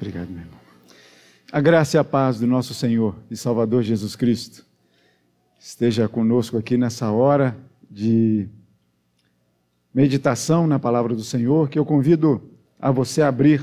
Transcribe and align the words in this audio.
Obrigado, 0.00 0.30
meu 0.30 0.40
irmão. 0.40 0.58
A 1.52 1.60
graça 1.60 1.98
e 1.98 2.00
a 2.00 2.04
paz 2.04 2.38
do 2.38 2.46
nosso 2.46 2.72
Senhor 2.72 3.14
e 3.30 3.36
Salvador 3.36 3.82
Jesus 3.82 4.16
Cristo 4.16 4.64
esteja 5.58 6.08
conosco 6.08 6.56
aqui 6.56 6.78
nessa 6.78 7.10
hora 7.10 7.54
de 7.90 8.48
meditação 9.92 10.66
na 10.66 10.78
palavra 10.78 11.14
do 11.14 11.22
Senhor, 11.22 11.68
que 11.68 11.78
eu 11.78 11.84
convido 11.84 12.40
a 12.80 12.90
você 12.90 13.20
a 13.20 13.28
abrir 13.28 13.62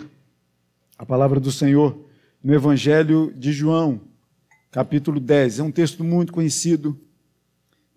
a 0.96 1.04
palavra 1.04 1.40
do 1.40 1.52
Senhor 1.52 1.98
no 2.44 2.54
Evangelho 2.54 3.34
de 3.36 3.52
João, 3.52 4.00
capítulo 4.70 5.20
10. 5.20 5.58
É 5.58 5.64
um 5.64 5.72
texto 5.72 6.04
muito 6.04 6.32
conhecido. 6.32 6.96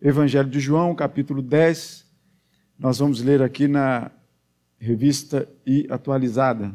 Evangelho 0.01 0.49
de 0.49 0.61
João, 0.61 0.95
capítulo 0.95 1.43
10. 1.43 2.07
Nós 2.79 3.01
vamos 3.01 3.21
ler 3.21 3.43
aqui 3.43 3.69
na 3.69 4.11
revista 4.79 5.47
e 5.67 5.87
atualizada. 5.91 6.75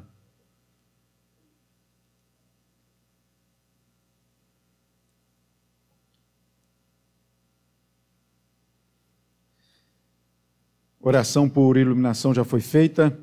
Oração 11.08 11.48
por 11.48 11.78
iluminação 11.78 12.34
já 12.34 12.44
foi 12.44 12.60
feita. 12.60 13.16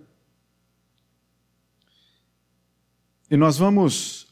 E 3.29 3.37
nós 3.37 3.59
vamos 3.59 4.29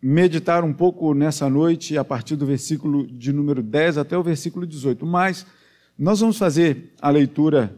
meditar 0.00 0.64
um 0.64 0.72
pouco 0.72 1.12
nessa 1.12 1.50
noite, 1.50 1.98
a 1.98 2.04
partir 2.06 2.36
do 2.36 2.46
versículo 2.46 3.06
de 3.06 3.34
número 3.34 3.62
10 3.62 3.98
até 3.98 4.16
o 4.16 4.22
versículo 4.22 4.66
18. 4.66 5.04
Mas 5.04 5.44
nós 5.98 6.20
vamos 6.20 6.38
fazer 6.38 6.94
a 7.02 7.10
leitura 7.10 7.76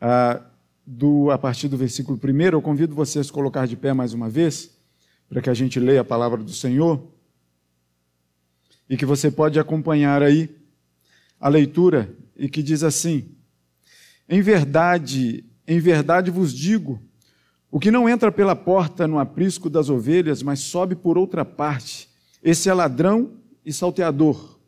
ah, 0.00 0.40
do, 0.86 1.32
a 1.32 1.36
partir 1.36 1.66
do 1.66 1.76
versículo 1.76 2.16
1. 2.22 2.40
Eu 2.52 2.62
convido 2.62 2.94
vocês 2.94 3.28
a 3.28 3.32
colocar 3.32 3.66
de 3.66 3.76
pé 3.76 3.92
mais 3.92 4.12
uma 4.12 4.30
vez, 4.30 4.70
para 5.28 5.42
que 5.42 5.50
a 5.50 5.54
gente 5.54 5.80
leia 5.80 6.02
a 6.02 6.04
palavra 6.04 6.40
do 6.40 6.52
Senhor. 6.52 7.04
E 8.88 8.96
que 8.96 9.04
você 9.04 9.28
pode 9.28 9.58
acompanhar 9.58 10.22
aí 10.22 10.56
a 11.40 11.48
leitura, 11.48 12.16
e 12.36 12.48
que 12.48 12.62
diz 12.62 12.84
assim: 12.84 13.39
em 14.30 14.40
verdade, 14.40 15.44
em 15.66 15.80
verdade 15.80 16.30
vos 16.30 16.54
digo: 16.54 17.02
o 17.68 17.80
que 17.80 17.90
não 17.90 18.08
entra 18.08 18.30
pela 18.30 18.54
porta 18.54 19.08
no 19.08 19.18
aprisco 19.18 19.68
das 19.68 19.90
ovelhas, 19.90 20.40
mas 20.40 20.60
sobe 20.60 20.94
por 20.94 21.18
outra 21.18 21.44
parte, 21.44 22.08
esse 22.40 22.68
é 22.68 22.72
ladrão 22.72 23.32
e 23.66 23.72
salteador. 23.72 24.60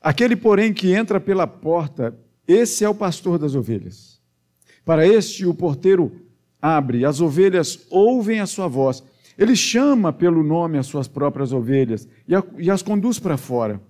Aquele, 0.00 0.34
porém, 0.34 0.74
que 0.74 0.92
entra 0.92 1.20
pela 1.20 1.46
porta, 1.46 2.18
esse 2.46 2.84
é 2.84 2.88
o 2.88 2.94
pastor 2.94 3.38
das 3.38 3.54
ovelhas. 3.54 4.20
Para 4.84 5.06
este, 5.06 5.46
o 5.46 5.54
porteiro 5.54 6.12
abre, 6.60 7.04
as 7.04 7.20
ovelhas 7.20 7.86
ouvem 7.90 8.40
a 8.40 8.46
sua 8.46 8.66
voz. 8.66 9.02
Ele 9.36 9.54
chama 9.54 10.12
pelo 10.12 10.42
nome 10.42 10.78
as 10.78 10.86
suas 10.86 11.06
próprias 11.06 11.52
ovelhas 11.52 12.08
e 12.58 12.70
as 12.70 12.82
conduz 12.82 13.20
para 13.20 13.36
fora. 13.36 13.80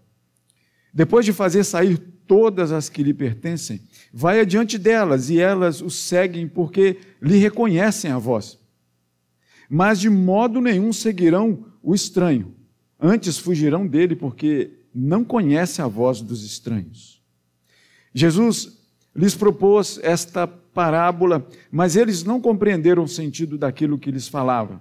Depois 0.93 1.25
de 1.25 1.33
fazer 1.33 1.65
sair 1.65 2.03
todas 2.29 2.71
as 2.71 2.89
que 2.89 3.03
lhe 3.03 3.15
pertencem, 3.15 3.81
vai 4.13 4.39
adiante 4.39 4.79
delas 4.79 5.31
e 5.31 5.41
elas 5.41 5.81
o 5.81 5.91
seguem 5.91 6.47
porque 6.47 6.99
lhe 7.21 7.39
reconhecem 7.39 8.11
a 8.11 8.19
voz. 8.19 8.59
Mas 9.69 9.99
de 9.99 10.09
modo 10.09 10.61
nenhum 10.61 10.93
seguirão 10.93 11.65
o 11.83 11.95
estranho, 11.95 12.55
antes 13.01 13.39
fugirão 13.39 13.87
dele 13.87 14.15
porque 14.15 14.71
não 14.95 15.25
conhece 15.25 15.81
a 15.81 15.87
voz 15.87 16.21
dos 16.21 16.45
estranhos. 16.45 17.21
Jesus 18.15 18.79
lhes 19.17 19.35
propôs 19.35 19.99
esta 20.03 20.47
parábola, 20.47 21.47
mas 21.71 21.97
eles 21.97 22.23
não 22.23 22.41
compreenderam 22.41 23.05
o 23.05 23.09
sentido 23.09 23.59
daquilo 23.59 23.99
que 23.99 24.11
lhes 24.11 24.29
falava. 24.29 24.81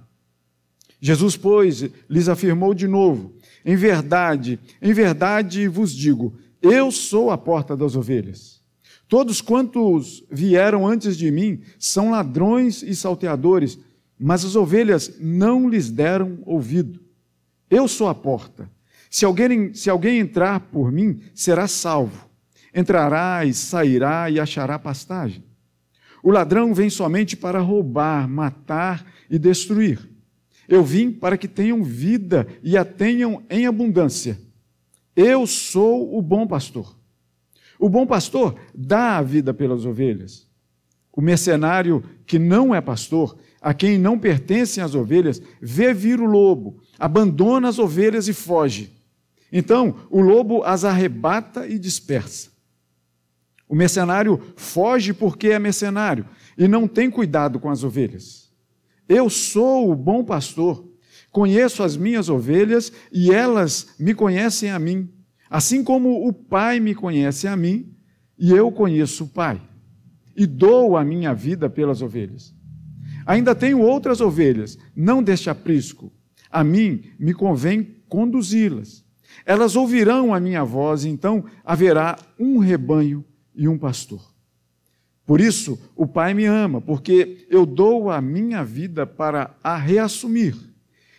Jesus, 1.00 1.38
pois, 1.38 1.90
lhes 2.10 2.28
afirmou 2.28 2.74
de 2.74 2.88
novo: 2.88 3.34
Em 3.64 3.76
verdade, 3.76 4.60
em 4.82 4.94
verdade 4.94 5.68
vos 5.68 5.94
digo, 5.94 6.34
eu 6.62 6.92
sou 6.92 7.30
a 7.32 7.38
porta 7.38 7.76
das 7.76 7.96
ovelhas. 7.96 8.62
Todos 9.08 9.40
quantos 9.40 10.24
vieram 10.30 10.86
antes 10.86 11.18
de 11.18 11.32
mim 11.32 11.62
são 11.80 12.12
ladrões 12.12 12.84
e 12.84 12.94
salteadores, 12.94 13.80
mas 14.20 14.44
as 14.44 14.56
ovelhas 14.56 15.18
não 15.20 15.70
lhes 15.70 15.90
deram 15.90 16.40
ouvido. 16.46 17.00
Eu 17.70 17.88
sou 17.88 18.08
a 18.10 18.16
porta. 18.16 18.70
Se 19.10 19.24
alguém, 19.24 19.74
se 19.74 19.90
alguém 19.90 20.20
entrar 20.20 20.60
por 20.60 20.92
mim, 20.92 21.22
será 21.34 21.68
salvo. 21.68 22.28
Entrará 22.76 23.46
e 23.46 23.54
sairá 23.54 24.30
e 24.30 24.40
achará 24.40 24.78
pastagem. 24.78 25.44
O 26.22 26.32
ladrão 26.32 26.74
vem 26.74 26.90
somente 26.90 27.38
para 27.38 27.60
roubar, 27.60 28.28
matar 28.28 29.06
e 29.30 29.40
destruir. 29.40 30.10
Eu 30.68 30.84
vim 30.84 31.12
para 31.12 31.38
que 31.38 31.48
tenham 31.48 31.82
vida 31.82 32.46
e 32.62 32.76
a 32.76 32.84
tenham 32.84 33.42
em 33.50 33.66
abundância. 33.66 34.38
Eu 35.18 35.48
sou 35.48 36.16
o 36.16 36.22
bom 36.22 36.46
pastor. 36.46 36.96
O 37.80 37.90
bom 37.90 38.06
pastor 38.06 38.56
dá 38.74 39.18
a 39.18 39.22
vida 39.24 39.52
pelas 39.52 39.84
ovelhas. 39.84 40.48
O 41.12 41.22
mercenário 41.22 42.04
que 42.24 42.38
não 42.38 42.76
é 42.76 42.80
pastor, 42.80 43.36
a 43.60 43.74
quem 43.74 43.98
não 43.98 44.20
pertencem 44.20 44.84
as 44.84 44.94
ovelhas, 44.94 45.42
vê 45.60 45.92
vir 45.92 46.22
o 46.22 46.26
lobo, 46.28 46.80
abandona 47.00 47.68
as 47.68 47.80
ovelhas 47.80 48.28
e 48.28 48.34
foge. 48.34 48.92
Então, 49.52 49.96
o 50.12 50.22
lobo 50.22 50.62
as 50.62 50.86
arrebata 50.86 51.66
e 51.68 51.80
dispersa. 51.80 52.52
O 53.68 53.74
mercenário 53.76 54.40
foge 54.56 55.14
porque 55.14 55.48
é 55.48 55.58
mercenário 55.58 56.28
e 56.56 56.68
não 56.68 56.88
tem 56.88 57.10
cuidado 57.10 57.60
com 57.60 57.72
as 57.72 57.84
ovelhas. 57.84 58.52
Eu 59.10 59.32
sou 59.32 59.92
o 59.92 59.96
bom 59.96 60.24
pastor, 60.24 60.87
conheço 61.38 61.84
as 61.84 61.96
minhas 61.96 62.30
ovelhas 62.30 62.92
e 63.12 63.32
elas 63.32 63.90
me 64.00 64.16
conhecem 64.16 64.72
a 64.72 64.80
mim. 64.80 65.08
Assim 65.48 65.84
como 65.84 66.28
o 66.28 66.34
Pai 66.34 66.80
me 66.80 66.96
conhece 66.96 67.48
a 67.48 67.56
mim, 67.56 67.94
e 68.40 68.52
eu 68.52 68.72
conheço 68.72 69.26
o 69.26 69.28
Pai, 69.28 69.62
e 70.36 70.48
dou 70.48 70.98
a 70.98 71.06
minha 71.06 71.36
vida 71.36 71.70
pelas 71.70 72.02
ovelhas. 72.02 72.56
Ainda 73.24 73.54
tenho 73.54 73.82
outras 73.82 74.20
ovelhas, 74.20 74.80
não 74.96 75.22
deste 75.22 75.48
aprisco. 75.48 76.12
A 76.50 76.64
mim 76.64 77.04
me 77.20 77.36
convém 77.36 77.98
conduzi-las. 78.10 79.06
Elas 79.46 79.76
ouvirão 79.76 80.34
a 80.34 80.40
minha 80.40 80.64
voz, 80.64 81.06
então 81.06 81.46
haverá 81.64 82.18
um 82.40 82.58
rebanho 82.58 83.24
e 83.54 83.68
um 83.68 83.78
pastor. 83.78 84.26
Por 85.24 85.40
isso, 85.40 85.78
o 85.96 86.08
Pai 86.08 86.34
me 86.34 86.46
ama, 86.46 86.82
porque 86.82 87.46
eu 87.48 87.64
dou 87.64 88.10
a 88.10 88.20
minha 88.20 88.64
vida 88.64 89.06
para 89.06 89.56
a 89.64 89.78
reassumir. 89.78 90.67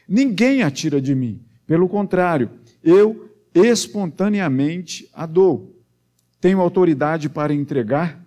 Ninguém 0.08 0.62
a 0.62 0.70
tira 0.70 1.00
de 1.00 1.14
mim. 1.14 1.44
Pelo 1.66 1.88
contrário, 1.88 2.50
eu 2.82 3.30
espontaneamente 3.54 5.08
a 5.12 5.26
dou. 5.26 5.78
Tenho 6.41 6.60
autoridade 6.60 7.28
para 7.28 7.52
entregar 7.52 8.24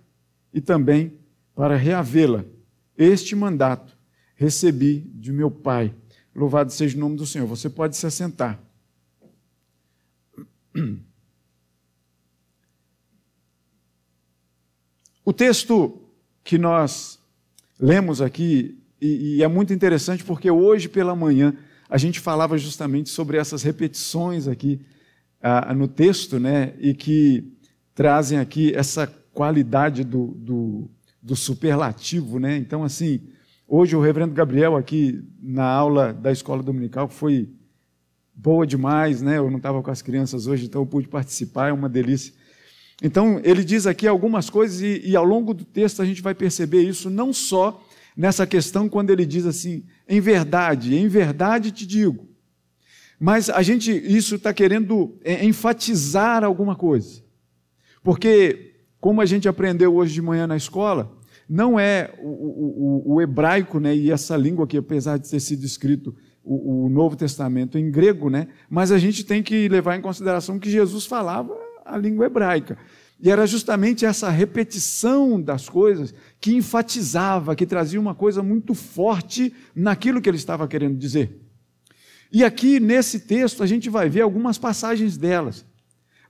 e 0.53 0.61
também 0.61 1.13
para 1.55 1.75
reavê-la. 1.75 2.45
Este 2.97 3.35
mandato 3.35 3.97
recebi 4.35 4.99
de 5.15 5.31
meu 5.31 5.49
Pai. 5.49 5.93
Louvado 6.35 6.71
seja 6.71 6.97
o 6.97 6.99
nome 6.99 7.15
do 7.15 7.25
Senhor. 7.25 7.47
Você 7.47 7.69
pode 7.69 7.97
se 7.97 8.05
assentar. 8.05 8.59
O 15.23 15.31
texto 15.31 16.01
que 16.43 16.57
nós 16.57 17.19
lemos 17.79 18.21
aqui, 18.21 18.83
e, 18.99 19.37
e, 19.37 19.43
é 19.43 19.47
muito 19.47 19.71
interessante 19.71 20.23
porque 20.23 20.49
hoje 20.49 20.89
pela 20.89 21.15
manhã 21.15 21.55
a 21.91 21.97
gente 21.97 22.21
falava 22.21 22.57
justamente 22.57 23.09
sobre 23.09 23.35
essas 23.35 23.63
repetições 23.63 24.47
aqui 24.47 24.79
ah, 25.41 25.73
no 25.73 25.89
texto, 25.89 26.39
né, 26.39 26.73
e 26.79 26.93
que 26.93 27.43
trazem 27.93 28.39
aqui 28.39 28.73
essa 28.73 29.05
qualidade 29.33 30.05
do, 30.05 30.27
do, 30.27 30.89
do 31.21 31.35
superlativo, 31.35 32.39
né? 32.39 32.55
Então, 32.55 32.85
assim, 32.85 33.19
hoje 33.67 33.93
o 33.93 34.01
reverendo 34.01 34.33
Gabriel 34.33 34.77
aqui 34.77 35.21
na 35.41 35.65
aula 35.65 36.13
da 36.13 36.31
escola 36.31 36.63
dominical 36.63 37.09
foi 37.09 37.49
boa 38.33 38.65
demais, 38.65 39.21
né? 39.21 39.37
Eu 39.37 39.49
não 39.49 39.57
estava 39.57 39.83
com 39.83 39.91
as 39.91 40.01
crianças 40.01 40.47
hoje, 40.47 40.67
então 40.67 40.81
eu 40.81 40.85
pude 40.85 41.09
participar, 41.09 41.69
é 41.69 41.73
uma 41.73 41.89
delícia. 41.89 42.33
Então, 43.03 43.41
ele 43.43 43.65
diz 43.65 43.85
aqui 43.85 44.07
algumas 44.07 44.49
coisas, 44.49 44.81
e, 44.81 45.09
e, 45.09 45.15
ao 45.15 45.25
longo 45.25 45.53
do 45.53 45.65
texto 45.65 46.01
a 46.01 46.05
gente 46.05 46.21
vai 46.21 46.33
perceber 46.33 46.83
isso, 46.83 47.09
não 47.09 47.33
só 47.33 47.83
nessa 48.15 48.45
questão, 48.45 48.89
quando 48.89 49.09
ele 49.09 49.25
diz 49.25 49.45
assim, 49.45 49.83
em 50.07 50.19
verdade, 50.19 50.95
em 50.95 51.07
verdade 51.07 51.71
te 51.71 51.85
digo. 51.85 52.29
Mas 53.19 53.49
a 53.49 53.61
gente, 53.61 53.91
isso 53.91 54.35
está 54.35 54.53
querendo 54.53 55.17
é, 55.23 55.45
enfatizar 55.45 56.43
alguma 56.43 56.75
coisa. 56.75 57.21
Porque, 58.03 58.73
como 58.99 59.21
a 59.21 59.25
gente 59.25 59.47
aprendeu 59.47 59.95
hoje 59.95 60.13
de 60.13 60.21
manhã 60.21 60.47
na 60.47 60.57
escola, 60.57 61.15
não 61.47 61.79
é 61.79 62.13
o, 62.19 62.29
o, 62.29 63.13
o 63.13 63.21
hebraico, 63.21 63.79
né, 63.79 63.95
e 63.95 64.09
essa 64.09 64.35
língua 64.35 64.65
que, 64.65 64.77
apesar 64.77 65.17
de 65.17 65.29
ter 65.29 65.39
sido 65.39 65.65
escrito 65.65 66.15
o, 66.43 66.85
o, 66.85 66.89
Novo 66.89 67.15
Testamento 67.15 67.77
em 67.77 67.91
grego, 67.91 68.29
né, 68.29 68.47
mas 68.69 68.91
a 68.91 68.97
gente 68.97 69.23
tem 69.23 69.43
que 69.43 69.67
levar 69.67 69.95
em 69.95 70.01
consideração 70.01 70.57
que 70.57 70.71
Jesus 70.71 71.05
falava 71.05 71.53
a 71.85 71.97
língua 71.97 72.25
hebraica. 72.25 72.77
E 73.21 73.29
era 73.29 73.45
justamente 73.45 74.05
essa 74.05 74.29
repetição 74.29 75.39
das 75.39 75.69
coisas 75.69 76.13
que 76.39 76.55
enfatizava, 76.55 77.55
que 77.55 77.67
trazia 77.67 77.99
uma 77.99 78.15
coisa 78.15 78.41
muito 78.41 78.73
forte 78.73 79.53
naquilo 79.75 80.19
que 80.19 80.27
ele 80.27 80.37
estava 80.37 80.67
querendo 80.67 80.97
dizer. 80.97 81.39
E 82.31 82.43
aqui 82.43 82.79
nesse 82.79 83.19
texto 83.19 83.61
a 83.61 83.67
gente 83.67 83.89
vai 83.89 84.09
ver 84.09 84.21
algumas 84.21 84.57
passagens 84.57 85.17
delas. 85.17 85.63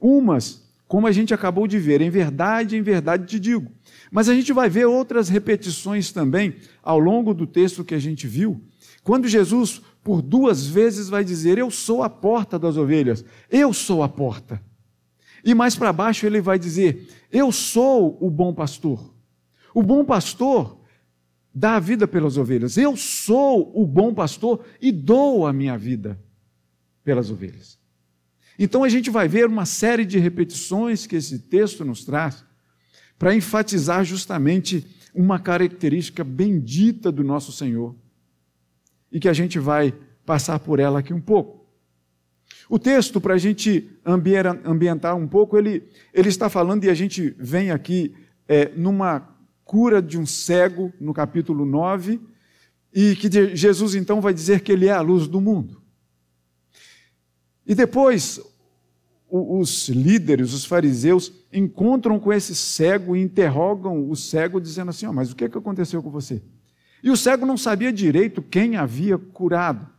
Umas, 0.01 0.63
como 0.87 1.07
a 1.07 1.11
gente 1.11 1.33
acabou 1.33 1.65
de 1.67 1.79
ver, 1.79 2.01
em 2.01 2.09
verdade, 2.09 2.75
em 2.75 2.81
verdade 2.81 3.25
te 3.25 3.39
digo. 3.39 3.71
Mas 4.11 4.27
a 4.27 4.33
gente 4.33 4.51
vai 4.51 4.69
ver 4.69 4.85
outras 4.85 5.29
repetições 5.29 6.11
também 6.11 6.55
ao 6.83 6.99
longo 6.99 7.33
do 7.33 7.47
texto 7.47 7.85
que 7.85 7.95
a 7.95 7.99
gente 7.99 8.27
viu, 8.27 8.61
quando 9.03 9.27
Jesus, 9.27 9.81
por 10.03 10.21
duas 10.21 10.67
vezes, 10.67 11.09
vai 11.09 11.23
dizer: 11.23 11.57
Eu 11.57 11.71
sou 11.71 12.03
a 12.03 12.09
porta 12.09 12.59
das 12.59 12.77
ovelhas, 12.77 13.23
eu 13.49 13.71
sou 13.71 14.03
a 14.03 14.09
porta. 14.09 14.61
E 15.43 15.53
mais 15.53 15.75
para 15.75 15.91
baixo 15.91 16.25
ele 16.25 16.41
vai 16.41 16.59
dizer: 16.59 17.09
Eu 17.31 17.51
sou 17.51 18.17
o 18.21 18.29
bom 18.29 18.53
pastor. 18.53 19.13
O 19.73 19.81
bom 19.81 20.03
pastor 20.03 20.79
dá 21.53 21.75
a 21.75 21.79
vida 21.79 22.07
pelas 22.07 22.37
ovelhas. 22.37 22.77
Eu 22.77 22.95
sou 22.95 23.71
o 23.75 23.85
bom 23.85 24.13
pastor 24.13 24.63
e 24.81 24.91
dou 24.91 25.45
a 25.45 25.53
minha 25.53 25.77
vida 25.77 26.19
pelas 27.03 27.29
ovelhas. 27.29 27.79
Então 28.57 28.83
a 28.83 28.89
gente 28.89 29.09
vai 29.09 29.27
ver 29.27 29.47
uma 29.47 29.65
série 29.65 30.05
de 30.05 30.19
repetições 30.19 31.07
que 31.07 31.15
esse 31.15 31.39
texto 31.39 31.83
nos 31.83 32.05
traz 32.05 32.43
para 33.17 33.35
enfatizar 33.35 34.03
justamente 34.03 34.85
uma 35.13 35.39
característica 35.39 36.23
bendita 36.23 37.11
do 37.11 37.23
nosso 37.23 37.51
Senhor 37.51 37.95
e 39.11 39.19
que 39.19 39.27
a 39.27 39.33
gente 39.33 39.59
vai 39.59 39.93
passar 40.25 40.59
por 40.59 40.79
ela 40.79 40.99
aqui 40.99 41.13
um 41.13 41.21
pouco. 41.21 41.60
O 42.71 42.79
texto, 42.79 43.19
para 43.19 43.33
a 43.33 43.37
gente 43.37 43.91
ambientar 44.05 45.13
um 45.17 45.27
pouco, 45.27 45.57
ele, 45.57 45.83
ele 46.13 46.29
está 46.29 46.49
falando, 46.49 46.85
e 46.85 46.89
a 46.89 46.93
gente 46.93 47.35
vem 47.37 47.69
aqui 47.69 48.15
é, 48.47 48.71
numa 48.77 49.27
cura 49.65 50.01
de 50.01 50.17
um 50.17 50.25
cego, 50.25 50.89
no 50.97 51.13
capítulo 51.13 51.65
9, 51.65 52.21
e 52.93 53.13
que 53.17 53.29
Jesus 53.57 53.93
então 53.93 54.21
vai 54.21 54.33
dizer 54.33 54.61
que 54.61 54.71
ele 54.71 54.87
é 54.87 54.93
a 54.93 55.01
luz 55.01 55.27
do 55.27 55.41
mundo. 55.41 55.81
E 57.67 57.75
depois, 57.75 58.39
os 59.29 59.89
líderes, 59.89 60.53
os 60.53 60.63
fariseus, 60.63 61.29
encontram 61.51 62.21
com 62.21 62.31
esse 62.31 62.55
cego 62.55 63.17
e 63.17 63.21
interrogam 63.21 64.09
o 64.09 64.15
cego, 64.15 64.61
dizendo 64.61 64.91
assim: 64.91 65.05
oh, 65.05 65.11
Mas 65.11 65.29
o 65.29 65.35
que, 65.35 65.43
é 65.43 65.49
que 65.49 65.57
aconteceu 65.57 66.01
com 66.01 66.09
você? 66.09 66.41
E 67.03 67.11
o 67.11 67.17
cego 67.17 67.45
não 67.45 67.57
sabia 67.57 67.91
direito 67.91 68.41
quem 68.41 68.77
havia 68.77 69.17
curado. 69.17 69.89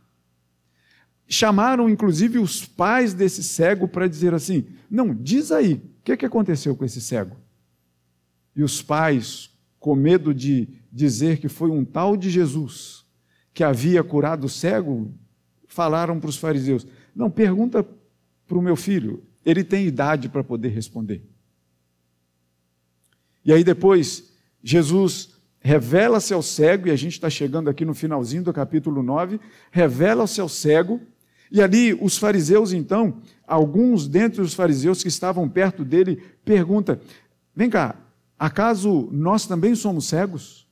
Chamaram, 1.27 1.89
inclusive, 1.89 2.37
os 2.37 2.65
pais 2.65 3.13
desse 3.13 3.43
cego 3.43 3.87
para 3.87 4.07
dizer 4.07 4.33
assim: 4.33 4.65
Não, 4.89 5.13
diz 5.13 5.51
aí, 5.51 5.73
o 5.73 6.03
que, 6.03 6.17
que 6.17 6.25
aconteceu 6.25 6.75
com 6.75 6.85
esse 6.85 7.01
cego? 7.01 7.37
E 8.55 8.63
os 8.63 8.81
pais, 8.81 9.49
com 9.79 9.95
medo 9.95 10.33
de 10.33 10.67
dizer 10.91 11.39
que 11.39 11.49
foi 11.49 11.71
um 11.71 11.83
tal 11.83 12.15
de 12.15 12.29
Jesus 12.29 13.03
que 13.53 13.63
havia 13.63 14.03
curado 14.03 14.45
o 14.45 14.49
cego, 14.49 15.13
falaram 15.67 16.19
para 16.19 16.29
os 16.29 16.37
fariseus: 16.37 16.85
Não, 17.15 17.29
pergunta 17.29 17.85
para 18.47 18.57
o 18.57 18.61
meu 18.61 18.75
filho, 18.75 19.23
ele 19.45 19.63
tem 19.63 19.85
idade 19.85 20.29
para 20.29 20.43
poder 20.43 20.69
responder. 20.69 21.23
E 23.45 23.51
aí 23.51 23.63
depois, 23.63 24.31
Jesus 24.63 25.33
revela-se 25.59 26.33
ao 26.33 26.41
cego, 26.41 26.87
e 26.87 26.91
a 26.91 26.95
gente 26.95 27.13
está 27.13 27.29
chegando 27.29 27.69
aqui 27.69 27.85
no 27.85 27.93
finalzinho 27.93 28.43
do 28.43 28.53
capítulo 28.53 29.01
9, 29.01 29.39
revela-se 29.71 30.41
ao 30.41 30.49
cego, 30.49 31.01
e 31.53 31.61
ali 31.61 31.93
os 31.93 32.17
fariseus, 32.17 32.73
então, 32.73 33.21
alguns 33.45 34.07
dentre 34.07 34.41
os 34.41 34.55
fariseus 34.55 35.03
que 35.03 35.07
estavam 35.07 35.47
perto 35.47 35.85
dele, 35.85 36.19
perguntam: 36.43 36.97
vem 37.55 37.69
cá, 37.69 37.95
acaso 38.39 39.07
nós 39.11 39.45
também 39.45 39.75
somos 39.75 40.07
cegos? 40.07 40.67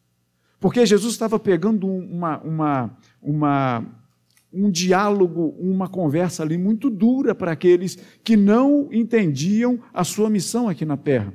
Porque 0.60 0.84
Jesus 0.84 1.14
estava 1.14 1.38
pegando 1.38 1.86
uma, 1.86 2.40
uma, 2.40 2.98
uma, 3.22 3.86
um 4.52 4.72
diálogo, 4.72 5.56
uma 5.60 5.88
conversa 5.88 6.42
ali 6.42 6.58
muito 6.58 6.90
dura 6.90 7.36
para 7.36 7.52
aqueles 7.52 8.00
que 8.24 8.36
não 8.36 8.90
entendiam 8.92 9.80
a 9.94 10.04
sua 10.04 10.32
missão 10.32 10.68
aqui 10.68 10.84
na 10.84 10.98
terra. 10.98 11.32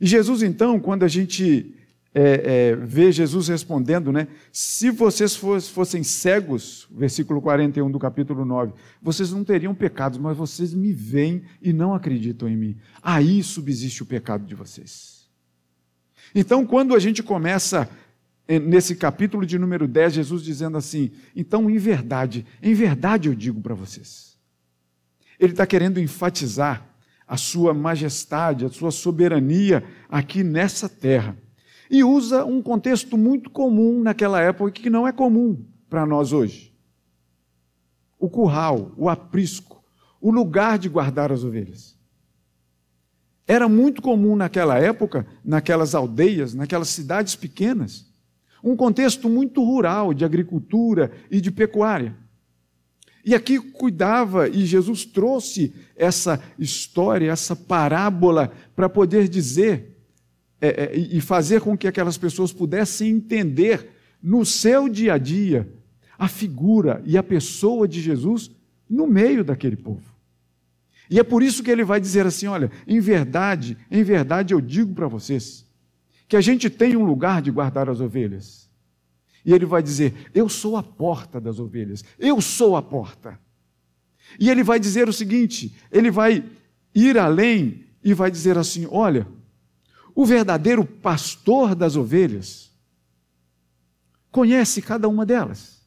E 0.00 0.06
Jesus, 0.06 0.42
então, 0.42 0.80
quando 0.80 1.04
a 1.04 1.08
gente 1.08 1.74
é, 2.14 2.70
é, 2.70 2.76
vê 2.76 3.12
Jesus 3.12 3.48
respondendo, 3.48 4.10
né? 4.10 4.28
Se 4.50 4.90
vocês 4.90 5.36
fossem 5.36 6.02
cegos, 6.02 6.88
versículo 6.90 7.40
41 7.40 7.90
do 7.90 7.98
capítulo 7.98 8.44
9, 8.44 8.72
vocês 9.00 9.30
não 9.30 9.44
teriam 9.44 9.74
pecados, 9.74 10.18
mas 10.18 10.36
vocês 10.36 10.72
me 10.72 10.92
veem 10.92 11.42
e 11.60 11.72
não 11.72 11.94
acreditam 11.94 12.48
em 12.48 12.56
mim. 12.56 12.76
Aí 13.02 13.42
subsiste 13.42 14.02
o 14.02 14.06
pecado 14.06 14.44
de 14.46 14.54
vocês. 14.54 15.28
Então, 16.34 16.66
quando 16.66 16.94
a 16.94 16.98
gente 16.98 17.22
começa 17.22 17.88
é, 18.46 18.58
nesse 18.58 18.96
capítulo 18.96 19.44
de 19.44 19.58
número 19.58 19.86
10, 19.86 20.14
Jesus 20.14 20.42
dizendo 20.42 20.78
assim: 20.78 21.10
então, 21.36 21.68
em 21.68 21.76
verdade, 21.76 22.46
em 22.62 22.72
verdade 22.74 23.28
eu 23.28 23.34
digo 23.34 23.60
para 23.60 23.74
vocês. 23.74 24.36
Ele 25.38 25.52
está 25.52 25.66
querendo 25.66 26.00
enfatizar 26.00 26.86
a 27.26 27.36
sua 27.36 27.74
majestade, 27.74 28.64
a 28.64 28.70
sua 28.70 28.90
soberania 28.90 29.84
aqui 30.08 30.42
nessa 30.42 30.88
terra 30.88 31.36
e 31.90 32.04
usa 32.04 32.44
um 32.44 32.62
contexto 32.62 33.16
muito 33.16 33.50
comum 33.50 34.02
naquela 34.02 34.40
época 34.40 34.70
que 34.70 34.90
não 34.90 35.06
é 35.06 35.12
comum 35.12 35.64
para 35.88 36.04
nós 36.04 36.32
hoje. 36.32 36.74
O 38.18 38.28
curral, 38.28 38.92
o 38.96 39.08
aprisco, 39.08 39.82
o 40.20 40.30
lugar 40.30 40.78
de 40.78 40.88
guardar 40.88 41.32
as 41.32 41.44
ovelhas. 41.44 41.96
Era 43.46 43.68
muito 43.68 44.02
comum 44.02 44.36
naquela 44.36 44.78
época, 44.78 45.26
naquelas 45.42 45.94
aldeias, 45.94 46.52
naquelas 46.52 46.88
cidades 46.88 47.34
pequenas, 47.34 48.06
um 48.62 48.76
contexto 48.76 49.28
muito 49.28 49.64
rural 49.64 50.12
de 50.12 50.24
agricultura 50.24 51.12
e 51.30 51.40
de 51.40 51.50
pecuária. 51.50 52.14
E 53.24 53.34
aqui 53.34 53.58
cuidava, 53.58 54.48
e 54.48 54.66
Jesus 54.66 55.04
trouxe 55.04 55.74
essa 55.96 56.42
história, 56.58 57.30
essa 57.30 57.54
parábola, 57.54 58.52
para 58.74 58.88
poder 58.88 59.28
dizer 59.28 59.97
é, 60.60 60.84
é, 60.84 60.96
e 60.96 61.20
fazer 61.20 61.60
com 61.60 61.76
que 61.76 61.86
aquelas 61.86 62.18
pessoas 62.18 62.52
pudessem 62.52 63.10
entender 63.10 63.88
no 64.22 64.44
seu 64.44 64.88
dia 64.88 65.14
a 65.14 65.18
dia 65.18 65.68
a 66.18 66.26
figura 66.26 67.00
e 67.06 67.16
a 67.16 67.22
pessoa 67.22 67.86
de 67.86 68.00
Jesus 68.00 68.50
no 68.90 69.06
meio 69.06 69.44
daquele 69.44 69.76
povo. 69.76 70.02
E 71.10 71.18
é 71.18 71.22
por 71.22 71.42
isso 71.42 71.62
que 71.62 71.70
ele 71.70 71.84
vai 71.84 72.00
dizer 72.00 72.26
assim: 72.26 72.46
olha, 72.46 72.70
em 72.86 73.00
verdade, 73.00 73.76
em 73.90 74.02
verdade 74.02 74.52
eu 74.52 74.60
digo 74.60 74.92
para 74.94 75.06
vocês 75.06 75.64
que 76.26 76.36
a 76.36 76.40
gente 76.40 76.68
tem 76.68 76.96
um 76.96 77.04
lugar 77.04 77.40
de 77.40 77.50
guardar 77.50 77.88
as 77.88 78.00
ovelhas. 78.00 78.68
E 79.44 79.52
ele 79.52 79.64
vai 79.64 79.82
dizer: 79.82 80.30
Eu 80.34 80.48
sou 80.48 80.76
a 80.76 80.82
porta 80.82 81.40
das 81.40 81.58
ovelhas, 81.58 82.04
eu 82.18 82.40
sou 82.40 82.76
a 82.76 82.82
porta. 82.82 83.38
E 84.38 84.50
ele 84.50 84.62
vai 84.62 84.78
dizer 84.78 85.08
o 85.08 85.12
seguinte: 85.12 85.74
ele 85.90 86.10
vai 86.10 86.44
ir 86.94 87.16
além 87.16 87.84
e 88.02 88.12
vai 88.12 88.30
dizer 88.30 88.58
assim: 88.58 88.86
Olha, 88.90 89.26
o 90.18 90.26
verdadeiro 90.26 90.84
pastor 90.84 91.76
das 91.76 91.94
ovelhas 91.94 92.72
conhece 94.32 94.82
cada 94.82 95.08
uma 95.08 95.24
delas. 95.24 95.80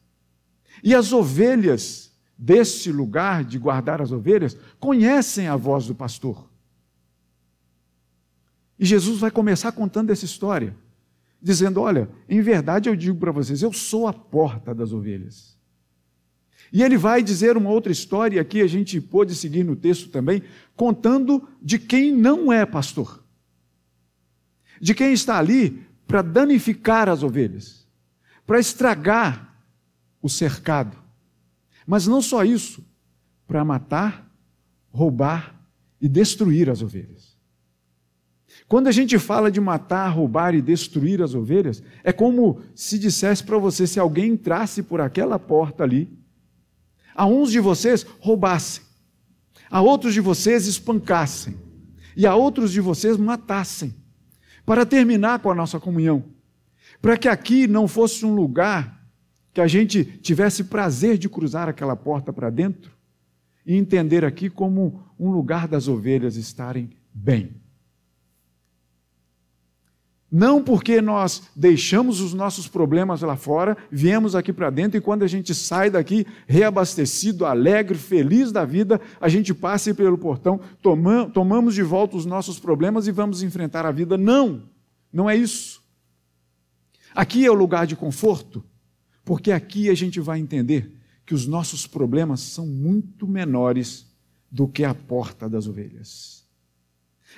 E 0.82 0.94
as 0.94 1.12
ovelhas 1.12 2.10
desse 2.38 2.90
lugar 2.90 3.44
de 3.44 3.58
guardar 3.58 4.00
as 4.00 4.10
ovelhas 4.10 4.56
conhecem 4.80 5.48
a 5.48 5.54
voz 5.54 5.86
do 5.86 5.94
pastor. 5.94 6.48
E 8.78 8.86
Jesus 8.86 9.18
vai 9.18 9.30
começar 9.30 9.70
contando 9.70 10.08
essa 10.08 10.24
história, 10.24 10.74
dizendo: 11.38 11.82
Olha, 11.82 12.08
em 12.26 12.40
verdade 12.40 12.88
eu 12.88 12.96
digo 12.96 13.18
para 13.18 13.32
vocês, 13.32 13.60
eu 13.60 13.70
sou 13.70 14.08
a 14.08 14.14
porta 14.14 14.74
das 14.74 14.94
ovelhas. 14.94 15.58
E 16.72 16.82
ele 16.82 16.96
vai 16.96 17.22
dizer 17.22 17.54
uma 17.54 17.68
outra 17.68 17.92
história, 17.92 18.40
aqui 18.40 18.62
a 18.62 18.66
gente 18.66 18.98
pôde 18.98 19.34
seguir 19.34 19.62
no 19.62 19.76
texto 19.76 20.08
também, 20.08 20.42
contando 20.74 21.46
de 21.60 21.78
quem 21.78 22.10
não 22.10 22.50
é 22.50 22.64
pastor 22.64 23.21
de 24.82 24.94
quem 24.94 25.12
está 25.12 25.38
ali 25.38 25.86
para 26.08 26.22
danificar 26.22 27.08
as 27.08 27.22
ovelhas, 27.22 27.86
para 28.44 28.58
estragar 28.58 29.56
o 30.20 30.28
cercado. 30.28 30.98
Mas 31.86 32.08
não 32.08 32.20
só 32.20 32.44
isso, 32.44 32.84
para 33.46 33.64
matar, 33.64 34.28
roubar 34.90 35.54
e 36.00 36.08
destruir 36.08 36.68
as 36.68 36.82
ovelhas. 36.82 37.38
Quando 38.66 38.88
a 38.88 38.92
gente 38.92 39.20
fala 39.20 39.52
de 39.52 39.60
matar, 39.60 40.08
roubar 40.08 40.52
e 40.52 40.60
destruir 40.60 41.22
as 41.22 41.32
ovelhas, 41.32 41.80
é 42.02 42.12
como 42.12 42.60
se 42.74 42.98
dissesse 42.98 43.44
para 43.44 43.58
você: 43.58 43.86
se 43.86 44.00
alguém 44.00 44.32
entrasse 44.32 44.82
por 44.82 45.00
aquela 45.00 45.38
porta 45.38 45.84
ali, 45.84 46.10
a 47.14 47.24
uns 47.24 47.52
de 47.52 47.60
vocês 47.60 48.04
roubassem, 48.18 48.82
a 49.70 49.80
outros 49.80 50.12
de 50.12 50.20
vocês 50.20 50.66
espancassem, 50.66 51.56
e 52.16 52.26
a 52.26 52.34
outros 52.34 52.72
de 52.72 52.80
vocês 52.80 53.16
matassem 53.16 54.01
para 54.64 54.86
terminar 54.86 55.40
com 55.40 55.50
a 55.50 55.54
nossa 55.54 55.78
comunhão, 55.80 56.24
para 57.00 57.16
que 57.16 57.28
aqui 57.28 57.66
não 57.66 57.88
fosse 57.88 58.24
um 58.24 58.34
lugar 58.34 59.02
que 59.52 59.60
a 59.60 59.66
gente 59.66 60.04
tivesse 60.04 60.64
prazer 60.64 61.18
de 61.18 61.28
cruzar 61.28 61.68
aquela 61.68 61.94
porta 61.94 62.32
para 62.32 62.50
dentro 62.50 62.92
e 63.66 63.76
entender 63.76 64.24
aqui 64.24 64.48
como 64.48 65.02
um 65.18 65.30
lugar 65.30 65.68
das 65.68 65.88
ovelhas 65.88 66.36
estarem 66.36 66.90
bem. 67.12 67.61
Não 70.34 70.64
porque 70.64 71.02
nós 71.02 71.42
deixamos 71.54 72.22
os 72.22 72.32
nossos 72.32 72.66
problemas 72.66 73.20
lá 73.20 73.36
fora, 73.36 73.76
viemos 73.90 74.34
aqui 74.34 74.50
para 74.50 74.70
dentro 74.70 74.96
e 74.96 75.00
quando 75.00 75.24
a 75.24 75.26
gente 75.26 75.54
sai 75.54 75.90
daqui 75.90 76.26
reabastecido, 76.46 77.44
alegre, 77.44 77.98
feliz 77.98 78.50
da 78.50 78.64
vida, 78.64 78.98
a 79.20 79.28
gente 79.28 79.52
passe 79.52 79.92
pelo 79.92 80.16
portão, 80.16 80.58
tomamos 81.34 81.74
de 81.74 81.82
volta 81.82 82.16
os 82.16 82.24
nossos 82.24 82.58
problemas 82.58 83.06
e 83.06 83.12
vamos 83.12 83.42
enfrentar 83.42 83.84
a 83.84 83.92
vida. 83.92 84.16
Não, 84.16 84.62
não 85.12 85.28
é 85.28 85.36
isso. 85.36 85.82
Aqui 87.14 87.44
é 87.44 87.50
o 87.50 87.54
lugar 87.54 87.86
de 87.86 87.94
conforto, 87.94 88.64
porque 89.26 89.52
aqui 89.52 89.90
a 89.90 89.94
gente 89.94 90.18
vai 90.18 90.40
entender 90.40 90.96
que 91.26 91.34
os 91.34 91.46
nossos 91.46 91.86
problemas 91.86 92.40
são 92.40 92.66
muito 92.66 93.28
menores 93.28 94.06
do 94.50 94.66
que 94.66 94.82
a 94.82 94.94
porta 94.94 95.46
das 95.46 95.66
ovelhas. 95.66 96.41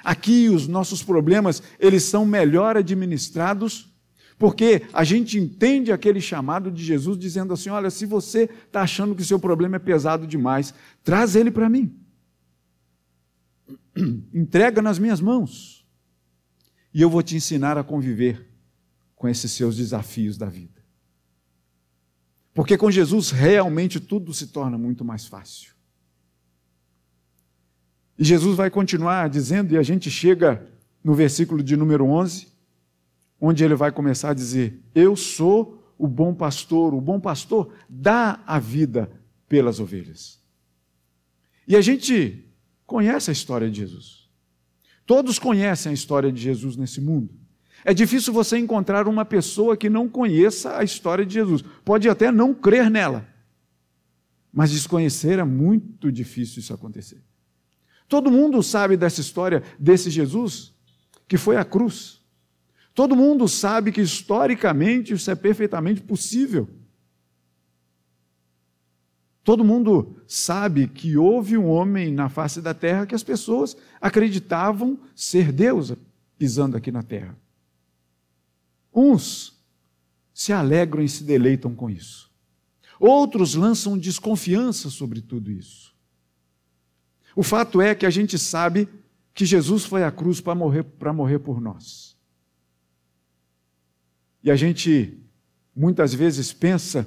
Aqui 0.02 0.48
os 0.48 0.66
nossos 0.66 1.02
problemas, 1.02 1.62
eles 1.78 2.02
são 2.02 2.24
melhor 2.24 2.76
administrados, 2.76 3.92
porque 4.38 4.82
a 4.92 5.04
gente 5.04 5.38
entende 5.38 5.92
aquele 5.92 6.20
chamado 6.20 6.70
de 6.70 6.82
Jesus 6.84 7.18
dizendo 7.18 7.52
assim: 7.52 7.70
olha, 7.70 7.90
se 7.90 8.06
você 8.06 8.48
está 8.66 8.82
achando 8.82 9.14
que 9.14 9.22
o 9.22 9.26
seu 9.26 9.38
problema 9.38 9.76
é 9.76 9.78
pesado 9.78 10.26
demais, 10.26 10.74
traz 11.02 11.36
ele 11.36 11.50
para 11.50 11.68
mim. 11.68 11.96
Entrega 14.34 14.82
nas 14.82 14.98
minhas 14.98 15.20
mãos. 15.20 15.86
E 16.92 17.00
eu 17.02 17.10
vou 17.10 17.22
te 17.22 17.36
ensinar 17.36 17.76
a 17.76 17.84
conviver 17.84 18.48
com 19.16 19.28
esses 19.28 19.50
seus 19.52 19.76
desafios 19.76 20.36
da 20.36 20.48
vida. 20.48 20.82
Porque 22.52 22.78
com 22.78 22.90
Jesus 22.90 23.30
realmente 23.30 23.98
tudo 23.98 24.32
se 24.32 24.46
torna 24.48 24.78
muito 24.78 25.04
mais 25.04 25.26
fácil. 25.26 25.73
E 28.18 28.24
Jesus 28.24 28.56
vai 28.56 28.70
continuar 28.70 29.28
dizendo, 29.28 29.72
e 29.72 29.76
a 29.76 29.82
gente 29.82 30.10
chega 30.10 30.66
no 31.02 31.14
versículo 31.14 31.62
de 31.62 31.76
número 31.76 32.06
11, 32.06 32.48
onde 33.40 33.64
ele 33.64 33.74
vai 33.74 33.92
começar 33.92 34.30
a 34.30 34.34
dizer: 34.34 34.80
Eu 34.94 35.16
sou 35.16 35.94
o 35.98 36.06
bom 36.06 36.34
pastor, 36.34 36.94
o 36.94 37.00
bom 37.00 37.20
pastor 37.20 37.72
dá 37.88 38.40
a 38.46 38.58
vida 38.58 39.10
pelas 39.48 39.80
ovelhas. 39.80 40.40
E 41.66 41.76
a 41.76 41.80
gente 41.80 42.44
conhece 42.86 43.30
a 43.30 43.32
história 43.32 43.70
de 43.70 43.80
Jesus. 43.80 44.28
Todos 45.06 45.38
conhecem 45.38 45.90
a 45.90 45.94
história 45.94 46.32
de 46.32 46.40
Jesus 46.40 46.76
nesse 46.76 47.00
mundo. 47.00 47.34
É 47.84 47.92
difícil 47.92 48.32
você 48.32 48.56
encontrar 48.56 49.06
uma 49.06 49.24
pessoa 49.24 49.76
que 49.76 49.90
não 49.90 50.08
conheça 50.08 50.78
a 50.78 50.82
história 50.84 51.26
de 51.26 51.34
Jesus. 51.34 51.62
Pode 51.84 52.08
até 52.08 52.32
não 52.32 52.54
crer 52.54 52.90
nela, 52.90 53.28
mas 54.50 54.70
desconhecer 54.70 55.38
é 55.38 55.44
muito 55.44 56.10
difícil 56.10 56.60
isso 56.60 56.72
acontecer. 56.72 57.22
Todo 58.14 58.30
mundo 58.30 58.62
sabe 58.62 58.96
dessa 58.96 59.20
história 59.20 59.60
desse 59.76 60.08
Jesus 60.08 60.72
que 61.26 61.36
foi 61.36 61.56
à 61.56 61.64
cruz. 61.64 62.20
Todo 62.94 63.16
mundo 63.16 63.48
sabe 63.48 63.90
que 63.90 64.00
historicamente 64.00 65.12
isso 65.12 65.28
é 65.32 65.34
perfeitamente 65.34 66.00
possível. 66.00 66.70
Todo 69.42 69.64
mundo 69.64 70.14
sabe 70.28 70.86
que 70.86 71.16
houve 71.16 71.58
um 71.58 71.66
homem 71.66 72.12
na 72.12 72.28
face 72.28 72.62
da 72.62 72.72
terra 72.72 73.04
que 73.04 73.16
as 73.16 73.24
pessoas 73.24 73.76
acreditavam 74.00 74.96
ser 75.12 75.50
Deus 75.50 75.92
pisando 76.38 76.76
aqui 76.76 76.92
na 76.92 77.02
terra. 77.02 77.36
Uns 78.94 79.60
se 80.32 80.52
alegram 80.52 81.02
e 81.02 81.08
se 81.08 81.24
deleitam 81.24 81.74
com 81.74 81.90
isso. 81.90 82.30
Outros 83.00 83.56
lançam 83.56 83.98
desconfiança 83.98 84.88
sobre 84.88 85.20
tudo 85.20 85.50
isso. 85.50 85.93
O 87.34 87.42
fato 87.42 87.80
é 87.80 87.94
que 87.94 88.06
a 88.06 88.10
gente 88.10 88.38
sabe 88.38 88.88
que 89.34 89.44
Jesus 89.44 89.84
foi 89.84 90.04
à 90.04 90.12
cruz 90.12 90.40
para 90.40 90.54
morrer, 90.54 90.84
para 90.84 91.12
morrer 91.12 91.40
por 91.40 91.60
nós. 91.60 92.16
E 94.42 94.50
a 94.50 94.56
gente 94.56 95.18
muitas 95.74 96.14
vezes 96.14 96.52
pensa 96.52 97.06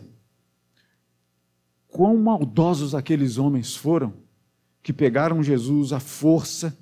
quão 1.88 2.18
maldosos 2.18 2.94
aqueles 2.94 3.38
homens 3.38 3.76
foram 3.76 4.14
que 4.84 4.92
pegaram 4.92 5.42
Jesus 5.42 5.94
à 5.94 6.00
força, 6.00 6.78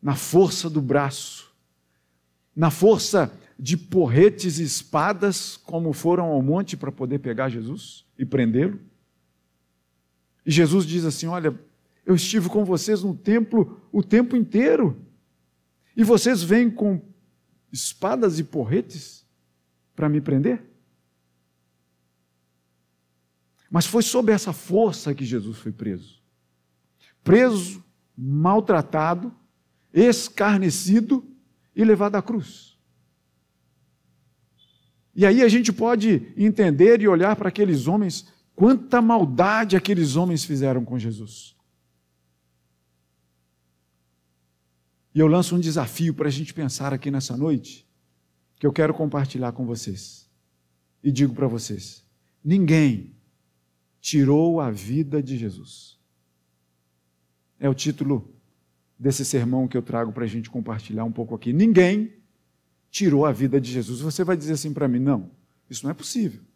na 0.00 0.14
força 0.14 0.70
do 0.70 0.80
braço, 0.80 1.50
na 2.56 2.70
força 2.70 3.32
de 3.58 3.76
porretes 3.76 4.58
e 4.58 4.62
espadas, 4.62 5.56
como 5.56 5.92
foram 5.92 6.26
ao 6.26 6.40
monte 6.40 6.76
para 6.76 6.90
poder 6.90 7.18
pegar 7.18 7.50
Jesus 7.50 8.06
e 8.18 8.24
prendê-lo. 8.24 8.80
E 10.44 10.50
Jesus 10.50 10.86
diz 10.86 11.04
assim: 11.04 11.26
Olha, 11.26 11.58
eu 12.04 12.14
estive 12.14 12.48
com 12.48 12.64
vocês 12.64 13.02
no 13.02 13.14
templo 13.14 13.80
o 13.92 14.02
tempo 14.02 14.36
inteiro, 14.36 15.00
e 15.96 16.02
vocês 16.02 16.42
vêm 16.42 16.70
com 16.70 17.00
espadas 17.72 18.38
e 18.38 18.44
porretes 18.44 19.26
para 19.94 20.08
me 20.08 20.20
prender? 20.20 20.62
Mas 23.70 23.86
foi 23.86 24.02
sob 24.02 24.32
essa 24.32 24.52
força 24.52 25.14
que 25.14 25.24
Jesus 25.24 25.58
foi 25.58 25.70
preso. 25.70 26.20
Preso, 27.22 27.84
maltratado, 28.16 29.32
escarnecido 29.92 31.24
e 31.74 31.84
levado 31.84 32.16
à 32.16 32.22
cruz. 32.22 32.76
E 35.14 35.24
aí 35.24 35.42
a 35.42 35.48
gente 35.48 35.72
pode 35.72 36.32
entender 36.36 37.00
e 37.00 37.08
olhar 37.08 37.36
para 37.36 37.48
aqueles 37.48 37.86
homens 37.86 38.26
Quanta 38.60 39.00
maldade 39.00 39.74
aqueles 39.74 40.16
homens 40.16 40.44
fizeram 40.44 40.84
com 40.84 40.98
Jesus. 40.98 41.56
E 45.14 45.18
eu 45.18 45.26
lanço 45.26 45.56
um 45.56 45.58
desafio 45.58 46.12
para 46.12 46.28
a 46.28 46.30
gente 46.30 46.52
pensar 46.52 46.92
aqui 46.92 47.10
nessa 47.10 47.34
noite, 47.38 47.88
que 48.56 48.66
eu 48.66 48.70
quero 48.70 48.92
compartilhar 48.92 49.52
com 49.52 49.64
vocês. 49.64 50.28
E 51.02 51.10
digo 51.10 51.32
para 51.32 51.46
vocês: 51.46 52.04
ninguém 52.44 53.16
tirou 53.98 54.60
a 54.60 54.70
vida 54.70 55.22
de 55.22 55.38
Jesus. 55.38 55.98
É 57.58 57.66
o 57.66 57.72
título 57.72 58.30
desse 58.98 59.24
sermão 59.24 59.66
que 59.66 59.76
eu 59.78 59.82
trago 59.82 60.12
para 60.12 60.24
a 60.24 60.28
gente 60.28 60.50
compartilhar 60.50 61.04
um 61.04 61.12
pouco 61.12 61.34
aqui. 61.34 61.50
Ninguém 61.50 62.12
tirou 62.90 63.24
a 63.24 63.32
vida 63.32 63.58
de 63.58 63.72
Jesus. 63.72 64.00
Você 64.00 64.22
vai 64.22 64.36
dizer 64.36 64.52
assim 64.52 64.74
para 64.74 64.86
mim: 64.86 64.98
não, 64.98 65.30
isso 65.70 65.82
não 65.82 65.90
é 65.90 65.94
possível. 65.94 66.49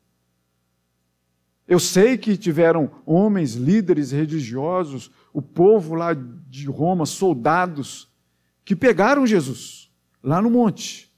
Eu 1.66 1.80
sei 1.80 2.18
que 2.18 2.36
tiveram 2.36 2.90
homens, 3.06 3.54
líderes 3.54 4.10
religiosos, 4.10 5.10
o 5.32 5.40
povo 5.40 5.94
lá 5.94 6.12
de 6.14 6.66
Roma, 6.66 7.06
soldados, 7.06 8.08
que 8.64 8.76
pegaram 8.76 9.26
Jesus 9.26 9.90
lá 10.22 10.40
no 10.40 10.50
monte, 10.50 11.10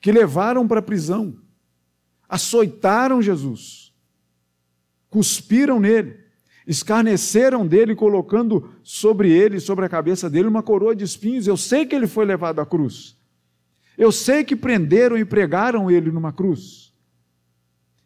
que 0.00 0.10
levaram 0.12 0.66
para 0.66 0.80
a 0.80 0.82
prisão, 0.82 1.36
açoitaram 2.28 3.20
Jesus, 3.20 3.92
cuspiram 5.10 5.80
nele, 5.80 6.16
escarneceram 6.66 7.66
dele, 7.66 7.94
colocando 7.94 8.74
sobre 8.82 9.32
ele, 9.32 9.58
sobre 9.58 9.86
a 9.86 9.88
cabeça 9.88 10.28
dele, 10.28 10.48
uma 10.48 10.62
coroa 10.62 10.94
de 10.94 11.04
espinhos. 11.04 11.46
Eu 11.46 11.56
sei 11.56 11.86
que 11.86 11.96
ele 11.96 12.06
foi 12.06 12.24
levado 12.24 12.60
à 12.60 12.66
cruz. 12.66 13.16
Eu 13.96 14.12
sei 14.12 14.44
que 14.44 14.54
prenderam 14.54 15.16
e 15.16 15.24
pregaram 15.24 15.90
ele 15.90 16.12
numa 16.12 16.32
cruz. 16.32 16.87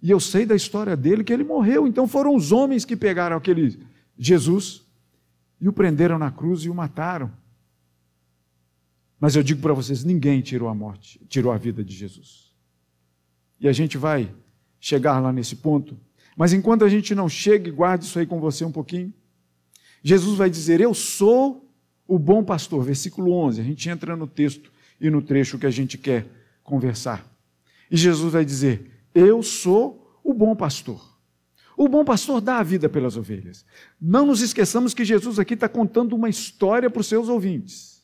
E 0.03 0.11
eu 0.11 0.19
sei 0.19 0.45
da 0.45 0.57
história 0.57 0.97
dele 0.97 1.23
que 1.23 1.33
ele 1.33 1.45
morreu. 1.45 1.87
Então 1.87 2.09
foram 2.09 2.35
os 2.35 2.51
homens 2.51 2.85
que 2.85 2.97
pegaram 2.97 3.37
aquele 3.37 3.79
Jesus 4.19 4.83
e 5.61 5.69
o 5.69 5.73
prenderam 5.73 6.19
na 6.19 6.31
cruz 6.31 6.63
e 6.63 6.69
o 6.69 6.75
mataram. 6.75 7.31
Mas 9.21 9.37
eu 9.37 9.43
digo 9.43 9.63
para 9.63 9.73
vocês: 9.73 10.03
ninguém 10.03 10.41
tirou 10.41 10.69
a 10.69 10.75
morte, 10.75 11.21
tirou 11.29 11.53
a 11.53 11.57
vida 11.57 11.85
de 11.85 11.95
Jesus. 11.95 12.53
E 13.61 13.69
a 13.69 13.73
gente 13.73 13.97
vai 13.97 14.35
chegar 14.81 15.21
lá 15.21 15.33
nesse 15.33 15.55
ponto. 15.55 15.97
Mas 16.37 16.53
enquanto 16.53 16.85
a 16.85 16.89
gente 16.89 17.15
não 17.15 17.29
chega, 17.29 17.71
guarde 17.71 18.05
isso 18.05 18.19
aí 18.19 18.27
com 18.27 18.41
você 18.41 18.65
um 18.65 18.73
pouquinho. 18.73 19.15
Jesus 20.03 20.37
vai 20.37 20.51
dizer: 20.51 20.81
Eu 20.81 20.93
sou 20.93 21.73
o 22.09 22.19
bom 22.19 22.43
pastor. 22.43 22.83
Versículo 22.83 23.33
11. 23.33 23.61
A 23.61 23.65
gente 23.65 23.89
entra 23.89 24.17
no 24.17 24.27
texto 24.27 24.73
e 25.01 25.09
no 25.09 25.23
trecho 25.23 25.59
que 25.61 25.67
a 25.67 25.71
gente 25.71 25.97
quer 25.97 26.27
conversar. 26.65 27.25
E 27.89 27.97
Jesus 27.97 28.33
vai 28.33 28.45
dizer: 28.45 28.92
eu 29.15 29.43
sou 29.43 30.21
o 30.23 30.33
bom 30.33 30.55
pastor. 30.55 31.13
O 31.77 31.89
bom 31.89 32.05
pastor 32.05 32.41
dá 32.41 32.59
a 32.59 32.63
vida 32.63 32.89
pelas 32.89 33.17
ovelhas. 33.17 33.65
Não 34.01 34.27
nos 34.27 34.41
esqueçamos 34.41 34.95
que 34.95 35.05
Jesus 35.05 35.39
aqui 35.39 35.55
está 35.55 35.69
contando 35.69 36.15
uma 36.15 36.29
história 36.29 36.91
para 36.91 37.01
os 37.01 37.07
seus 37.07 37.29
ouvintes. 37.29 38.03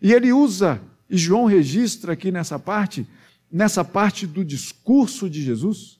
E 0.00 0.12
ele 0.12 0.32
usa, 0.32 0.80
e 1.08 1.16
João 1.16 1.46
registra 1.46 2.12
aqui 2.12 2.30
nessa 2.30 2.58
parte, 2.58 3.06
nessa 3.50 3.84
parte 3.84 4.26
do 4.26 4.44
discurso 4.44 5.28
de 5.28 5.42
Jesus, 5.42 5.98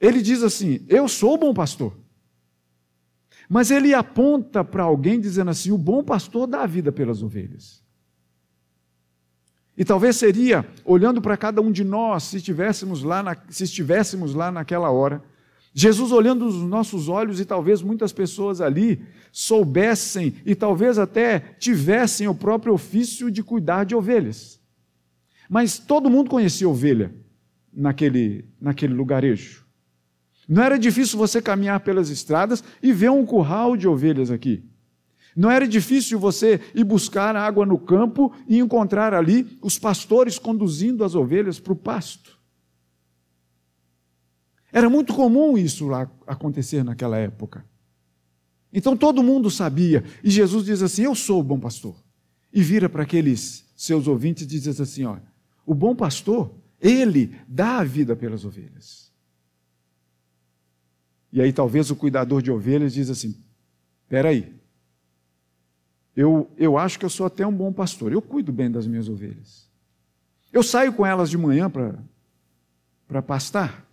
ele 0.00 0.20
diz 0.20 0.42
assim: 0.42 0.84
Eu 0.88 1.08
sou 1.08 1.34
o 1.34 1.38
bom 1.38 1.54
pastor. 1.54 1.96
Mas 3.48 3.70
ele 3.70 3.94
aponta 3.94 4.62
para 4.62 4.82
alguém 4.82 5.20
dizendo 5.20 5.50
assim: 5.50 5.70
O 5.70 5.78
bom 5.78 6.04
pastor 6.04 6.46
dá 6.46 6.62
a 6.62 6.66
vida 6.66 6.92
pelas 6.92 7.22
ovelhas. 7.22 7.82
E 9.78 9.84
talvez 9.84 10.16
seria, 10.16 10.66
olhando 10.84 11.22
para 11.22 11.36
cada 11.36 11.62
um 11.62 11.70
de 11.70 11.84
nós, 11.84 12.24
se 12.24 12.38
estivéssemos 12.38 13.04
lá, 13.04 13.22
na, 13.22 13.36
se 13.48 13.62
estivéssemos 13.62 14.34
lá 14.34 14.50
naquela 14.50 14.90
hora, 14.90 15.22
Jesus 15.72 16.10
olhando 16.10 16.46
nos 16.46 16.56
nossos 16.56 17.08
olhos 17.08 17.38
e 17.38 17.44
talvez 17.44 17.80
muitas 17.80 18.12
pessoas 18.12 18.60
ali 18.60 19.00
soubessem 19.30 20.34
e 20.44 20.56
talvez 20.56 20.98
até 20.98 21.38
tivessem 21.60 22.26
o 22.26 22.34
próprio 22.34 22.74
ofício 22.74 23.30
de 23.30 23.40
cuidar 23.40 23.84
de 23.84 23.94
ovelhas. 23.94 24.60
Mas 25.48 25.78
todo 25.78 26.10
mundo 26.10 26.28
conhecia 26.28 26.68
ovelha 26.68 27.14
naquele, 27.72 28.46
naquele 28.60 28.94
lugarejo. 28.94 29.64
Não 30.48 30.64
era 30.64 30.76
difícil 30.76 31.16
você 31.16 31.40
caminhar 31.40 31.78
pelas 31.80 32.10
estradas 32.10 32.64
e 32.82 32.92
ver 32.92 33.12
um 33.12 33.24
curral 33.24 33.76
de 33.76 33.86
ovelhas 33.86 34.32
aqui. 34.32 34.67
Não 35.38 35.48
era 35.48 35.68
difícil 35.68 36.18
você 36.18 36.60
ir 36.74 36.82
buscar 36.82 37.36
água 37.36 37.64
no 37.64 37.78
campo 37.78 38.34
e 38.48 38.58
encontrar 38.58 39.14
ali 39.14 39.56
os 39.62 39.78
pastores 39.78 40.36
conduzindo 40.36 41.04
as 41.04 41.14
ovelhas 41.14 41.60
para 41.60 41.72
o 41.72 41.76
pasto. 41.76 42.36
Era 44.72 44.90
muito 44.90 45.14
comum 45.14 45.56
isso 45.56 45.86
lá 45.86 46.10
acontecer 46.26 46.82
naquela 46.82 47.16
época. 47.18 47.64
Então 48.72 48.96
todo 48.96 49.22
mundo 49.22 49.48
sabia, 49.48 50.02
e 50.24 50.28
Jesus 50.28 50.64
diz 50.64 50.82
assim: 50.82 51.02
Eu 51.04 51.14
sou 51.14 51.38
o 51.38 51.44
bom 51.44 51.60
pastor. 51.60 51.94
E 52.52 52.60
vira 52.60 52.88
para 52.88 53.04
aqueles 53.04 53.64
seus 53.76 54.08
ouvintes 54.08 54.42
e 54.42 54.46
diz 54.46 54.80
assim: 54.80 55.04
Olha, 55.04 55.22
o 55.64 55.72
bom 55.72 55.94
pastor, 55.94 56.52
ele 56.80 57.32
dá 57.46 57.78
a 57.78 57.84
vida 57.84 58.16
pelas 58.16 58.44
ovelhas. 58.44 59.12
E 61.32 61.40
aí 61.40 61.52
talvez 61.52 61.92
o 61.92 61.96
cuidador 61.96 62.42
de 62.42 62.50
ovelhas 62.50 62.92
diz 62.92 63.08
assim: 63.08 63.40
Espera 64.02 64.30
aí, 64.30 64.57
eu, 66.18 66.50
eu 66.56 66.76
acho 66.76 66.98
que 66.98 67.04
eu 67.04 67.08
sou 67.08 67.26
até 67.26 67.46
um 67.46 67.52
bom 67.52 67.72
pastor, 67.72 68.10
eu 68.10 68.20
cuido 68.20 68.50
bem 68.50 68.68
das 68.68 68.88
minhas 68.88 69.08
ovelhas. 69.08 69.70
Eu 70.52 70.64
saio 70.64 70.92
com 70.92 71.06
elas 71.06 71.30
de 71.30 71.38
manhã 71.38 71.70
para 73.06 73.22
pastar. 73.22 73.86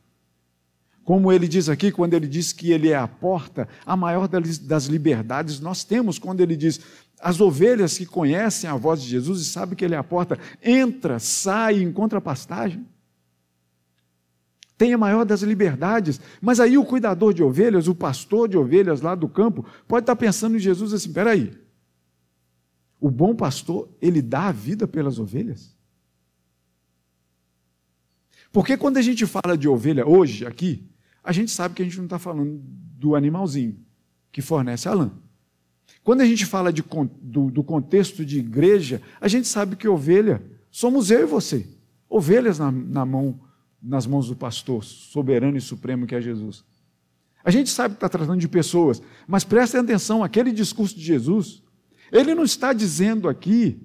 Como 1.04 1.32
ele 1.32 1.48
diz 1.48 1.70
aqui, 1.70 1.92
quando 1.92 2.16
ele 2.16 2.28
diz 2.28 2.52
que 2.52 2.72
ele 2.72 2.90
é 2.90 2.96
a 2.96 3.08
porta, 3.08 3.70
a 3.86 3.96
maior 3.96 4.28
das 4.28 4.86
liberdades 4.86 5.60
nós 5.60 5.84
temos 5.84 6.18
quando 6.18 6.42
ele 6.42 6.56
diz: 6.56 6.80
as 7.20 7.40
ovelhas 7.40 7.96
que 7.96 8.08
conhecem 8.08 8.68
a 8.68 8.76
voz 8.76 9.04
de 9.04 9.08
Jesus 9.08 9.42
e 9.42 9.46
sabem 9.46 9.76
que 9.76 9.86
ele 9.86 9.94
é 9.94 10.00
a 10.00 10.04
porta, 10.04 10.40
entra, 10.64 11.20
sai, 11.20 11.80
encontra 11.80 12.20
pastagem. 12.20 12.88
Tem 14.76 14.96
a 14.96 14.98
maior 14.98 15.26
das 15.26 15.44
liberdades, 15.44 16.20
mas 16.42 16.60
aí 16.60 16.76
o 16.76 16.86
cuidador 16.86 17.36
de 17.36 17.44
ovelhas, 17.44 17.88
o 17.88 17.94
pastor 17.94 18.50
de 18.50 18.58
ovelhas 18.58 19.00
lá 19.00 19.14
do 19.14 19.30
campo, 19.30 19.64
pode 19.88 20.06
estar 20.06 20.16
pensando 20.16 20.56
em 20.56 20.60
Jesus 20.60 20.92
assim: 20.92 21.14
peraí, 21.14 21.65
o 23.06 23.12
bom 23.12 23.36
pastor, 23.36 23.88
ele 24.02 24.20
dá 24.20 24.48
a 24.48 24.52
vida 24.52 24.88
pelas 24.88 25.20
ovelhas? 25.20 25.78
Porque 28.52 28.76
quando 28.76 28.98
a 28.98 29.02
gente 29.04 29.28
fala 29.28 29.56
de 29.56 29.70
ovelha 29.70 30.08
hoje, 30.08 30.44
aqui, 30.44 30.90
a 31.24 31.32
gente 31.32 31.52
sabe 31.52 31.76
que 31.76 31.84
a 31.84 31.86
gente 31.86 31.98
não 31.98 32.06
está 32.06 32.18
falando 32.18 32.60
do 32.64 33.16
animalzinho 33.16 33.78
que 34.32 34.42
fornece 34.42 34.90
a 34.90 34.94
lã. 34.96 35.12
Quando 36.04 36.22
a 36.22 36.26
gente 36.26 36.48
fala 36.48 36.74
de, 36.74 36.84
do, 37.22 37.52
do, 37.52 37.64
contexto 37.64 38.26
de 38.26 38.40
igreja, 38.40 39.00
a 39.22 39.28
gente 39.28 39.48
sabe 39.48 39.76
que 39.76 39.88
ovelha 39.88 40.42
somos 40.72 41.12
eu 41.12 41.20
e 41.20 41.26
você. 41.26 41.68
Ovelhas 42.10 42.58
na, 42.58 42.72
na 42.72 43.06
mão, 43.06 43.40
nas 43.80 44.08
mãos 44.08 44.30
do 44.30 44.36
pastor 44.36 44.84
soberano 44.84 45.58
e 45.58 45.62
supremo 45.62 46.08
que 46.08 46.16
é 46.16 46.22
Jesus. 46.22 46.66
A 47.44 47.52
gente 47.52 47.70
sabe 47.70 47.94
que 47.94 47.98
está 47.98 48.10
tratando 48.10 48.40
de 48.40 48.48
pessoas, 48.48 49.00
mas 49.28 49.44
prestem 49.44 49.80
atenção, 49.80 50.24
aquele 50.24 50.52
discurso 50.52 50.96
de 50.96 51.04
Jesus 51.04 51.64
ele 52.12 52.36
não 52.36 52.44
está 52.44 52.74
dizendo 52.74 53.28
aqui 53.28 53.80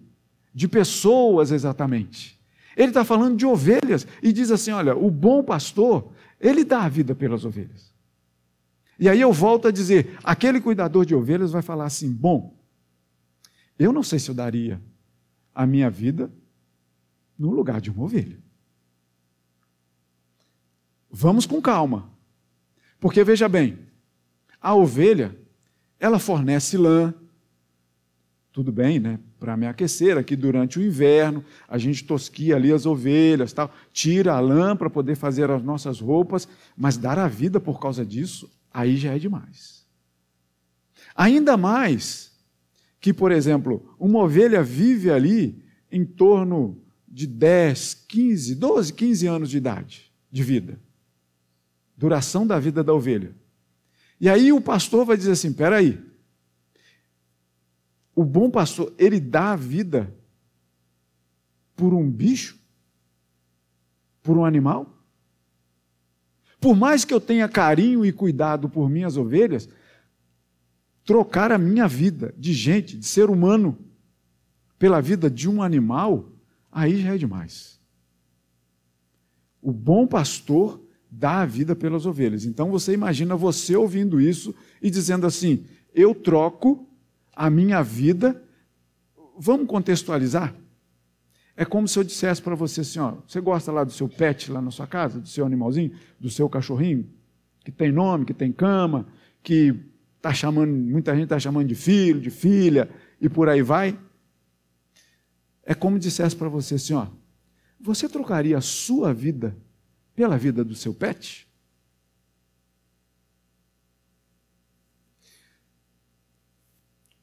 de 0.54 0.68
pessoas 0.68 1.50
exatamente. 1.50 2.40
Ele 2.76 2.88
está 2.88 3.04
falando 3.04 3.36
de 3.36 3.46
ovelhas 3.46 4.06
e 4.22 4.32
diz 4.32 4.50
assim: 4.50 4.70
olha, 4.70 4.96
o 4.96 5.10
bom 5.10 5.42
pastor, 5.42 6.12
ele 6.40 6.64
dá 6.64 6.84
a 6.84 6.88
vida 6.88 7.14
pelas 7.14 7.44
ovelhas. 7.44 7.92
E 8.98 9.08
aí 9.08 9.20
eu 9.20 9.32
volto 9.32 9.68
a 9.68 9.70
dizer: 9.70 10.18
aquele 10.22 10.60
cuidador 10.60 11.04
de 11.04 11.14
ovelhas 11.14 11.52
vai 11.52 11.62
falar 11.62 11.86
assim: 11.86 12.12
bom, 12.12 12.56
eu 13.78 13.92
não 13.92 14.02
sei 14.02 14.18
se 14.18 14.30
eu 14.30 14.34
daria 14.34 14.80
a 15.54 15.66
minha 15.66 15.90
vida 15.90 16.30
no 17.38 17.50
lugar 17.50 17.80
de 17.80 17.90
uma 17.90 18.04
ovelha. 18.04 18.38
Vamos 21.10 21.46
com 21.46 21.60
calma. 21.60 22.10
Porque 23.00 23.24
veja 23.24 23.48
bem, 23.48 23.78
a 24.60 24.74
ovelha, 24.74 25.36
ela 25.98 26.18
fornece 26.18 26.76
lã, 26.76 27.14
tudo 28.52 28.72
bem, 28.72 28.98
né? 28.98 29.18
Para 29.38 29.56
me 29.56 29.66
aquecer 29.66 30.18
aqui 30.18 30.34
durante 30.34 30.78
o 30.78 30.82
inverno, 30.82 31.44
a 31.68 31.78
gente 31.78 32.04
tosquia 32.04 32.56
ali 32.56 32.72
as 32.72 32.84
ovelhas, 32.84 33.52
tal, 33.52 33.72
tira 33.92 34.34
a 34.34 34.40
lã 34.40 34.76
para 34.76 34.90
poder 34.90 35.14
fazer 35.14 35.50
as 35.50 35.62
nossas 35.62 36.00
roupas, 36.00 36.48
mas 36.76 36.96
dar 36.96 37.18
a 37.18 37.28
vida 37.28 37.60
por 37.60 37.78
causa 37.78 38.04
disso, 38.04 38.50
aí 38.72 38.96
já 38.96 39.14
é 39.14 39.18
demais. 39.18 39.86
Ainda 41.14 41.56
mais 41.56 42.32
que, 43.00 43.12
por 43.12 43.30
exemplo, 43.30 43.94
uma 43.98 44.20
ovelha 44.20 44.62
vive 44.62 45.10
ali 45.10 45.62
em 45.90 46.04
torno 46.04 46.80
de 47.08 47.26
10, 47.26 48.06
15, 48.08 48.54
12, 48.56 48.92
15 48.92 49.26
anos 49.26 49.50
de 49.50 49.56
idade 49.56 50.12
de 50.30 50.42
vida. 50.42 50.78
Duração 51.96 52.46
da 52.46 52.58
vida 52.58 52.82
da 52.82 52.94
ovelha. 52.94 53.34
E 54.20 54.28
aí 54.28 54.52
o 54.52 54.60
pastor 54.60 55.04
vai 55.04 55.16
dizer 55.16 55.32
assim: 55.32 55.52
peraí, 55.52 55.98
o 58.14 58.24
bom 58.24 58.50
pastor, 58.50 58.92
ele 58.98 59.20
dá 59.20 59.52
a 59.52 59.56
vida 59.56 60.14
por 61.76 61.94
um 61.94 62.10
bicho? 62.10 62.58
Por 64.22 64.36
um 64.36 64.44
animal? 64.44 65.00
Por 66.60 66.76
mais 66.76 67.04
que 67.04 67.14
eu 67.14 67.20
tenha 67.20 67.48
carinho 67.48 68.04
e 68.04 68.12
cuidado 68.12 68.68
por 68.68 68.90
minhas 68.90 69.16
ovelhas, 69.16 69.68
trocar 71.04 71.50
a 71.50 71.58
minha 71.58 71.88
vida 71.88 72.34
de 72.36 72.52
gente, 72.52 72.98
de 72.98 73.06
ser 73.06 73.30
humano, 73.30 73.78
pela 74.78 75.00
vida 75.00 75.30
de 75.30 75.48
um 75.48 75.62
animal, 75.62 76.32
aí 76.70 77.00
já 77.00 77.14
é 77.14 77.18
demais. 77.18 77.80
O 79.62 79.72
bom 79.72 80.06
pastor 80.06 80.82
dá 81.10 81.40
a 81.40 81.46
vida 81.46 81.74
pelas 81.74 82.06
ovelhas. 82.06 82.44
Então 82.44 82.70
você 82.70 82.92
imagina 82.92 83.36
você 83.36 83.74
ouvindo 83.76 84.20
isso 84.20 84.54
e 84.82 84.90
dizendo 84.90 85.26
assim: 85.26 85.64
eu 85.94 86.14
troco 86.14 86.89
a 87.40 87.48
minha 87.48 87.82
vida. 87.82 88.44
Vamos 89.38 89.66
contextualizar? 89.66 90.54
É 91.56 91.64
como 91.64 91.88
se 91.88 91.98
eu 91.98 92.04
dissesse 92.04 92.42
para 92.42 92.54
você 92.54 92.82
assim: 92.82 93.00
você 93.26 93.40
gosta 93.40 93.72
lá 93.72 93.82
do 93.82 93.90
seu 93.90 94.06
pet 94.06 94.52
lá 94.52 94.60
na 94.60 94.70
sua 94.70 94.86
casa, 94.86 95.18
do 95.18 95.26
seu 95.26 95.46
animalzinho, 95.46 95.90
do 96.20 96.28
seu 96.28 96.50
cachorrinho, 96.50 97.08
que 97.64 97.72
tem 97.72 97.90
nome, 97.90 98.26
que 98.26 98.34
tem 98.34 98.52
cama, 98.52 99.06
que 99.42 99.74
tá 100.20 100.34
chamando, 100.34 100.70
muita 100.70 101.14
gente 101.14 101.24
está 101.24 101.38
chamando 101.38 101.66
de 101.66 101.74
filho, 101.74 102.20
de 102.20 102.28
filha, 102.28 102.90
e 103.18 103.26
por 103.26 103.48
aí 103.48 103.62
vai. 103.62 103.98
É 105.64 105.74
como 105.74 105.96
se 105.96 106.08
dissesse 106.08 106.36
para 106.36 106.50
você 106.50 106.74
assim: 106.74 106.94
você 107.80 108.06
trocaria 108.06 108.58
a 108.58 108.60
sua 108.60 109.14
vida 109.14 109.56
pela 110.14 110.36
vida 110.36 110.62
do 110.62 110.74
seu 110.74 110.92
pet? 110.92 111.49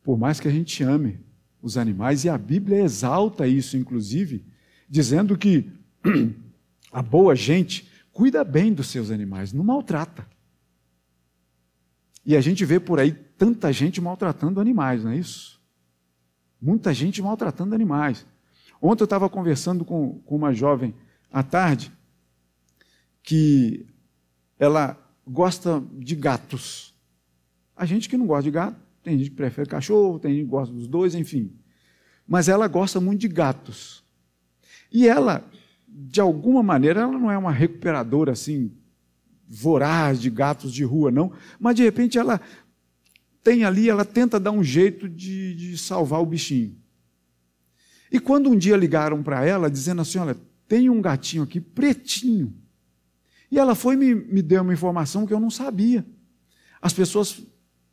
Por 0.08 0.18
mais 0.18 0.40
que 0.40 0.48
a 0.48 0.52
gente 0.52 0.82
ame 0.84 1.20
os 1.62 1.76
animais, 1.76 2.24
e 2.24 2.30
a 2.30 2.38
Bíblia 2.38 2.82
exalta 2.82 3.46
isso, 3.46 3.76
inclusive, 3.76 4.46
dizendo 4.88 5.38
que 5.38 5.70
a 6.94 7.02
boa 7.02 7.36
gente 7.36 7.92
cuida 8.14 8.42
bem 8.42 8.74
dos 8.74 8.88
seus 8.88 9.12
animais, 9.12 9.52
não 9.52 9.66
maltrata. 9.66 10.26
E 12.26 12.38
a 12.38 12.40
gente 12.40 12.64
vê 12.64 12.80
por 12.80 13.02
aí 13.02 13.12
tanta 13.12 13.70
gente 13.74 14.00
maltratando 14.00 14.62
animais, 14.62 15.04
não 15.04 15.12
é 15.12 15.18
isso? 15.18 15.62
Muita 16.62 16.94
gente 16.94 17.22
maltratando 17.22 17.76
animais. 17.76 18.26
Ontem 18.82 19.04
eu 19.04 19.08
estava 19.08 19.30
conversando 19.30 19.84
com, 19.84 20.20
com 20.20 20.38
uma 20.38 20.54
jovem 20.54 20.96
à 21.30 21.44
tarde 21.44 21.92
que 23.22 23.86
ela 24.58 24.98
gosta 25.28 25.84
de 25.98 26.16
gatos. 26.16 26.96
A 27.76 27.86
gente 27.86 28.08
que 28.08 28.16
não 28.16 28.26
gosta 28.26 28.44
de 28.44 28.52
gato 28.52 28.87
tem 29.08 29.18
gente 29.18 29.30
que 29.30 29.38
prefere 29.38 29.70
cachorro, 29.70 30.20
tem 30.20 30.34
gente 30.34 30.44
que 30.44 30.50
gosta 30.50 30.74
dos 30.74 30.86
dois, 30.86 31.16
enfim. 31.16 31.50
Mas 32.28 32.50
ela 32.50 32.68
gosta 32.68 33.00
muito 33.00 33.22
de 33.22 33.30
gatos. 33.30 34.04
E 34.92 35.08
ela, 35.08 35.50
de 35.88 36.20
alguma 36.20 36.62
maneira, 36.62 37.04
ela 37.04 37.14
não 37.14 37.32
é 37.32 37.38
uma 37.38 37.54
recuperadora 37.54 38.34
assim, 38.34 38.70
voraz 39.48 40.20
de 40.20 40.30
gatos 40.30 40.74
de 40.74 40.84
rua, 40.84 41.10
não. 41.10 41.32
Mas 41.58 41.78
de 41.78 41.84
repente 41.84 42.18
ela 42.18 42.42
tem 43.42 43.64
ali, 43.64 43.90
ela 43.90 44.04
tenta 44.04 44.42
dar 44.42 44.52
um 44.52 44.62
jeito 44.62 45.08
de, 45.08 45.56
de 45.56 45.78
salvar 45.78 46.22
o 46.22 46.26
bichinho. 46.26 46.76
E 48.12 48.20
quando 48.20 48.50
um 48.50 48.58
dia 48.58 48.76
ligaram 48.76 49.24
para 49.24 49.46
ela, 49.46 49.72
dizendo 49.72 50.02
assim: 50.02 50.20
olha, 50.20 50.36
tem 50.68 50.90
um 50.90 51.02
gatinho 51.02 51.44
aqui 51.44 51.62
pretinho. 51.62 52.54
E 53.50 53.58
ela 53.58 53.74
foi 53.74 53.96
e 53.96 53.98
me, 53.98 54.14
me 54.14 54.42
deu 54.42 54.64
uma 54.64 54.74
informação 54.74 55.26
que 55.26 55.34
eu 55.34 55.40
não 55.40 55.50
sabia. 55.50 56.06
As 56.82 56.92
pessoas 56.92 57.42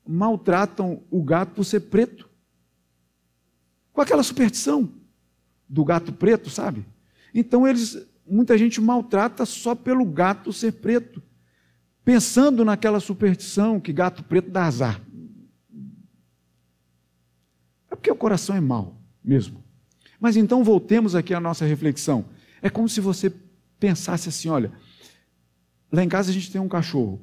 maltratam 0.07 1.03
o 1.11 1.23
gato 1.23 1.55
por 1.55 1.65
ser 1.65 1.81
preto. 1.81 2.29
Com 3.93 4.01
aquela 4.01 4.23
superstição 4.23 4.93
do 5.69 5.85
gato 5.85 6.13
preto, 6.13 6.51
sabe? 6.51 6.85
Então 7.35 7.67
eles, 7.67 8.07
muita 8.27 8.57
gente 8.57 8.81
maltrata 8.81 9.45
só 9.47 9.75
pelo 9.75 10.05
gato 10.05 10.53
ser 10.53 10.73
preto. 10.73 11.23
pensando 12.05 12.65
naquela 12.65 13.01
superstição 13.01 13.81
que 13.81 13.93
gato 13.93 14.23
preto 14.23 14.51
dá 14.51 14.67
azar. 14.67 15.01
É 17.91 17.97
porque 17.97 18.11
o 18.11 18.17
coração 18.17 18.55
é 18.55 18.61
mau 18.61 19.01
mesmo. 19.25 19.65
Mas 20.21 20.37
então 20.37 20.63
voltemos 20.63 21.15
aqui 21.15 21.33
à 21.33 21.41
nossa 21.41 21.65
reflexão. 21.65 22.27
É 22.61 22.69
como 22.69 22.89
se 22.89 23.01
você 23.01 23.33
pensasse 23.79 24.29
assim: 24.29 24.49
olha, 24.49 24.73
lá 25.91 26.05
em 26.05 26.09
casa 26.09 26.31
a 26.31 26.35
gente 26.35 26.51
tem 26.51 26.61
um 26.61 26.69
cachorro. 26.69 27.21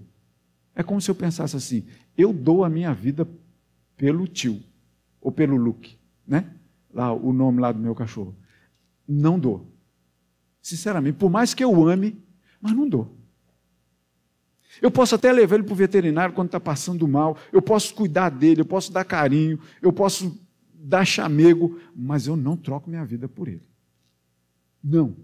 É 0.73 0.81
como 0.81 1.01
se 1.01 1.11
eu 1.11 1.15
pensasse 1.15 1.55
assim: 1.55 1.85
eu 2.17 2.33
dou 2.33 2.63
a 2.63 2.69
minha 2.69 2.93
vida 2.93 3.27
pelo 3.97 4.27
tio, 4.27 4.61
ou 5.21 5.31
pelo 5.31 5.55
Luke, 5.55 5.97
né? 6.27 6.53
Lá, 6.93 7.13
o 7.13 7.31
nome 7.31 7.61
lá 7.61 7.71
do 7.71 7.79
meu 7.79 7.95
cachorro. 7.95 8.35
Não 9.07 9.39
dou. 9.39 9.67
Sinceramente, 10.61 11.17
por 11.17 11.29
mais 11.29 11.53
que 11.53 11.63
eu 11.63 11.87
ame, 11.87 12.21
mas 12.59 12.73
não 12.73 12.87
dou. 12.87 13.15
Eu 14.81 14.91
posso 14.91 15.15
até 15.15 15.31
levar 15.31 15.55
ele 15.55 15.63
para 15.63 15.73
o 15.73 15.75
veterinário 15.75 16.33
quando 16.33 16.47
está 16.47 16.59
passando 16.59 17.07
mal, 17.07 17.37
eu 17.51 17.61
posso 17.61 17.93
cuidar 17.93 18.29
dele, 18.29 18.61
eu 18.61 18.65
posso 18.65 18.91
dar 18.91 19.03
carinho, 19.03 19.59
eu 19.81 19.91
posso 19.91 20.39
dar 20.73 21.05
chamego, 21.05 21.79
mas 21.95 22.27
eu 22.27 22.35
não 22.35 22.55
troco 22.55 22.89
minha 22.89 23.05
vida 23.05 23.27
por 23.27 23.47
ele. 23.47 23.67
Não. 24.83 25.15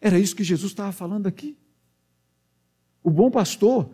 Era 0.00 0.18
isso 0.18 0.36
que 0.36 0.44
Jesus 0.44 0.70
estava 0.70 0.92
falando 0.92 1.26
aqui. 1.26 1.56
O 3.02 3.10
bom 3.10 3.30
pastor, 3.30 3.90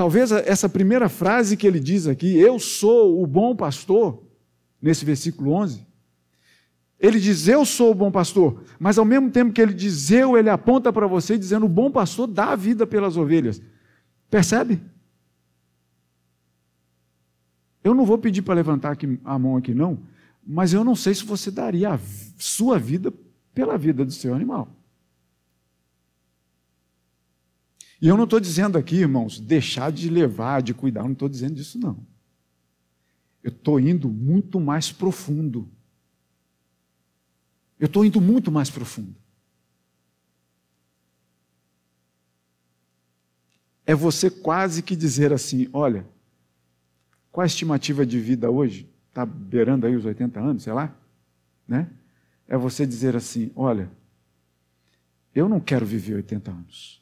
talvez 0.00 0.32
essa 0.32 0.66
primeira 0.66 1.10
frase 1.10 1.58
que 1.58 1.66
ele 1.66 1.78
diz 1.78 2.06
aqui, 2.06 2.34
eu 2.34 2.58
sou 2.58 3.22
o 3.22 3.26
bom 3.26 3.54
pastor, 3.54 4.24
nesse 4.80 5.04
versículo 5.04 5.52
11, 5.52 5.86
ele 6.98 7.20
diz, 7.20 7.46
eu 7.46 7.66
sou 7.66 7.90
o 7.90 7.94
bom 7.94 8.10
pastor, 8.10 8.64
mas 8.78 8.96
ao 8.96 9.04
mesmo 9.04 9.30
tempo 9.30 9.52
que 9.52 9.60
ele 9.60 9.74
diz 9.74 10.10
eu, 10.10 10.38
ele 10.38 10.48
aponta 10.48 10.90
para 10.90 11.06
você 11.06 11.36
dizendo, 11.36 11.66
o 11.66 11.68
bom 11.68 11.90
pastor 11.90 12.26
dá 12.26 12.52
a 12.52 12.56
vida 12.56 12.86
pelas 12.86 13.18
ovelhas. 13.18 13.60
Percebe? 14.30 14.80
Eu 17.84 17.92
não 17.92 18.06
vou 18.06 18.16
pedir 18.16 18.40
para 18.40 18.54
levantar 18.54 18.92
aqui, 18.92 19.20
a 19.22 19.38
mão 19.38 19.54
aqui, 19.58 19.74
não, 19.74 19.98
mas 20.42 20.72
eu 20.72 20.82
não 20.82 20.96
sei 20.96 21.14
se 21.14 21.26
você 21.26 21.50
daria 21.50 21.92
a 21.92 22.00
sua 22.38 22.78
vida 22.78 23.12
pela 23.52 23.76
vida 23.76 24.02
do 24.02 24.12
seu 24.12 24.34
animal. 24.34 24.66
E 28.00 28.08
eu 28.08 28.16
não 28.16 28.24
estou 28.24 28.40
dizendo 28.40 28.78
aqui, 28.78 28.96
irmãos, 28.96 29.38
deixar 29.38 29.92
de 29.92 30.08
levar, 30.08 30.62
de 30.62 30.72
cuidar, 30.72 31.00
eu 31.00 31.04
não 31.04 31.12
estou 31.12 31.28
dizendo 31.28 31.54
disso, 31.54 31.78
não. 31.78 32.06
Eu 33.42 33.50
estou 33.50 33.78
indo 33.78 34.08
muito 34.08 34.58
mais 34.58 34.90
profundo. 34.90 35.68
Eu 37.78 37.86
estou 37.86 38.04
indo 38.04 38.20
muito 38.20 38.50
mais 38.50 38.70
profundo. 38.70 39.14
É 43.84 43.94
você 43.94 44.30
quase 44.30 44.82
que 44.82 44.94
dizer 44.94 45.32
assim: 45.32 45.68
olha, 45.72 46.06
qual 47.32 47.42
a 47.42 47.46
estimativa 47.46 48.06
de 48.06 48.20
vida 48.20 48.50
hoje? 48.50 48.88
Está 49.08 49.26
beirando 49.26 49.86
aí 49.86 49.96
os 49.96 50.04
80 50.04 50.38
anos, 50.38 50.62
sei 50.62 50.72
lá? 50.72 50.94
Né? 51.66 51.90
É 52.46 52.56
você 52.56 52.86
dizer 52.86 53.16
assim: 53.16 53.50
olha, 53.56 53.90
eu 55.34 55.48
não 55.48 55.58
quero 55.58 55.84
viver 55.84 56.14
80 56.14 56.50
anos. 56.50 56.99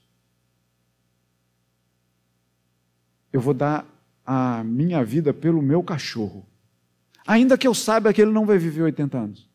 Eu 3.33 3.41
vou 3.41 3.55
dar 3.55 3.87
a 4.25 4.63
minha 4.63 5.03
vida 5.05 5.33
pelo 5.33 5.63
meu 5.63 5.83
cachorro. 5.83 6.47
Ainda 7.27 7.59
que 7.59 7.67
eu 7.67 7.75
saiba 7.75 8.13
que 8.13 8.23
ele 8.23 8.31
não 8.31 8.47
vai 8.47 8.59
viver 8.59 8.83
80 8.83 9.19
anos. 9.19 9.49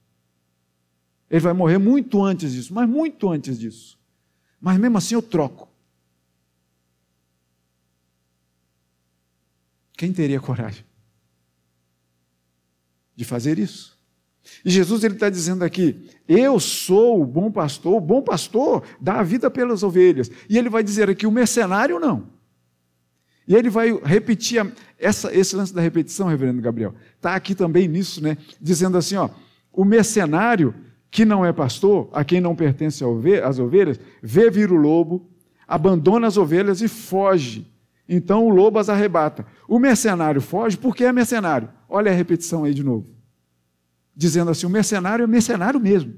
Ele 1.29 1.39
vai 1.39 1.53
morrer 1.53 1.77
muito 1.77 2.23
antes 2.23 2.53
disso, 2.53 2.73
mas 2.73 2.87
muito 2.87 3.29
antes 3.29 3.57
disso. 3.59 3.97
Mas 4.61 4.77
mesmo 4.77 4.97
assim 4.97 5.15
eu 5.15 5.21
troco. 5.21 5.67
Quem 9.97 10.11
teria 10.11 10.39
coragem 10.39 10.85
de 13.15 13.23
fazer 13.23 13.57
isso? 13.57 13.97
E 14.65 14.69
Jesus 14.69 15.03
ele 15.03 15.13
está 15.13 15.29
dizendo 15.29 15.63
aqui: 15.63 16.09
Eu 16.27 16.59
sou 16.59 17.21
o 17.21 17.25
bom 17.25 17.51
pastor, 17.51 17.95
o 17.95 18.01
bom 18.01 18.21
pastor 18.21 18.83
dá 18.99 19.19
a 19.19 19.23
vida 19.23 19.49
pelas 19.49 19.83
ovelhas. 19.83 20.29
E 20.49 20.57
ele 20.57 20.69
vai 20.69 20.83
dizer 20.83 21.09
aqui: 21.09 21.25
o 21.25 21.31
mercenário 21.31 21.99
não. 21.99 22.32
E 23.47 23.55
ele 23.55 23.69
vai 23.69 23.93
repetir 24.03 24.61
a, 24.61 24.67
essa, 24.97 25.33
esse 25.33 25.55
lance 25.55 25.73
da 25.73 25.81
repetição, 25.81 26.27
reverendo 26.27 26.61
Gabriel. 26.61 26.95
Está 27.15 27.35
aqui 27.35 27.53
também 27.53 27.87
nisso, 27.87 28.23
né? 28.23 28.37
Dizendo 28.61 28.97
assim: 28.97 29.15
ó, 29.15 29.29
o 29.71 29.83
mercenário 29.83 30.73
que 31.13 31.25
não 31.25 31.45
é 31.45 31.53
pastor, 31.53 32.09
a 32.11 32.23
quem 32.23 32.41
não 32.41 32.55
pertence 32.55 33.03
às 33.43 33.59
ovelhas, 33.59 33.99
vê 34.21 34.49
vir 34.49 34.71
o 34.71 34.75
lobo, 34.75 35.29
abandona 35.67 36.25
as 36.25 36.37
ovelhas 36.37 36.81
e 36.81 36.87
foge. 36.87 37.71
Então 38.09 38.47
o 38.47 38.49
lobo 38.49 38.79
as 38.79 38.89
arrebata. 38.89 39.45
O 39.67 39.77
mercenário 39.77 40.41
foge 40.41 40.75
porque 40.75 41.03
é 41.03 41.11
mercenário. 41.11 41.69
Olha 41.87 42.11
a 42.11 42.15
repetição 42.15 42.63
aí 42.63 42.73
de 42.73 42.83
novo. 42.83 43.07
Dizendo 44.15 44.49
assim: 44.49 44.65
o 44.65 44.69
mercenário 44.69 45.23
é 45.23 45.27
mercenário 45.27 45.79
mesmo. 45.79 46.15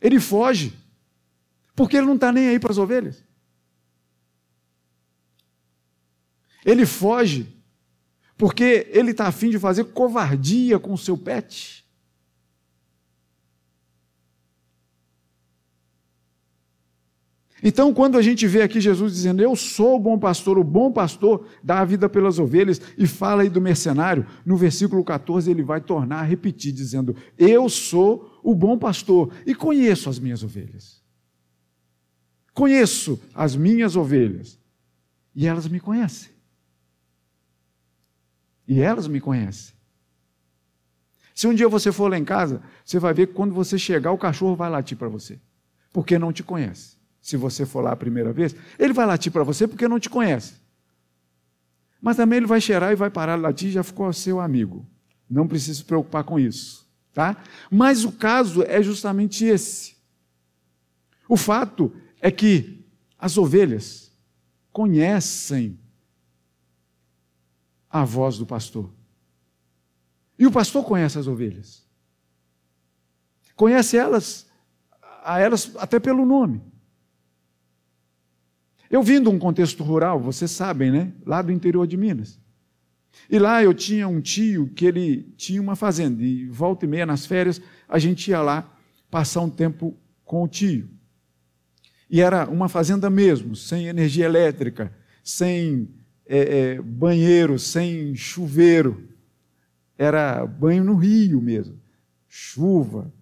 Ele 0.00 0.18
foge 0.18 0.72
porque 1.76 1.96
ele 1.96 2.06
não 2.06 2.14
está 2.14 2.32
nem 2.32 2.48
aí 2.48 2.58
para 2.58 2.70
as 2.70 2.78
ovelhas. 2.78 3.24
Ele 6.64 6.84
foge 6.84 7.46
porque 8.36 8.88
ele 8.90 9.10
está 9.10 9.26
afim 9.26 9.50
de 9.50 9.58
fazer 9.58 9.84
covardia 9.84 10.78
com 10.78 10.94
o 10.94 10.98
seu 10.98 11.16
pet. 11.16 11.84
Então, 17.62 17.92
quando 17.92 18.16
a 18.16 18.22
gente 18.22 18.46
vê 18.46 18.62
aqui 18.62 18.80
Jesus 18.80 19.12
dizendo, 19.12 19.42
Eu 19.42 19.54
sou 19.54 19.96
o 19.96 19.98
bom 19.98 20.18
pastor, 20.18 20.58
o 20.58 20.64
bom 20.64 20.90
pastor 20.90 21.46
dá 21.62 21.80
a 21.80 21.84
vida 21.84 22.08
pelas 22.08 22.38
ovelhas, 22.38 22.80
e 22.96 23.06
fala 23.06 23.42
aí 23.42 23.50
do 23.50 23.60
mercenário, 23.60 24.26
no 24.46 24.56
versículo 24.56 25.04
14 25.04 25.50
ele 25.50 25.62
vai 25.62 25.80
tornar 25.80 26.20
a 26.20 26.24
repetir, 26.24 26.72
dizendo, 26.72 27.14
Eu 27.36 27.68
sou 27.68 28.40
o 28.42 28.54
bom 28.54 28.78
pastor 28.78 29.30
e 29.44 29.54
conheço 29.54 30.08
as 30.08 30.18
minhas 30.18 30.42
ovelhas. 30.42 31.02
Conheço 32.54 33.20
as 33.34 33.54
minhas 33.54 33.96
ovelhas 33.96 34.58
e 35.34 35.46
elas 35.46 35.68
me 35.68 35.78
conhecem. 35.78 36.39
E 38.70 38.80
elas 38.80 39.06
me 39.06 39.20
conhecem. 39.20 39.74
Se 41.34 41.46
um 41.46 41.52
dia 41.54 41.68
você 41.68 41.92
for 41.92 42.10
lá 42.10 42.16
em 42.16 42.24
casa, 42.24 42.62
você 42.82 42.98
vai 42.98 43.12
ver 43.12 43.26
que 43.26 43.34
quando 43.34 43.52
você 43.52 43.78
chegar, 43.78 44.12
o 44.12 44.18
cachorro 44.18 44.56
vai 44.56 44.70
latir 44.70 44.96
para 44.96 45.08
você, 45.08 45.38
porque 45.92 46.18
não 46.18 46.32
te 46.32 46.42
conhece 46.42 47.00
se 47.20 47.36
você 47.36 47.66
for 47.66 47.82
lá 47.82 47.92
a 47.92 47.96
primeira 47.96 48.32
vez, 48.32 48.54
ele 48.78 48.92
vai 48.92 49.06
latir 49.06 49.30
para 49.30 49.44
você 49.44 49.68
porque 49.68 49.86
não 49.86 50.00
te 50.00 50.08
conhece. 50.08 50.54
Mas 52.00 52.16
também 52.16 52.38
ele 52.38 52.46
vai 52.46 52.60
cheirar 52.60 52.92
e 52.92 52.96
vai 52.96 53.10
parar 53.10 53.36
de 53.36 53.42
latir 53.42 53.70
já 53.70 53.82
ficou 53.82 54.10
seu 54.12 54.40
amigo. 54.40 54.86
Não 55.28 55.46
precisa 55.46 55.78
se 55.78 55.84
preocupar 55.84 56.24
com 56.24 56.40
isso. 56.40 56.88
Tá? 57.12 57.36
Mas 57.70 58.04
o 58.04 58.12
caso 58.12 58.62
é 58.62 58.82
justamente 58.82 59.44
esse. 59.44 59.96
O 61.28 61.36
fato 61.36 61.92
é 62.20 62.30
que 62.30 62.86
as 63.18 63.36
ovelhas 63.36 64.10
conhecem 64.72 65.78
a 67.90 68.04
voz 68.04 68.38
do 68.38 68.46
pastor. 68.46 68.90
E 70.38 70.46
o 70.46 70.52
pastor 70.52 70.84
conhece 70.84 71.18
as 71.18 71.26
ovelhas. 71.26 71.84
Conhece 73.56 73.96
elas, 73.96 74.46
a 75.22 75.38
elas 75.38 75.72
até 75.76 75.98
pelo 75.98 76.24
nome. 76.24 76.62
Eu 78.90 79.02
vim 79.02 79.22
de 79.22 79.28
um 79.28 79.38
contexto 79.38 79.84
rural, 79.84 80.18
vocês 80.18 80.50
sabem, 80.50 80.90
né? 80.90 81.12
Lá 81.26 81.42
do 81.42 81.52
interior 81.52 81.86
de 81.86 81.96
Minas. 81.96 82.40
E 83.28 83.38
lá 83.38 83.62
eu 83.62 83.74
tinha 83.74 84.08
um 84.08 84.20
tio 84.20 84.68
que 84.68 84.86
ele 84.86 85.32
tinha 85.36 85.60
uma 85.60 85.76
fazenda, 85.76 86.22
e 86.22 86.46
volta 86.46 86.84
e 86.84 86.88
meia 86.88 87.04
nas 87.04 87.26
férias 87.26 87.60
a 87.88 87.98
gente 87.98 88.30
ia 88.30 88.40
lá 88.40 88.72
passar 89.10 89.40
um 89.42 89.50
tempo 89.50 89.96
com 90.24 90.42
o 90.42 90.48
tio. 90.48 90.88
E 92.08 92.20
era 92.20 92.48
uma 92.48 92.68
fazenda 92.68 93.10
mesmo, 93.10 93.54
sem 93.54 93.86
energia 93.86 94.24
elétrica, 94.24 94.92
sem 95.22 95.88
é, 96.32 96.58
é, 96.58 96.80
banheiro, 96.80 97.58
sem 97.58 98.14
chuveiro. 98.14 99.08
Era 99.98 100.46
banho 100.46 100.84
no 100.84 100.94
rio 100.94 101.42
mesmo. 101.42 101.76
Chuva, 102.28 103.12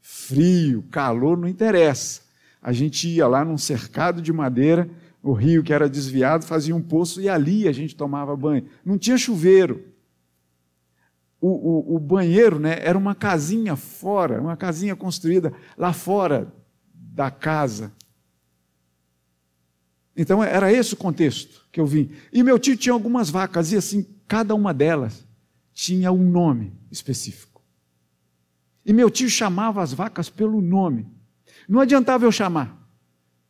frio, 0.00 0.82
calor, 0.90 1.36
não 1.36 1.46
interessa. 1.46 2.22
A 2.62 2.72
gente 2.72 3.06
ia 3.08 3.28
lá 3.28 3.44
num 3.44 3.58
cercado 3.58 4.22
de 4.22 4.32
madeira 4.32 4.88
o 5.22 5.32
rio 5.32 5.62
que 5.62 5.72
era 5.72 5.88
desviado, 5.88 6.44
fazia 6.44 6.74
um 6.74 6.80
poço 6.80 7.20
e 7.20 7.28
ali 7.28 7.66
a 7.66 7.72
gente 7.72 7.96
tomava 7.96 8.36
banho. 8.36 8.64
Não 8.84 8.96
tinha 8.96 9.18
chuveiro. 9.18 9.84
O, 11.40 11.48
o, 11.48 11.96
o, 11.96 11.98
banheiro 11.98 12.58
né, 12.58 12.78
era 12.80 12.96
uma 12.96 13.14
casinha 13.14 13.76
fora, 13.76 14.40
uma 14.40 14.56
casinha 14.56 14.96
construída 14.96 15.52
lá 15.76 15.92
fora 15.92 16.52
da 16.94 17.30
casa. 17.30 17.92
Então 20.16 20.42
era 20.42 20.72
esse 20.72 20.94
o 20.94 20.96
contexto 20.96 21.66
que 21.70 21.78
eu 21.78 21.86
vim. 21.86 22.10
E 22.32 22.42
meu 22.42 22.58
tio 22.58 22.76
tinha 22.76 22.92
algumas 22.92 23.28
vacas, 23.28 23.70
e 23.72 23.76
assim, 23.76 24.06
cada 24.26 24.54
uma 24.54 24.72
delas 24.72 25.26
tinha 25.72 26.10
um 26.10 26.30
nome 26.30 26.72
específico. 26.90 27.62
E 28.84 28.92
meu 28.92 29.10
tio 29.10 29.28
chamava 29.28 29.82
as 29.82 29.92
vacas 29.92 30.30
pelo 30.30 30.62
nome. 30.62 31.06
Não 31.68 31.80
adiantava 31.80 32.24
eu 32.24 32.32
chamar 32.32 32.88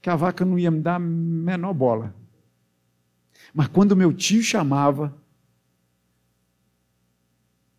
que 0.00 0.10
a 0.10 0.16
vaca 0.16 0.44
não 0.44 0.58
ia 0.58 0.70
me 0.70 0.80
dar 0.80 0.98
menor 0.98 1.74
bola. 1.74 2.14
Mas 3.52 3.68
quando 3.68 3.96
meu 3.96 4.12
tio 4.12 4.42
chamava, 4.42 5.16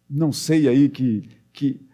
não 0.10 0.32
sei 0.32 0.68
aí 0.68 0.88
que, 0.88 1.30
que, 1.52 1.86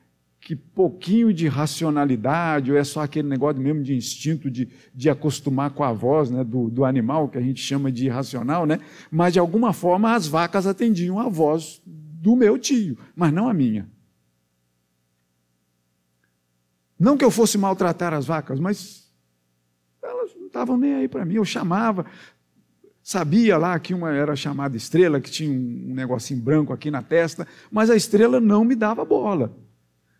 que 0.44 0.58
pouquinho 0.58 1.34
de 1.34 1.48
racionalidade, 1.48 2.70
ou 2.70 2.78
é 2.78 2.84
só 2.84 3.02
aquele 3.02 3.30
negócio 3.30 3.62
mesmo 3.62 3.82
de 3.82 3.96
instinto 3.96 4.52
de, 4.52 4.68
de 4.94 5.10
acostumar 5.10 5.72
com 5.72 5.84
a 5.86 5.94
voz 5.94 6.30
né, 6.30 6.44
do, 6.44 6.70
do 6.70 6.84
animal, 6.84 7.30
que 7.30 7.38
a 7.38 7.42
gente 7.42 7.62
chama 7.62 7.90
de 7.90 8.08
irracional, 8.08 8.66
né? 8.66 8.82
mas 9.10 9.32
de 9.32 9.40
alguma 9.40 9.72
forma 9.72 10.14
as 10.14 10.28
vacas 10.28 10.68
atendiam 10.68 11.18
a 11.18 11.30
voz 11.30 11.82
do 11.86 12.36
meu 12.36 12.58
tio, 12.58 12.98
mas 13.16 13.32
não 13.32 13.48
a 13.48 13.54
minha. 13.54 13.90
Não 17.00 17.16
que 17.16 17.24
eu 17.24 17.32
fosse 17.32 17.58
maltratar 17.58 18.14
as 18.14 18.26
vacas, 18.26 18.60
mas 18.60 19.10
elas 20.02 20.36
não 20.36 20.48
estavam 20.48 20.78
nem 20.78 20.96
aí 20.96 21.08
para 21.08 21.24
mim. 21.24 21.36
Eu 21.36 21.46
chamava, 21.46 22.06
sabia 23.02 23.58
lá 23.58 23.80
que 23.80 23.94
uma 23.94 24.12
era 24.12 24.36
chamada 24.36 24.76
estrela, 24.76 25.22
que 25.22 25.32
tinha 25.32 25.50
um 25.50 25.94
negocinho 25.94 26.42
branco 26.42 26.74
aqui 26.74 26.92
na 26.92 27.02
testa, 27.02 27.48
mas 27.72 27.90
a 27.90 27.96
estrela 27.96 28.42
não 28.42 28.66
me 28.66 28.76
dava 28.76 29.06
bola. 29.06 29.63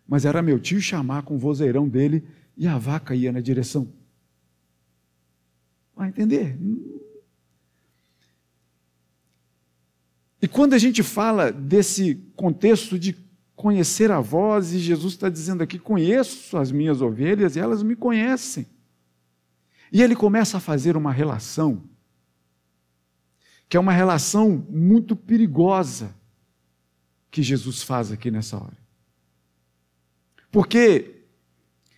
Mas 0.06 0.24
era 0.24 0.42
meu 0.42 0.58
tio 0.58 0.80
chamar 0.80 1.22
com 1.22 1.34
o 1.34 1.38
vozeirão 1.38 1.88
dele 1.88 2.24
e 2.56 2.66
a 2.66 2.78
vaca 2.78 3.14
ia 3.14 3.32
na 3.32 3.40
direção. 3.40 3.92
Vai 5.96 6.08
entender? 6.08 6.58
E 10.42 10.48
quando 10.48 10.74
a 10.74 10.78
gente 10.78 11.02
fala 11.02 11.50
desse 11.50 12.16
contexto 12.36 12.98
de 12.98 13.16
conhecer 13.56 14.10
a 14.10 14.20
voz, 14.20 14.74
e 14.74 14.78
Jesus 14.78 15.14
está 15.14 15.30
dizendo 15.30 15.62
aqui: 15.62 15.78
conheço 15.78 16.58
as 16.58 16.70
minhas 16.70 17.00
ovelhas 17.00 17.56
e 17.56 17.60
elas 17.60 17.82
me 17.82 17.96
conhecem. 17.96 18.66
E 19.90 20.02
ele 20.02 20.14
começa 20.14 20.56
a 20.56 20.60
fazer 20.60 20.96
uma 20.96 21.12
relação, 21.12 21.84
que 23.68 23.76
é 23.76 23.80
uma 23.80 23.92
relação 23.92 24.66
muito 24.68 25.14
perigosa, 25.14 26.14
que 27.30 27.42
Jesus 27.42 27.82
faz 27.82 28.10
aqui 28.12 28.30
nessa 28.30 28.56
hora. 28.56 28.83
Porque 30.54 31.24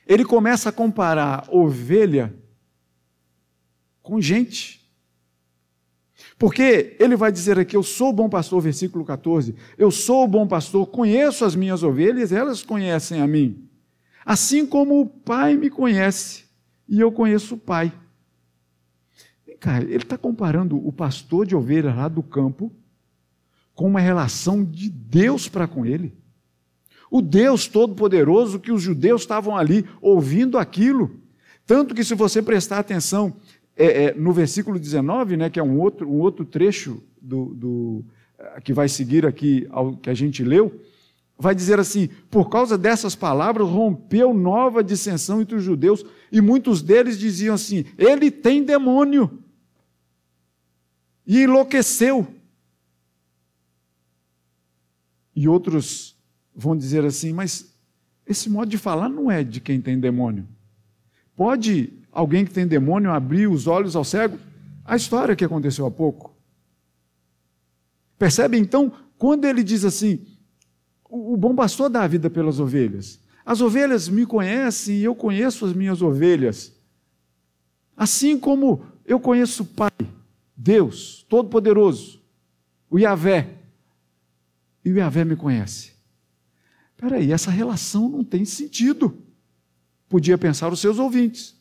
ele 0.06 0.24
começa 0.24 0.70
a 0.70 0.72
comparar 0.72 1.46
ovelha 1.50 2.34
com 4.00 4.18
gente. 4.18 4.90
Porque 6.38 6.96
ele 6.98 7.16
vai 7.16 7.30
dizer 7.30 7.58
aqui: 7.58 7.76
Eu 7.76 7.82
sou 7.82 8.08
o 8.08 8.12
bom 8.14 8.30
pastor, 8.30 8.62
versículo 8.62 9.04
14. 9.04 9.54
Eu 9.76 9.90
sou 9.90 10.24
o 10.24 10.26
bom 10.26 10.48
pastor, 10.48 10.86
conheço 10.86 11.44
as 11.44 11.54
minhas 11.54 11.82
ovelhas, 11.82 12.32
elas 12.32 12.62
conhecem 12.62 13.20
a 13.20 13.26
mim. 13.26 13.68
Assim 14.24 14.64
como 14.64 15.02
o 15.02 15.06
Pai 15.06 15.54
me 15.54 15.68
conhece 15.68 16.46
e 16.88 16.98
eu 16.98 17.12
conheço 17.12 17.56
o 17.56 17.58
Pai. 17.58 17.92
Vem 19.46 19.58
cá, 19.58 19.82
ele 19.82 19.96
está 19.96 20.16
comparando 20.16 20.78
o 20.78 20.90
pastor 20.90 21.44
de 21.46 21.54
ovelhas 21.54 21.94
lá 21.94 22.08
do 22.08 22.22
campo 22.22 22.72
com 23.74 23.86
uma 23.86 24.00
relação 24.00 24.64
de 24.64 24.88
Deus 24.88 25.46
para 25.46 25.68
com 25.68 25.84
ele. 25.84 26.16
O 27.10 27.22
Deus 27.22 27.66
Todo-Poderoso 27.66 28.58
que 28.58 28.72
os 28.72 28.82
judeus 28.82 29.22
estavam 29.22 29.56
ali 29.56 29.84
ouvindo 30.00 30.58
aquilo. 30.58 31.20
Tanto 31.66 31.94
que, 31.94 32.04
se 32.04 32.14
você 32.14 32.40
prestar 32.40 32.78
atenção 32.78 33.36
é, 33.76 34.04
é, 34.04 34.14
no 34.14 34.32
versículo 34.32 34.78
19, 34.78 35.36
né, 35.36 35.50
que 35.50 35.60
é 35.60 35.62
um 35.62 35.78
outro, 35.78 36.08
um 36.08 36.20
outro 36.20 36.44
trecho 36.44 37.02
do, 37.20 37.54
do, 37.54 38.04
eh, 38.38 38.60
que 38.62 38.72
vai 38.72 38.88
seguir 38.88 39.26
aqui 39.26 39.66
ao 39.70 39.96
que 39.96 40.08
a 40.08 40.14
gente 40.14 40.42
leu, 40.42 40.80
vai 41.38 41.54
dizer 41.54 41.78
assim: 41.78 42.08
por 42.30 42.48
causa 42.48 42.78
dessas 42.78 43.14
palavras 43.14 43.68
rompeu 43.68 44.32
nova 44.32 44.82
dissensão 44.82 45.40
entre 45.40 45.56
os 45.56 45.62
judeus, 45.62 46.04
e 46.32 46.40
muitos 46.40 46.82
deles 46.82 47.18
diziam 47.18 47.54
assim: 47.54 47.84
ele 47.98 48.30
tem 48.30 48.64
demônio. 48.64 49.42
E 51.26 51.42
enlouqueceu. 51.42 52.26
E 55.34 55.48
outros 55.48 56.15
vão 56.56 56.76
dizer 56.76 57.04
assim: 57.04 57.32
mas 57.32 57.76
esse 58.26 58.48
modo 58.48 58.70
de 58.70 58.78
falar 58.78 59.08
não 59.08 59.30
é 59.30 59.44
de 59.44 59.60
quem 59.60 59.80
tem 59.80 60.00
demônio. 60.00 60.48
Pode 61.36 61.92
alguém 62.10 62.44
que 62.44 62.52
tem 62.52 62.66
demônio 62.66 63.10
abrir 63.10 63.46
os 63.46 63.66
olhos 63.66 63.94
ao 63.94 64.04
cego? 64.04 64.38
A 64.84 64.96
história 64.96 65.36
que 65.36 65.44
aconteceu 65.44 65.84
há 65.84 65.90
pouco. 65.90 66.34
Percebe 68.18 68.56
então, 68.56 68.90
quando 69.18 69.44
ele 69.44 69.62
diz 69.62 69.84
assim: 69.84 70.26
o 71.04 71.36
bom 71.36 71.54
pastor 71.54 71.90
dá 71.90 72.02
a 72.02 72.08
vida 72.08 72.30
pelas 72.30 72.58
ovelhas. 72.58 73.20
As 73.44 73.60
ovelhas 73.60 74.08
me 74.08 74.26
conhecem 74.26 74.96
e 74.96 75.04
eu 75.04 75.14
conheço 75.14 75.66
as 75.66 75.72
minhas 75.72 76.02
ovelhas. 76.02 76.74
Assim 77.96 78.38
como 78.38 78.84
eu 79.04 79.20
conheço 79.20 79.62
o 79.62 79.66
Pai, 79.66 79.90
Deus 80.56 81.24
Todo-Poderoso, 81.28 82.20
o 82.90 82.98
Yahvé, 82.98 83.56
e 84.84 84.90
o 84.90 84.96
Yahvé 84.96 85.24
me 85.24 85.36
conhece. 85.36 85.95
Espera 86.96 87.16
aí, 87.16 87.30
essa 87.30 87.50
relação 87.50 88.08
não 88.08 88.24
tem 88.24 88.46
sentido. 88.46 89.22
Podia 90.08 90.38
pensar 90.38 90.72
os 90.72 90.80
seus 90.80 90.98
ouvintes. 90.98 91.54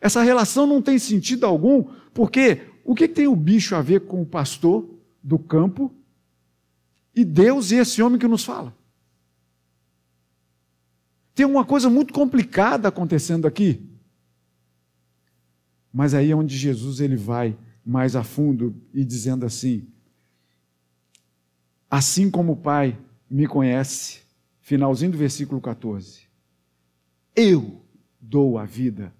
Essa 0.00 0.22
relação 0.22 0.66
não 0.66 0.80
tem 0.80 0.98
sentido 0.98 1.44
algum, 1.44 1.84
porque 2.14 2.62
o 2.82 2.94
que 2.94 3.06
tem 3.06 3.26
o 3.26 3.36
bicho 3.36 3.76
a 3.76 3.82
ver 3.82 4.06
com 4.06 4.22
o 4.22 4.26
pastor 4.26 4.88
do 5.22 5.38
campo 5.38 5.94
e 7.14 7.26
Deus 7.26 7.70
e 7.70 7.76
esse 7.76 8.00
homem 8.00 8.18
que 8.18 8.26
nos 8.26 8.42
fala? 8.42 8.74
Tem 11.34 11.44
uma 11.44 11.64
coisa 11.64 11.90
muito 11.90 12.14
complicada 12.14 12.88
acontecendo 12.88 13.46
aqui. 13.46 13.86
Mas 15.92 16.14
aí 16.14 16.30
é 16.30 16.34
onde 16.34 16.56
Jesus 16.56 17.00
ele 17.00 17.16
vai 17.16 17.54
mais 17.84 18.16
a 18.16 18.24
fundo 18.24 18.74
e 18.94 19.04
dizendo 19.04 19.44
assim: 19.44 19.86
Assim 21.90 22.30
como 22.30 22.52
o 22.52 22.56
Pai 22.56 22.98
me 23.30 23.46
conhece, 23.46 24.27
finalzinho 24.68 25.12
do 25.12 25.16
versículo 25.16 25.62
14, 25.62 26.28
eu 27.34 27.82
dou 28.20 28.58
a 28.58 28.66
vida 28.66 29.14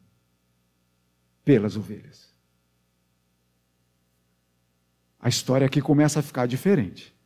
pelas 1.43 1.75
ovelhas. 1.75 2.29
A 5.19 5.27
história 5.27 5.67
aqui 5.67 5.81
começa 5.81 6.21
a 6.21 6.23
ficar 6.23 6.45
diferente. 6.45 7.17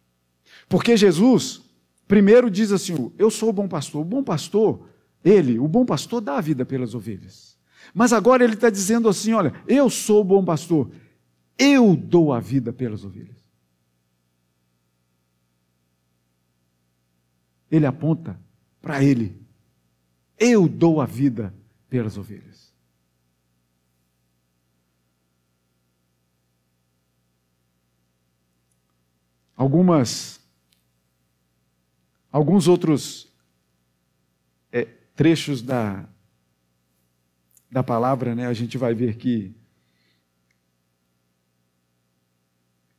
Porque 0.69 0.97
Jesus, 0.97 1.63
primeiro 2.07 2.49
diz 2.49 2.71
assim: 2.71 3.13
Eu 3.19 3.29
sou 3.29 3.49
o 3.49 3.53
bom 3.53 3.67
pastor. 3.67 4.03
O 4.03 4.05
bom 4.05 4.23
pastor, 4.23 4.87
ele, 5.25 5.59
o 5.59 5.67
bom 5.67 5.85
pastor, 5.85 6.21
dá 6.21 6.37
a 6.37 6.41
vida 6.41 6.65
pelas 6.65 6.95
ovelhas. 6.95 7.59
Mas 7.93 8.13
agora 8.13 8.45
ele 8.45 8.55
está 8.55 8.71
dizendo 8.71 9.09
assim: 9.09 9.33
Olha, 9.33 9.53
eu 9.67 9.91
sou 9.91 10.21
o 10.21 10.25
bom 10.25 10.45
pastor, 10.45 10.93
eu 11.59 11.97
dou 11.97 12.33
a 12.33 12.39
vida 12.39 12.73
pelas 12.73 13.05
ovelhas. 13.05 13.42
Ele 17.73 17.87
aponta 17.87 18.41
para 18.81 19.03
ele: 19.03 19.45
Eu 20.39 20.69
dou 20.69 21.01
a 21.01 21.07
vida 21.07 21.53
pelas 21.89 22.17
ovelhas. 22.17 22.73
algumas 29.63 30.41
alguns 32.31 32.67
outros 32.67 33.33
é, 34.73 34.85
trechos 35.15 35.63
da 35.63 36.09
da 37.71 37.83
palavra, 37.83 38.35
né? 38.35 38.47
A 38.47 38.53
gente 38.53 38.77
vai 38.77 38.93
ver 38.95 39.17
que 39.17 39.55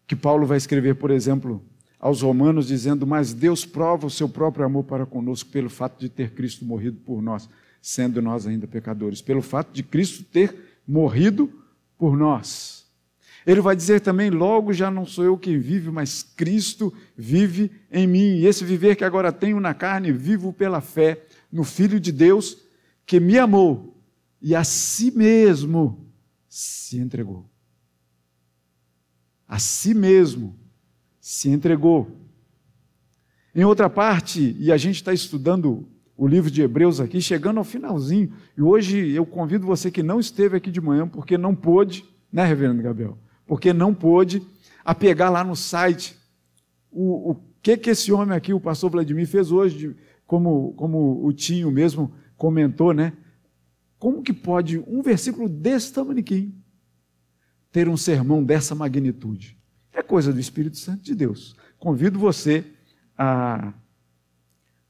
que 0.07 0.15
Paulo 0.15 0.45
vai 0.45 0.57
escrever, 0.57 0.95
por 0.95 1.11
exemplo, 1.11 1.63
aos 2.03 2.21
Romanos 2.21 2.67
dizendo: 2.67 3.07
"Mas 3.07 3.33
Deus 3.33 3.65
prova 3.65 4.07
o 4.07 4.09
seu 4.09 4.27
próprio 4.27 4.65
amor 4.65 4.83
para 4.83 5.05
conosco 5.05 5.49
pelo 5.49 5.69
fato 5.69 6.01
de 6.01 6.09
ter 6.09 6.31
Cristo 6.31 6.65
morrido 6.65 6.97
por 6.97 7.21
nós, 7.21 7.47
sendo 7.81 8.21
nós 8.21 8.45
ainda 8.45 8.67
pecadores, 8.67 9.21
pelo 9.21 9.41
fato 9.41 9.71
de 9.71 9.81
Cristo 9.81 10.21
ter 10.21 10.81
morrido 10.85 11.49
por 11.97 12.17
nós." 12.17 12.85
Ele 13.47 13.61
vai 13.61 13.73
dizer 13.73 14.01
também: 14.01 14.29
logo 14.29 14.73
já 14.73 14.91
não 14.91 15.05
sou 15.05 15.23
eu 15.23 15.37
quem 15.37 15.57
vive, 15.57 15.91
mas 15.91 16.21
Cristo 16.21 16.93
vive 17.15 17.71
em 17.89 18.05
mim. 18.05 18.35
E 18.35 18.47
esse 18.47 18.65
viver 18.65 18.97
que 18.97 19.05
agora 19.05 19.31
tenho 19.31 19.61
na 19.61 19.73
carne, 19.73 20.11
vivo 20.11 20.51
pela 20.51 20.81
fé 20.81 21.23
no 21.49 21.63
Filho 21.63 22.01
de 22.01 22.11
Deus 22.11 22.57
que 23.05 23.17
me 23.17 23.37
amou 23.37 23.97
e 24.41 24.53
a 24.53 24.65
si 24.65 25.09
mesmo 25.09 26.05
se 26.49 26.97
entregou. 26.97 27.49
A 29.47 29.57
si 29.57 29.93
mesmo 29.93 30.62
se 31.23 31.47
entregou. 31.47 32.11
Em 33.55 33.63
outra 33.63 33.89
parte, 33.89 34.57
e 34.59 34.73
a 34.73 34.75
gente 34.75 34.97
está 34.97 35.13
estudando 35.13 35.87
o 36.17 36.27
livro 36.27 36.51
de 36.51 36.61
Hebreus 36.61 36.99
aqui, 36.99 37.21
chegando 37.21 37.59
ao 37.59 37.63
finalzinho, 37.63 38.33
e 38.57 38.61
hoje 38.61 39.11
eu 39.11 39.25
convido 39.25 39.65
você 39.65 39.89
que 39.89 40.03
não 40.03 40.19
esteve 40.19 40.57
aqui 40.57 40.69
de 40.69 40.81
manhã, 40.81 41.07
porque 41.07 41.37
não 41.37 41.55
pôde, 41.55 42.03
né, 42.29 42.43
Reverendo 42.43 42.83
Gabriel? 42.83 43.17
porque 43.45 43.71
não 43.71 43.93
pôde, 43.93 44.45
a 44.83 44.93
pegar 44.93 45.29
lá 45.29 45.45
no 45.45 45.55
site 45.55 46.17
o, 46.91 47.31
o 47.31 47.35
que, 47.61 47.77
que 47.77 47.91
esse 47.91 48.11
homem 48.11 48.35
aqui, 48.35 48.53
o 48.53 48.59
pastor 48.59 48.91
Vladimir, 48.91 49.25
fez 49.25 49.49
hoje, 49.49 49.95
como, 50.27 50.73
como 50.73 51.25
o 51.25 51.31
Tinho 51.31 51.71
mesmo 51.71 52.13
comentou, 52.35 52.93
né? 52.93 53.13
como 53.97 54.21
que 54.21 54.33
pode 54.33 54.77
um 54.79 55.01
versículo 55.01 55.47
desse 55.47 55.93
tamanho 55.93 56.51
ter 57.71 57.87
um 57.87 57.95
sermão 57.95 58.43
dessa 58.43 58.75
magnitude? 58.75 59.57
É 59.93 60.01
coisa 60.01 60.33
do 60.33 60.39
Espírito 60.39 60.77
Santo 60.77 61.03
de 61.03 61.13
Deus. 61.13 61.55
Convido 61.77 62.17
você 62.17 62.65
a, 63.17 63.73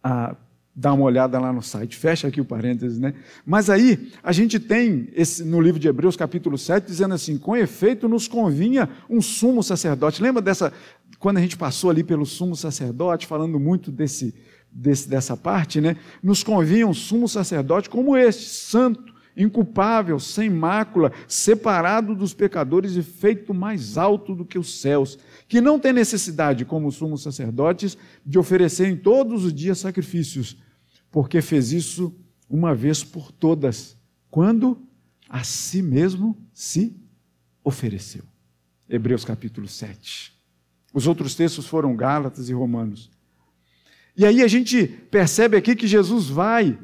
a 0.04 0.36
dar 0.76 0.94
uma 0.94 1.04
olhada 1.04 1.40
lá 1.40 1.54
no 1.54 1.62
site. 1.62 1.96
Fecha 1.96 2.28
aqui 2.28 2.42
o 2.42 2.46
parênteses, 2.46 2.98
né? 2.98 3.14
Mas 3.46 3.70
aí 3.70 4.12
a 4.24 4.32
gente 4.32 4.60
tem 4.60 5.10
esse, 5.14 5.44
no 5.44 5.62
livro 5.62 5.80
de 5.80 5.88
Hebreus, 5.88 6.16
capítulo 6.16 6.58
7, 6.58 6.86
dizendo 6.86 7.14
assim: 7.14 7.38
com 7.38 7.56
efeito 7.56 8.08
nos 8.08 8.28
convinha 8.28 8.90
um 9.10 9.22
sumo 9.22 9.62
sacerdote. 9.62 10.22
Lembra 10.22 10.42
dessa, 10.42 10.74
quando 11.20 11.38
a 11.38 11.42
gente 11.42 11.58
passou 11.58 11.90
ali 11.90 12.04
pelo 12.04 12.26
sumo 12.26 12.56
sacerdote, 12.56 13.28
falando 13.28 13.60
muito 13.60 13.92
desse, 13.92 14.34
desse, 14.72 15.08
dessa 15.08 15.38
parte, 15.38 15.80
né? 15.80 15.96
Nos 16.24 16.44
convinha 16.44 16.88
um 16.88 16.94
sumo 16.94 17.28
sacerdote 17.28 17.90
como 17.90 18.18
este, 18.18 18.46
santo, 18.46 19.13
inculpável, 19.36 20.20
sem 20.20 20.50
mácula, 20.50 21.12
separado 21.28 22.16
dos 22.16 22.34
pecadores 22.34 22.96
e 22.96 23.02
feito 23.02 23.54
mais 23.54 23.98
alto 23.98 24.36
do 24.36 24.46
que 24.46 24.60
os 24.60 24.80
céus, 24.80 25.18
que 25.48 25.60
não 25.60 25.80
tem 25.80 25.94
necessidade, 25.94 26.66
como 26.66 26.88
os 26.88 26.96
sumos 26.96 27.24
sacerdotes, 27.24 27.98
de 28.26 28.38
oferecerem 28.38 28.96
todos 28.96 29.46
os 29.46 29.54
dias 29.54 29.80
sacrifícios, 29.80 30.58
porque 31.12 31.42
fez 31.42 31.72
isso 31.72 32.16
uma 32.50 32.76
vez 32.76 33.04
por 33.04 33.32
todas, 33.32 33.98
quando 34.30 34.82
a 35.28 35.44
si 35.44 35.82
mesmo 35.82 36.38
se 36.54 36.96
ofereceu. 37.64 38.24
Hebreus 38.88 39.26
capítulo 39.26 39.68
7. 39.68 40.34
Os 40.94 41.08
outros 41.08 41.34
textos 41.34 41.66
foram 41.66 41.96
Gálatas 41.96 42.50
e 42.50 42.54
Romanos. 42.54 43.10
E 44.16 44.26
aí 44.26 44.44
a 44.44 44.48
gente 44.48 44.86
percebe 44.86 45.58
aqui 45.58 45.76
que 45.76 45.88
Jesus 45.88 46.28
vai 46.28 46.78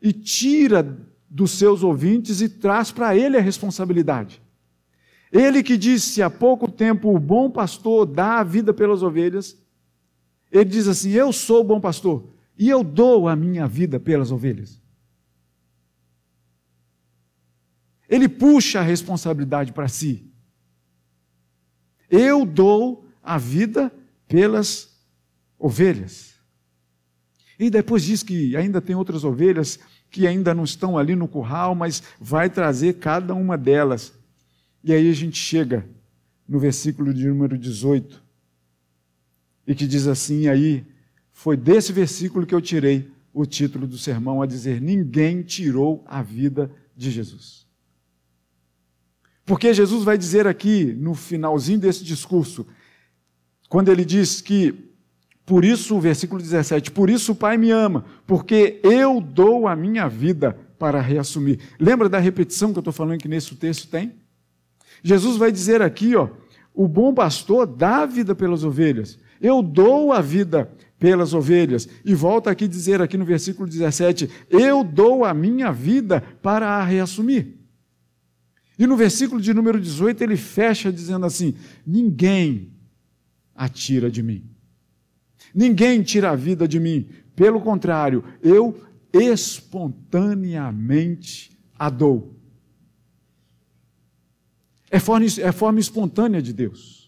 e 0.00 0.12
tira 0.12 0.98
dos 1.34 1.52
seus 1.52 1.82
ouvintes 1.82 2.42
e 2.42 2.48
traz 2.48 2.92
para 2.92 3.16
ele 3.16 3.38
a 3.38 3.40
responsabilidade. 3.40 4.42
Ele 5.32 5.62
que 5.62 5.78
disse 5.78 6.20
há 6.20 6.28
pouco 6.28 6.70
tempo: 6.70 7.14
o 7.14 7.18
bom 7.18 7.50
pastor 7.50 8.04
dá 8.04 8.40
a 8.40 8.44
vida 8.44 8.74
pelas 8.74 9.02
ovelhas. 9.02 9.56
Ele 10.50 10.66
diz 10.66 10.86
assim: 10.86 11.10
Eu 11.10 11.32
sou 11.32 11.62
o 11.62 11.64
bom 11.64 11.80
pastor 11.80 12.28
e 12.58 12.68
eu 12.68 12.84
dou 12.84 13.28
a 13.28 13.34
minha 13.34 13.66
vida 13.66 13.98
pelas 13.98 14.30
ovelhas. 14.30 14.78
Ele 18.06 18.28
puxa 18.28 18.80
a 18.80 18.82
responsabilidade 18.82 19.72
para 19.72 19.88
si. 19.88 20.30
Eu 22.10 22.44
dou 22.44 23.06
a 23.22 23.38
vida 23.38 23.90
pelas 24.28 25.02
ovelhas. 25.58 26.34
E 27.58 27.70
depois 27.70 28.02
diz 28.02 28.22
que 28.22 28.54
ainda 28.54 28.82
tem 28.82 28.94
outras 28.94 29.24
ovelhas 29.24 29.78
que 30.12 30.26
ainda 30.26 30.54
não 30.54 30.62
estão 30.62 30.98
ali 30.98 31.16
no 31.16 31.26
curral, 31.26 31.74
mas 31.74 32.02
vai 32.20 32.50
trazer 32.50 32.98
cada 32.98 33.34
uma 33.34 33.56
delas. 33.56 34.12
E 34.84 34.92
aí 34.92 35.10
a 35.10 35.14
gente 35.14 35.38
chega 35.38 35.88
no 36.46 36.60
versículo 36.60 37.14
de 37.14 37.26
número 37.26 37.56
18, 37.56 38.22
e 39.66 39.74
que 39.74 39.86
diz 39.86 40.06
assim: 40.06 40.48
aí 40.48 40.84
foi 41.32 41.56
desse 41.56 41.92
versículo 41.92 42.46
que 42.46 42.54
eu 42.54 42.60
tirei 42.60 43.10
o 43.32 43.46
título 43.46 43.86
do 43.86 43.96
sermão, 43.96 44.42
a 44.42 44.46
dizer: 44.46 44.82
Ninguém 44.82 45.42
tirou 45.42 46.04
a 46.06 46.22
vida 46.22 46.70
de 46.94 47.10
Jesus. 47.10 47.66
Porque 49.46 49.72
Jesus 49.72 50.04
vai 50.04 50.18
dizer 50.18 50.46
aqui, 50.46 50.84
no 50.92 51.14
finalzinho 51.14 51.78
desse 51.78 52.04
discurso, 52.04 52.66
quando 53.68 53.90
ele 53.90 54.04
diz 54.04 54.42
que 54.42 54.91
por 55.52 55.66
isso, 55.66 55.94
o 55.94 56.00
versículo 56.00 56.40
17: 56.40 56.92
Por 56.92 57.10
isso 57.10 57.32
o 57.32 57.34
Pai 57.34 57.58
me 57.58 57.70
ama, 57.70 58.06
porque 58.26 58.80
eu 58.82 59.20
dou 59.20 59.68
a 59.68 59.76
minha 59.76 60.08
vida 60.08 60.56
para 60.78 60.98
reassumir. 60.98 61.58
Lembra 61.78 62.08
da 62.08 62.18
repetição 62.18 62.72
que 62.72 62.78
eu 62.78 62.80
estou 62.80 62.90
falando 62.90 63.20
que 63.20 63.28
nesse 63.28 63.54
texto 63.56 63.86
tem? 63.86 64.14
Jesus 65.02 65.36
vai 65.36 65.52
dizer 65.52 65.82
aqui, 65.82 66.16
ó, 66.16 66.30
o 66.72 66.88
bom 66.88 67.12
pastor 67.12 67.66
dá 67.66 67.98
a 67.98 68.06
vida 68.06 68.34
pelas 68.34 68.64
ovelhas. 68.64 69.18
Eu 69.42 69.62
dou 69.62 70.10
a 70.10 70.22
vida 70.22 70.72
pelas 70.98 71.34
ovelhas. 71.34 71.86
E 72.02 72.14
volta 72.14 72.50
aqui 72.50 72.66
dizer 72.66 73.02
aqui 73.02 73.18
no 73.18 73.24
versículo 73.26 73.68
17: 73.68 74.30
Eu 74.48 74.82
dou 74.82 75.22
a 75.22 75.34
minha 75.34 75.70
vida 75.70 76.22
para 76.40 76.66
a 76.66 76.82
reassumir. 76.82 77.58
E 78.78 78.86
no 78.86 78.96
versículo 78.96 79.38
de 79.38 79.52
número 79.52 79.78
18 79.78 80.24
ele 80.24 80.38
fecha 80.38 80.90
dizendo 80.90 81.26
assim: 81.26 81.54
Ninguém 81.86 82.72
a 83.54 83.68
tira 83.68 84.10
de 84.10 84.22
mim. 84.22 84.51
Ninguém 85.54 86.02
tira 86.02 86.30
a 86.30 86.36
vida 86.36 86.66
de 86.66 86.80
mim. 86.80 87.06
Pelo 87.34 87.60
contrário, 87.60 88.24
eu 88.42 88.80
espontaneamente 89.12 91.50
a 91.78 91.90
dou. 91.90 92.34
É 94.90 94.98
forma, 94.98 95.26
é 95.40 95.52
forma 95.52 95.78
espontânea 95.80 96.42
de 96.42 96.52
Deus. 96.52 97.02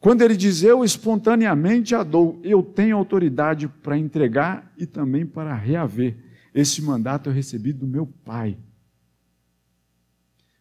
Quando 0.00 0.22
ele 0.22 0.36
diz 0.36 0.62
eu 0.62 0.84
espontaneamente 0.84 1.94
a 1.94 2.04
dou, 2.04 2.40
eu 2.44 2.62
tenho 2.62 2.96
autoridade 2.96 3.66
para 3.66 3.98
entregar 3.98 4.72
e 4.76 4.86
também 4.86 5.26
para 5.26 5.54
reaver. 5.54 6.16
Esse 6.54 6.80
mandato 6.80 7.28
eu 7.28 7.32
recebi 7.32 7.72
do 7.72 7.86
meu 7.86 8.06
Pai. 8.06 8.56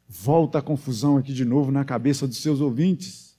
Volta 0.08 0.60
a 0.60 0.62
confusão 0.62 1.18
aqui 1.18 1.34
de 1.34 1.46
novo 1.46 1.72
na 1.72 1.84
cabeça 1.84 2.28
dos 2.28 2.38
seus 2.38 2.62
ouvintes. 2.62 3.38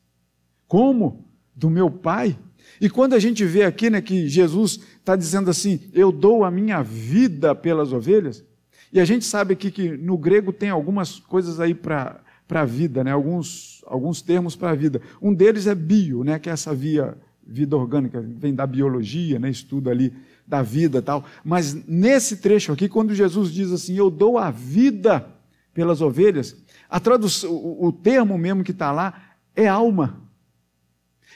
Como? 0.66 1.27
Do 1.58 1.68
meu 1.68 1.90
Pai. 1.90 2.38
E 2.80 2.88
quando 2.88 3.14
a 3.14 3.18
gente 3.18 3.44
vê 3.44 3.64
aqui 3.64 3.90
né, 3.90 4.00
que 4.00 4.28
Jesus 4.28 4.78
está 4.98 5.16
dizendo 5.16 5.50
assim, 5.50 5.80
eu 5.92 6.12
dou 6.12 6.44
a 6.44 6.50
minha 6.50 6.82
vida 6.82 7.54
pelas 7.54 7.92
ovelhas, 7.92 8.44
e 8.92 9.00
a 9.00 9.04
gente 9.04 9.24
sabe 9.24 9.54
aqui 9.54 9.70
que 9.70 9.90
no 9.90 10.16
grego 10.16 10.52
tem 10.52 10.70
algumas 10.70 11.18
coisas 11.18 11.58
aí 11.58 11.74
para 11.74 12.20
a 12.48 12.64
vida, 12.64 13.02
né, 13.02 13.10
alguns, 13.10 13.82
alguns 13.86 14.22
termos 14.22 14.54
para 14.54 14.70
a 14.70 14.74
vida. 14.74 15.02
Um 15.20 15.34
deles 15.34 15.66
é 15.66 15.74
bio, 15.74 16.22
né, 16.22 16.38
que 16.38 16.48
é 16.48 16.52
essa 16.52 16.74
via 16.74 17.18
vida 17.44 17.76
orgânica, 17.76 18.20
vem 18.20 18.54
da 18.54 18.66
biologia, 18.66 19.38
né, 19.38 19.50
estudo 19.50 19.90
ali 19.90 20.12
da 20.46 20.62
vida 20.62 21.02
tal. 21.02 21.24
Mas 21.44 21.74
nesse 21.86 22.36
trecho 22.36 22.72
aqui, 22.72 22.88
quando 22.88 23.14
Jesus 23.14 23.52
diz 23.52 23.72
assim, 23.72 23.96
eu 23.96 24.10
dou 24.10 24.38
a 24.38 24.50
vida 24.50 25.26
pelas 25.74 26.00
ovelhas, 26.00 26.56
a 26.88 27.00
tradução, 27.00 27.50
o, 27.50 27.88
o 27.88 27.92
termo 27.92 28.38
mesmo 28.38 28.62
que 28.62 28.70
está 28.70 28.92
lá 28.92 29.22
é 29.56 29.66
alma. 29.66 30.27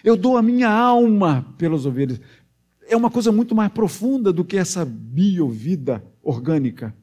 Eu 0.02 0.16
dou 0.16 0.36
a 0.36 0.42
minha 0.42 0.68
alma 0.68 1.54
pelas 1.56 1.86
ovelhas. 1.86 2.20
É 2.86 2.96
uma 2.96 3.10
coisa 3.10 3.30
muito 3.30 3.54
mais 3.54 3.72
profunda 3.72 4.32
do 4.32 4.44
que 4.44 4.56
essa 4.56 4.84
biovida 4.84 6.04
orgânica. 6.22 6.94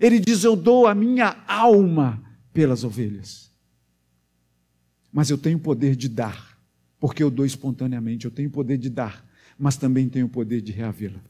Ele 0.00 0.18
diz: 0.18 0.44
Eu 0.44 0.56
dou 0.56 0.86
a 0.86 0.94
minha 0.94 1.42
alma 1.46 2.22
pelas 2.52 2.84
ovelhas. 2.84 3.52
Mas 5.12 5.30
eu 5.30 5.38
tenho 5.38 5.58
o 5.58 5.60
poder 5.60 5.94
de 5.94 6.08
dar, 6.08 6.58
porque 6.98 7.22
eu 7.22 7.30
dou 7.30 7.46
espontaneamente. 7.46 8.24
Eu 8.24 8.30
tenho 8.30 8.48
o 8.48 8.52
poder 8.52 8.78
de 8.78 8.90
dar, 8.90 9.24
mas 9.58 9.76
também 9.76 10.08
tenho 10.08 10.26
o 10.26 10.28
poder 10.28 10.60
de 10.60 10.72
reavê-la, 10.72 11.20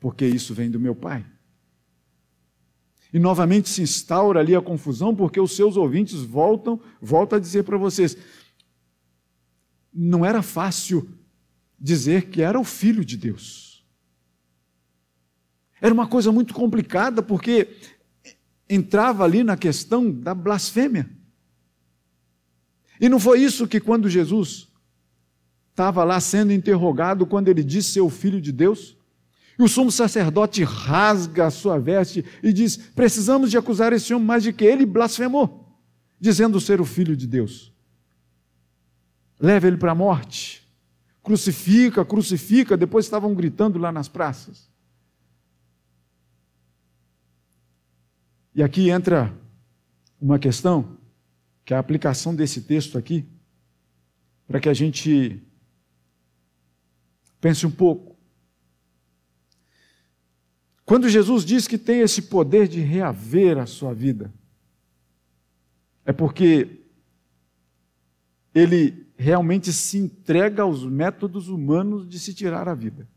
porque 0.00 0.26
isso 0.26 0.52
vem 0.52 0.70
do 0.70 0.80
meu 0.80 0.94
Pai. 0.94 1.24
E 3.12 3.18
novamente 3.18 3.68
se 3.68 3.82
instaura 3.82 4.40
ali 4.40 4.54
a 4.54 4.60
confusão, 4.60 5.14
porque 5.14 5.40
os 5.40 5.54
seus 5.54 5.76
ouvintes 5.76 6.22
voltam, 6.22 6.80
voltam 7.00 7.38
a 7.38 7.40
dizer 7.40 7.62
para 7.62 7.78
vocês: 7.78 8.16
não 9.96 10.24
era 10.24 10.42
fácil 10.42 11.08
dizer 11.78 12.28
que 12.28 12.42
era 12.42 12.60
o 12.60 12.64
filho 12.64 13.04
de 13.04 13.16
Deus. 13.16 13.84
Era 15.80 15.92
uma 15.92 16.06
coisa 16.06 16.30
muito 16.30 16.52
complicada, 16.52 17.22
porque 17.22 17.68
entrava 18.68 19.24
ali 19.24 19.42
na 19.42 19.56
questão 19.56 20.10
da 20.10 20.34
blasfêmia. 20.34 21.08
E 23.00 23.08
não 23.08 23.18
foi 23.18 23.40
isso 23.40 23.66
que, 23.66 23.80
quando 23.80 24.08
Jesus 24.08 24.68
estava 25.70 26.02
lá 26.04 26.18
sendo 26.20 26.52
interrogado, 26.52 27.26
quando 27.26 27.48
ele 27.48 27.62
disse 27.62 27.92
ser 27.92 28.00
o 28.00 28.10
filho 28.10 28.40
de 28.40 28.52
Deus, 28.52 28.96
e 29.58 29.62
o 29.62 29.68
sumo 29.68 29.90
sacerdote 29.90 30.62
rasga 30.62 31.46
a 31.46 31.50
sua 31.50 31.78
veste 31.78 32.24
e 32.42 32.52
diz: 32.52 32.76
Precisamos 32.76 33.50
de 33.50 33.56
acusar 33.56 33.92
esse 33.92 34.12
homem 34.12 34.26
mais 34.26 34.42
de 34.42 34.52
que 34.52 34.64
ele 34.64 34.84
blasfemou, 34.84 35.78
dizendo 36.20 36.60
ser 36.60 36.80
o 36.80 36.84
filho 36.84 37.16
de 37.16 37.26
Deus 37.26 37.75
leva 39.38 39.66
ele 39.66 39.76
para 39.76 39.92
a 39.92 39.94
morte, 39.94 40.66
crucifica, 41.22 42.04
crucifica, 42.04 42.76
depois 42.76 43.04
estavam 43.04 43.34
gritando 43.34 43.78
lá 43.78 43.92
nas 43.92 44.08
praças. 44.08 44.70
E 48.54 48.62
aqui 48.62 48.88
entra 48.88 49.36
uma 50.20 50.38
questão, 50.38 50.96
que 51.64 51.74
é 51.74 51.76
a 51.76 51.80
aplicação 51.80 52.34
desse 52.34 52.62
texto 52.62 52.96
aqui, 52.96 53.26
para 54.46 54.60
que 54.60 54.68
a 54.68 54.74
gente 54.74 55.42
pense 57.40 57.66
um 57.66 57.70
pouco. 57.70 58.16
Quando 60.84 61.08
Jesus 61.08 61.44
diz 61.44 61.66
que 61.66 61.76
tem 61.76 62.00
esse 62.00 62.22
poder 62.22 62.68
de 62.68 62.80
reaver 62.80 63.58
a 63.58 63.66
sua 63.66 63.92
vida, 63.92 64.32
é 66.04 66.12
porque 66.12 66.84
ele 68.54 69.05
realmente 69.16 69.72
se 69.72 69.98
entrega 69.98 70.62
aos 70.62 70.84
métodos 70.84 71.48
humanos 71.48 72.08
de 72.08 72.18
se 72.18 72.34
tirar 72.34 72.68
a 72.68 72.74
vida. 72.74 73.08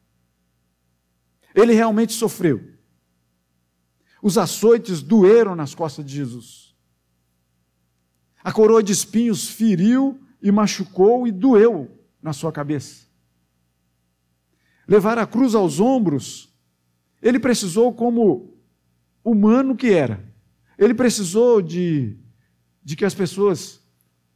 Ele 1.54 1.74
realmente 1.74 2.14
sofreu. 2.14 2.74
Os 4.22 4.38
açoites 4.38 5.02
doeram 5.02 5.56
nas 5.56 5.76
costas 5.76 6.06
de 6.06 6.16
Jesus. 6.16 6.76
A 8.44 8.52
coroa 8.52 8.82
de 8.82 8.94
espinhos 8.94 9.50
feriu 9.50 10.20
e 10.42 10.52
machucou 10.52 11.28
e 11.28 11.32
doeu 11.32 11.90
na 12.22 12.32
sua 12.32 12.52
cabeça. 12.52 13.08
Levar 14.88 15.18
a 15.18 15.28
cruz 15.28 15.54
aos 15.54 15.80
ombros, 15.80 16.50
ele 17.22 17.40
precisou, 17.40 17.94
como 17.94 18.58
humano 19.24 19.76
que 19.76 19.92
era, 19.92 20.34
ele 20.78 20.94
precisou 20.94 21.62
de, 21.62 22.18
de 22.82 22.96
que 22.96 23.06
as 23.06 23.14
pessoas 23.14 23.79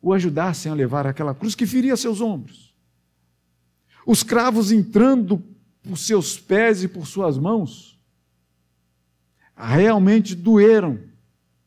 o 0.03 0.11
ajudassem 0.11 0.69
a 0.69 0.75
levar 0.75 1.07
aquela 1.07 1.33
cruz 1.33 1.55
que 1.55 1.65
feria 1.65 1.95
seus 1.95 2.19
ombros. 2.19 2.75
Os 4.05 4.21
cravos 4.21 4.69
entrando 4.69 5.41
por 5.81 5.97
seus 5.97 6.37
pés 6.37 6.83
e 6.83 6.89
por 6.89 7.07
suas 7.07 7.37
mãos 7.37 7.97
realmente 9.55 10.35
doeram 10.35 10.99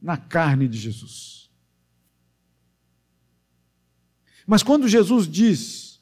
na 0.02 0.18
carne 0.18 0.68
de 0.68 0.76
Jesus. 0.76 1.50
Mas 4.46 4.62
quando 4.62 4.86
Jesus 4.86 5.26
diz, 5.26 5.98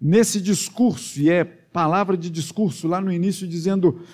nesse 0.00 0.40
discurso, 0.40 1.20
e 1.20 1.30
é 1.30 1.44
palavra 1.44 2.16
de 2.16 2.28
discurso 2.28 2.88
lá 2.88 3.00
no 3.00 3.12
início, 3.12 3.46
dizendo: 3.46 4.04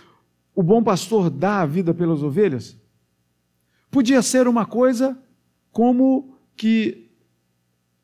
o 0.55 0.63
bom 0.63 0.83
pastor 0.83 1.31
dá 1.31 1.63
a 1.63 1.67
vida 1.67 1.95
pelas 1.95 2.23
ovelhas, 2.23 2.77
podia 3.91 4.21
ser 4.21 4.47
uma 4.47 4.67
coisa 4.67 5.19
como 5.73 6.39
que 6.61 7.11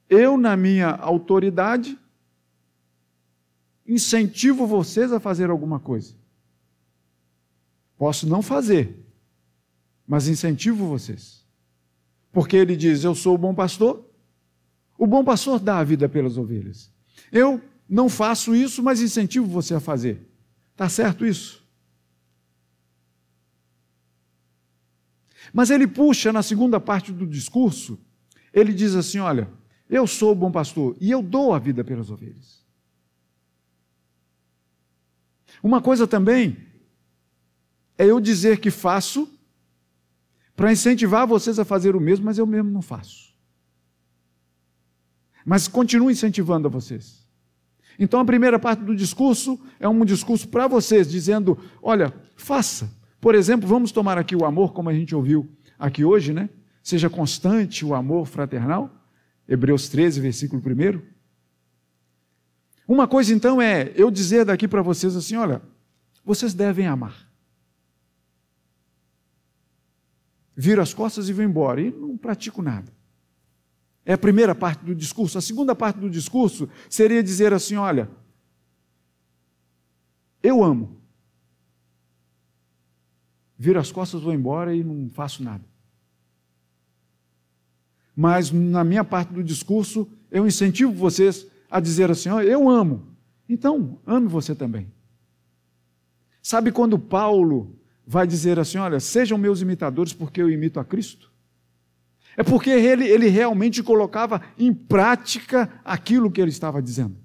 eu, 0.09 0.39
na 0.39 0.57
minha 0.57 0.89
autoridade, 0.89 1.99
incentivo 3.87 4.67
vocês 4.67 5.13
a 5.13 5.21
fazer 5.21 5.51
alguma 5.51 5.79
coisa. 5.79 6.15
Posso 7.99 8.27
não 8.27 8.41
fazer, 8.41 9.05
mas 10.09 10.27
incentivo 10.27 10.89
vocês. 10.89 11.45
Porque 12.33 12.57
ele 12.57 12.75
diz: 12.75 13.05
Eu 13.05 13.15
sou 13.15 13.35
o 13.35 13.39
bom 13.39 13.55
pastor. 13.55 14.11
O 14.97 15.07
bom 15.07 15.23
pastor 15.23 15.61
dá 15.61 15.79
a 15.79 15.85
vida 15.85 16.09
pelas 16.09 16.39
ovelhas. 16.39 16.91
Eu 17.31 17.61
não 17.87 18.09
faço 18.09 18.55
isso, 18.55 18.83
mas 18.83 19.03
incentivo 19.03 19.47
você 19.47 19.75
a 19.75 19.81
fazer. 19.81 20.27
Está 20.73 20.89
certo 20.89 21.27
isso? 21.27 21.63
Mas 25.53 25.69
ele 25.69 25.87
puxa 25.87 26.33
na 26.33 26.43
segunda 26.43 26.81
parte 26.81 27.13
do 27.13 27.27
discurso, 27.27 27.99
ele 28.57 28.73
diz 28.73 28.95
assim: 28.95 29.19
Olha, 29.19 29.49
eu 29.89 30.07
sou 30.07 30.33
o 30.33 30.35
bom 30.35 30.51
pastor 30.51 30.97
e 30.99 31.11
eu 31.11 31.23
dou 31.23 31.53
a 31.53 31.59
vida 31.59 31.85
pelas 31.85 32.11
ovelhas. 32.11 32.65
Uma 35.63 35.83
coisa 35.83 36.07
também 36.07 36.57
é 37.99 38.07
eu 38.07 38.19
dizer 38.19 38.59
que 38.59 38.71
faço 38.71 39.29
para 40.55 40.73
incentivar 40.73 41.27
vocês 41.27 41.59
a 41.59 41.65
fazer 41.65 41.95
o 41.95 42.01
mesmo, 42.01 42.25
mas 42.25 42.39
eu 42.39 42.47
mesmo 42.47 42.71
não 42.71 42.81
faço. 42.81 43.35
Mas 45.45 45.69
continuo 45.69 46.11
incentivando 46.11 46.67
a 46.67 46.71
vocês. 46.71 47.27
Então 47.99 48.21
a 48.21 48.25
primeira 48.25 48.59
parte 48.59 48.83
do 48.83 48.97
discurso 48.97 49.61
é 49.79 49.89
um 49.89 50.05
discurso 50.05 50.49
para 50.49 50.67
vocês, 50.67 51.11
dizendo: 51.11 51.59
olha, 51.83 52.13
faça. 52.37 52.91
Por 53.21 53.35
exemplo, 53.35 53.69
vamos 53.69 53.93
tomar 53.93 54.17
aqui 54.17 54.35
o 54.35 54.47
amor, 54.47 54.73
como 54.73 54.89
a 54.89 54.95
gente 54.95 55.15
ouviu 55.15 55.47
aqui 55.79 56.05
hoje, 56.05 56.33
né? 56.33 56.49
Seja 56.87 57.11
constante 57.11 57.85
o 57.85 57.97
amor 57.97 58.27
fraternal. 58.27 58.89
Hebreus 59.49 59.89
13, 59.89 60.21
versículo 60.21 60.63
1. 60.63 61.03
Uma 62.87 63.09
coisa 63.09 63.35
então 63.35 63.61
é 63.61 63.93
eu 63.97 64.09
dizer 64.09 64.45
daqui 64.45 64.69
para 64.69 64.83
vocês 64.83 65.17
assim: 65.17 65.35
olha, 65.35 65.61
vocês 66.25 66.55
devem 66.55 66.87
amar. 66.87 67.29
Viro 70.55 70.81
as 70.81 70.95
costas 70.95 71.29
e 71.29 71.33
vou 71.33 71.45
embora, 71.45 71.81
e 71.81 71.91
não 71.91 72.17
pratico 72.17 72.63
nada. 72.63 72.93
É 74.05 74.13
a 74.13 74.19
primeira 74.19 74.55
parte 74.55 74.85
do 74.85 74.95
discurso. 74.95 75.37
A 75.39 75.43
segunda 75.43 75.75
parte 75.75 75.99
do 75.99 76.09
discurso 76.09 76.69
seria 76.89 77.21
dizer 77.21 77.53
assim: 77.53 77.75
olha, 77.75 78.09
eu 80.41 80.63
amo. 80.63 81.01
Viro 83.59 83.81
as 83.81 83.91
costas, 83.91 84.23
vou 84.23 84.33
embora 84.33 84.73
e 84.73 84.85
não 84.85 85.11
faço 85.11 85.43
nada. 85.43 85.65
Mas 88.17 88.51
na 88.51 88.83
minha 88.83 89.05
parte 89.05 89.35
do 89.35 89.45
discurso, 89.45 90.09
eu 90.31 90.47
incentivo 90.47 90.93
vocês 90.93 91.47
a 91.71 91.79
dizer 91.79 92.11
assim: 92.11 92.31
oh, 92.31 92.41
eu 92.41 92.69
amo. 92.69 93.15
Então, 93.47 94.01
ame 94.07 94.27
você 94.27 94.55
também. 94.55 94.91
Sabe 96.43 96.73
quando 96.73 96.99
Paulo 96.99 97.79
vai 98.07 98.27
dizer 98.27 98.59
assim: 98.59 98.79
olha, 98.79 98.99
sejam 98.99 99.37
meus 99.37 99.61
imitadores 99.61 100.15
porque 100.15 100.41
eu 100.41 100.49
imito 100.49 100.81
a 100.81 100.85
Cristo? 100.85 101.31
É 102.37 102.43
porque 102.43 102.71
ele, 102.71 103.07
ele 103.07 103.29
realmente 103.29 103.83
colocava 103.83 104.43
em 104.59 104.73
prática 104.73 105.81
aquilo 105.85 106.31
que 106.31 106.41
ele 106.41 106.51
estava 106.51 106.83
dizendo. 106.83 107.17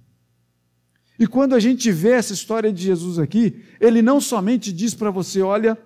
E 1.20 1.28
quando 1.28 1.54
a 1.54 1.60
gente 1.60 1.92
vê 1.92 2.14
essa 2.14 2.34
história 2.34 2.72
de 2.74 2.82
Jesus 2.82 3.20
aqui, 3.20 3.64
ele 3.80 4.02
não 4.02 4.20
somente 4.20 4.74
diz 4.74 4.94
para 4.94 5.12
você: 5.12 5.42
olha, 5.42 5.78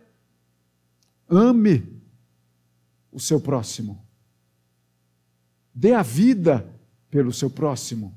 ame 1.28 1.84
o 3.12 3.20
seu 3.20 3.42
próximo, 3.42 4.05
dê 5.76 5.94
a 5.94 6.02
vida 6.02 6.74
pelo 7.12 7.34
seu 7.34 7.50
próximo. 7.50 8.16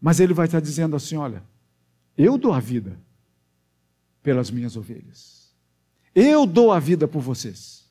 Mas 0.00 0.18
ele 0.18 0.34
vai 0.34 0.46
estar 0.46 0.60
dizendo 0.60 0.96
assim: 0.96 1.16
olha, 1.16 1.42
eu 2.18 2.36
dou 2.36 2.52
a 2.52 2.58
vida 2.58 2.98
pelas 4.22 4.50
minhas 4.50 4.76
ovelhas. 4.76 5.54
Eu 6.12 6.46
dou 6.46 6.72
a 6.72 6.80
vida 6.80 7.06
por 7.06 7.20
vocês. 7.20 7.88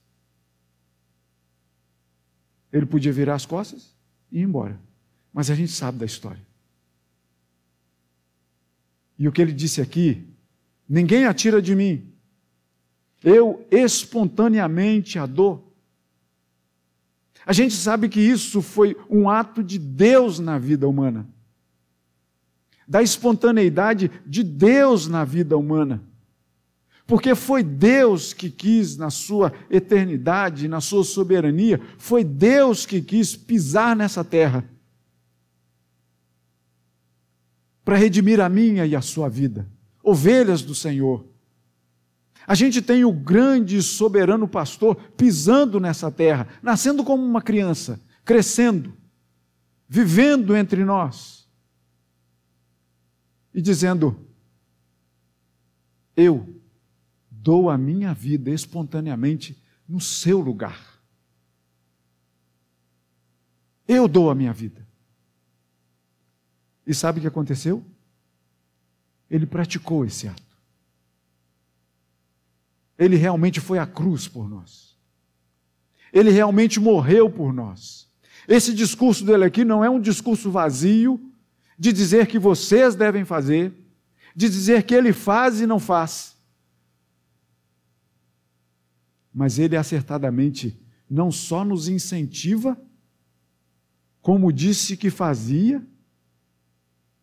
Ele 2.73 2.85
podia 2.85 3.13
virar 3.13 3.35
as 3.35 3.45
costas 3.45 3.95
e 4.31 4.39
ir 4.39 4.43
embora. 4.43 4.77
Mas 5.31 5.49
a 5.49 5.55
gente 5.55 5.71
sabe 5.71 5.97
da 5.97 6.05
história. 6.05 6.45
E 9.17 9.27
o 9.27 9.31
que 9.31 9.41
ele 9.41 9.53
disse 9.53 9.81
aqui: 9.81 10.27
ninguém 10.87 11.25
atira 11.25 11.61
de 11.61 11.73
mim. 11.73 12.11
Eu 13.23 13.65
espontaneamente 13.71 15.17
a 15.17 15.25
dou. 15.25 15.64
A 17.45 17.53
gente 17.53 17.75
sabe 17.75 18.09
que 18.09 18.19
isso 18.19 18.61
foi 18.61 18.97
um 19.09 19.29
ato 19.29 19.63
de 19.63 19.77
Deus 19.77 20.39
na 20.39 20.57
vida 20.57 20.87
humana 20.87 21.27
da 22.87 23.01
espontaneidade 23.01 24.11
de 24.25 24.43
Deus 24.43 25.07
na 25.07 25.23
vida 25.23 25.57
humana. 25.57 26.01
Porque 27.07 27.35
foi 27.35 27.63
Deus 27.63 28.33
que 28.33 28.49
quis, 28.49 28.97
na 28.97 29.09
sua 29.09 29.53
eternidade, 29.69 30.67
na 30.67 30.81
sua 30.81 31.03
soberania, 31.03 31.79
foi 31.97 32.23
Deus 32.23 32.85
que 32.85 33.01
quis 33.01 33.35
pisar 33.35 33.95
nessa 33.95 34.23
terra 34.23 34.67
para 37.83 37.97
redimir 37.97 38.39
a 38.39 38.49
minha 38.49 38.85
e 38.85 38.95
a 38.95 39.01
sua 39.01 39.29
vida, 39.29 39.67
ovelhas 40.03 40.63
do 40.63 40.73
Senhor. 40.73 41.23
A 42.47 42.53
gente 42.53 42.81
tem 42.81 43.03
o 43.03 43.11
grande 43.11 43.77
e 43.77 43.81
soberano 43.81 44.47
pastor 44.47 44.95
pisando 45.17 45.79
nessa 45.79 46.11
terra, 46.11 46.47
nascendo 46.61 47.03
como 47.03 47.23
uma 47.23 47.41
criança, 47.41 47.99
crescendo, 48.23 48.95
vivendo 49.87 50.55
entre 50.55 50.83
nós 50.83 51.47
e 53.53 53.61
dizendo: 53.61 54.19
Eu 56.15 56.61
dou 57.31 57.69
a 57.69 57.77
minha 57.77 58.13
vida 58.13 58.51
espontaneamente 58.51 59.59
no 59.87 59.99
seu 59.99 60.39
lugar. 60.39 60.99
Eu 63.87 64.07
dou 64.07 64.29
a 64.29 64.35
minha 64.35 64.53
vida. 64.53 64.85
E 66.85 66.93
sabe 66.93 67.17
o 67.17 67.21
que 67.21 67.27
aconteceu? 67.27 67.83
Ele 69.29 69.45
praticou 69.45 70.05
esse 70.05 70.27
ato. 70.27 70.44
Ele 72.97 73.15
realmente 73.15 73.59
foi 73.59 73.77
à 73.77 73.85
cruz 73.85 74.27
por 74.27 74.49
nós. 74.49 74.95
Ele 76.13 76.31
realmente 76.31 76.79
morreu 76.79 77.29
por 77.29 77.53
nós. 77.53 78.09
Esse 78.47 78.73
discurso 78.73 79.25
dele 79.25 79.43
aqui 79.43 79.65
não 79.65 79.83
é 79.83 79.89
um 79.89 79.99
discurso 79.99 80.49
vazio, 80.51 81.19
de 81.77 81.91
dizer 81.91 82.27
que 82.27 82.39
vocês 82.39 82.95
devem 82.95 83.25
fazer, 83.25 83.73
de 84.35 84.47
dizer 84.47 84.83
que 84.83 84.95
ele 84.95 85.11
faz 85.11 85.59
e 85.59 85.67
não 85.67 85.79
faz. 85.79 86.37
Mas 89.33 89.59
ele 89.59 89.75
acertadamente 89.75 90.79
não 91.09 91.31
só 91.31 91.65
nos 91.65 91.89
incentiva, 91.89 92.79
como 94.21 94.51
disse 94.51 94.95
que 94.95 95.09
fazia, 95.09 95.85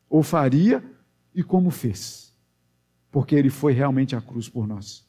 ou 0.08 0.22
faria, 0.22 0.84
e 1.34 1.42
como 1.42 1.70
fez. 1.70 2.36
Porque 3.10 3.34
ele 3.34 3.48
foi 3.48 3.72
realmente 3.72 4.14
à 4.14 4.20
cruz 4.20 4.48
por 4.48 4.66
nós. 4.66 5.06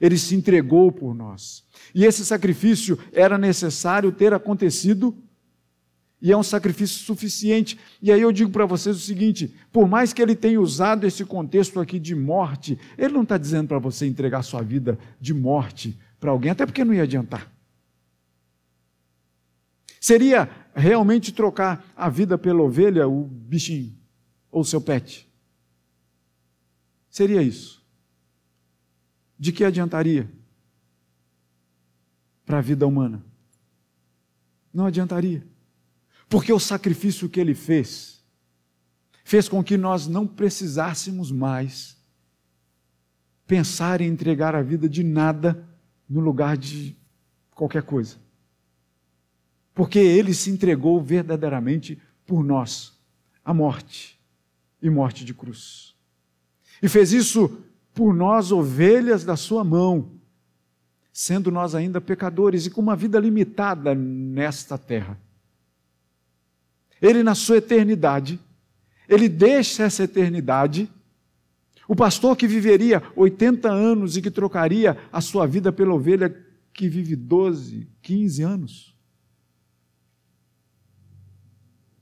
Ele 0.00 0.18
se 0.18 0.34
entregou 0.34 0.92
por 0.92 1.14
nós. 1.14 1.64
E 1.94 2.04
esse 2.04 2.24
sacrifício 2.24 2.98
era 3.12 3.38
necessário 3.38 4.12
ter 4.12 4.34
acontecido 4.34 5.16
E 6.20 6.32
é 6.32 6.36
um 6.36 6.42
sacrifício 6.42 7.04
suficiente. 7.04 7.78
E 8.00 8.10
aí 8.10 8.20
eu 8.20 8.32
digo 8.32 8.50
para 8.50 8.66
vocês 8.66 8.96
o 8.96 9.00
seguinte: 9.00 9.54
por 9.70 9.86
mais 9.86 10.12
que 10.12 10.22
ele 10.22 10.34
tenha 10.34 10.60
usado 10.60 11.06
esse 11.06 11.24
contexto 11.24 11.78
aqui 11.78 11.98
de 11.98 12.14
morte, 12.14 12.78
ele 12.96 13.12
não 13.12 13.22
está 13.22 13.36
dizendo 13.36 13.68
para 13.68 13.78
você 13.78 14.06
entregar 14.06 14.42
sua 14.42 14.62
vida 14.62 14.98
de 15.20 15.34
morte 15.34 15.98
para 16.18 16.30
alguém, 16.30 16.50
até 16.50 16.64
porque 16.64 16.84
não 16.84 16.94
ia 16.94 17.02
adiantar. 17.02 17.52
Seria 20.00 20.48
realmente 20.74 21.32
trocar 21.32 21.84
a 21.96 22.08
vida 22.08 22.38
pela 22.38 22.62
ovelha, 22.62 23.08
o 23.08 23.24
bichinho, 23.24 23.94
ou 24.50 24.64
seu 24.64 24.80
pet. 24.80 25.28
Seria 27.10 27.42
isso. 27.42 27.75
De 29.38 29.52
que 29.52 29.64
adiantaria 29.64 30.30
para 32.44 32.58
a 32.58 32.62
vida 32.62 32.86
humana? 32.86 33.24
Não 34.72 34.86
adiantaria. 34.86 35.46
Porque 36.28 36.52
o 36.52 36.58
sacrifício 36.58 37.28
que 37.28 37.40
ele 37.40 37.54
fez 37.54 38.24
fez 39.24 39.48
com 39.48 39.62
que 39.62 39.76
nós 39.76 40.06
não 40.06 40.26
precisássemos 40.26 41.32
mais 41.32 41.96
pensar 43.46 44.00
em 44.00 44.08
entregar 44.08 44.54
a 44.54 44.62
vida 44.62 44.88
de 44.88 45.02
nada 45.02 45.66
no 46.08 46.20
lugar 46.20 46.56
de 46.56 46.96
qualquer 47.50 47.82
coisa. 47.82 48.16
Porque 49.74 49.98
ele 49.98 50.32
se 50.32 50.50
entregou 50.50 51.02
verdadeiramente 51.02 52.00
por 52.24 52.42
nós, 52.42 52.98
a 53.44 53.52
morte 53.52 54.18
e 54.80 54.88
morte 54.88 55.24
de 55.24 55.34
cruz. 55.34 55.94
E 56.82 56.88
fez 56.88 57.12
isso 57.12 57.64
por 57.96 58.12
nós, 58.12 58.52
ovelhas 58.52 59.24
da 59.24 59.36
sua 59.36 59.64
mão, 59.64 60.20
sendo 61.10 61.50
nós 61.50 61.74
ainda 61.74 61.98
pecadores 61.98 62.66
e 62.66 62.70
com 62.70 62.82
uma 62.82 62.94
vida 62.94 63.18
limitada 63.18 63.94
nesta 63.94 64.76
terra. 64.76 65.18
Ele, 67.00 67.22
na 67.22 67.34
sua 67.34 67.56
eternidade, 67.56 68.38
ele 69.08 69.30
deixa 69.30 69.84
essa 69.84 70.04
eternidade. 70.04 70.90
O 71.88 71.96
pastor 71.96 72.36
que 72.36 72.46
viveria 72.46 73.02
80 73.16 73.70
anos 73.70 74.14
e 74.14 74.20
que 74.20 74.30
trocaria 74.30 74.98
a 75.10 75.22
sua 75.22 75.46
vida 75.46 75.72
pela 75.72 75.94
ovelha 75.94 76.28
que 76.74 76.90
vive 76.90 77.16
12, 77.16 77.88
15 78.02 78.42
anos. 78.42 78.94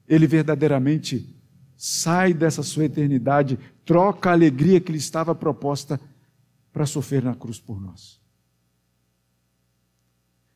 Ele 0.08 0.26
verdadeiramente 0.26 1.32
sai 1.76 2.34
dessa 2.34 2.64
sua 2.64 2.86
eternidade, 2.86 3.60
troca 3.84 4.30
a 4.30 4.32
alegria 4.32 4.80
que 4.80 4.92
lhe 4.92 4.98
estava 4.98 5.34
proposta 5.34 6.00
para 6.72 6.86
sofrer 6.86 7.22
na 7.22 7.34
cruz 7.34 7.60
por 7.60 7.80
nós. 7.80 8.20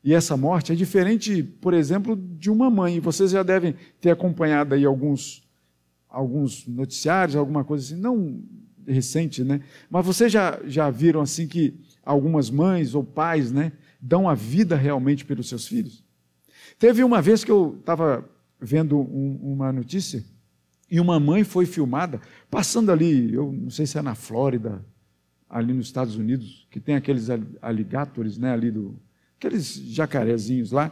E 0.02 0.14
essa 0.14 0.36
morte 0.36 0.72
é 0.72 0.74
diferente, 0.74 1.42
por 1.42 1.74
exemplo, 1.74 2.16
de 2.16 2.50
uma 2.50 2.70
mãe. 2.70 3.00
Vocês 3.00 3.30
já 3.30 3.42
devem 3.42 3.74
ter 4.00 4.10
acompanhado 4.10 4.74
aí 4.74 4.84
alguns, 4.84 5.46
alguns 6.08 6.66
noticiários, 6.66 7.36
alguma 7.36 7.64
coisa 7.64 7.84
assim, 7.84 8.00
não 8.00 8.42
recente, 8.86 9.44
né? 9.44 9.60
Mas 9.90 10.06
vocês 10.06 10.32
já, 10.32 10.58
já 10.64 10.88
viram 10.90 11.20
assim 11.20 11.46
que 11.46 11.78
algumas 12.04 12.48
mães 12.48 12.94
ou 12.94 13.04
pais, 13.04 13.52
né, 13.52 13.72
dão 14.00 14.28
a 14.28 14.34
vida 14.34 14.76
realmente 14.76 15.24
pelos 15.24 15.48
seus 15.48 15.66
filhos? 15.66 16.02
Teve 16.78 17.04
uma 17.04 17.20
vez 17.20 17.44
que 17.44 17.50
eu 17.50 17.76
estava 17.78 18.28
vendo 18.60 18.98
um, 18.98 19.38
uma 19.42 19.72
notícia 19.72 20.24
e 20.90 20.98
uma 21.00 21.20
mãe 21.20 21.44
foi 21.44 21.66
filmada 21.66 22.20
passando 22.50 22.90
ali, 22.90 23.32
eu 23.32 23.52
não 23.52 23.70
sei 23.70 23.86
se 23.86 23.98
é 23.98 24.02
na 24.02 24.14
Flórida, 24.14 24.84
ali 25.48 25.72
nos 25.72 25.86
Estados 25.86 26.16
Unidos, 26.16 26.66
que 26.70 26.80
tem 26.80 26.94
aqueles 26.94 27.28
aligatores, 27.62 28.38
né, 28.38 28.52
ali 28.52 28.70
do 28.70 28.98
aqueles 29.36 29.74
jacarezinhos 29.74 30.72
lá, 30.72 30.90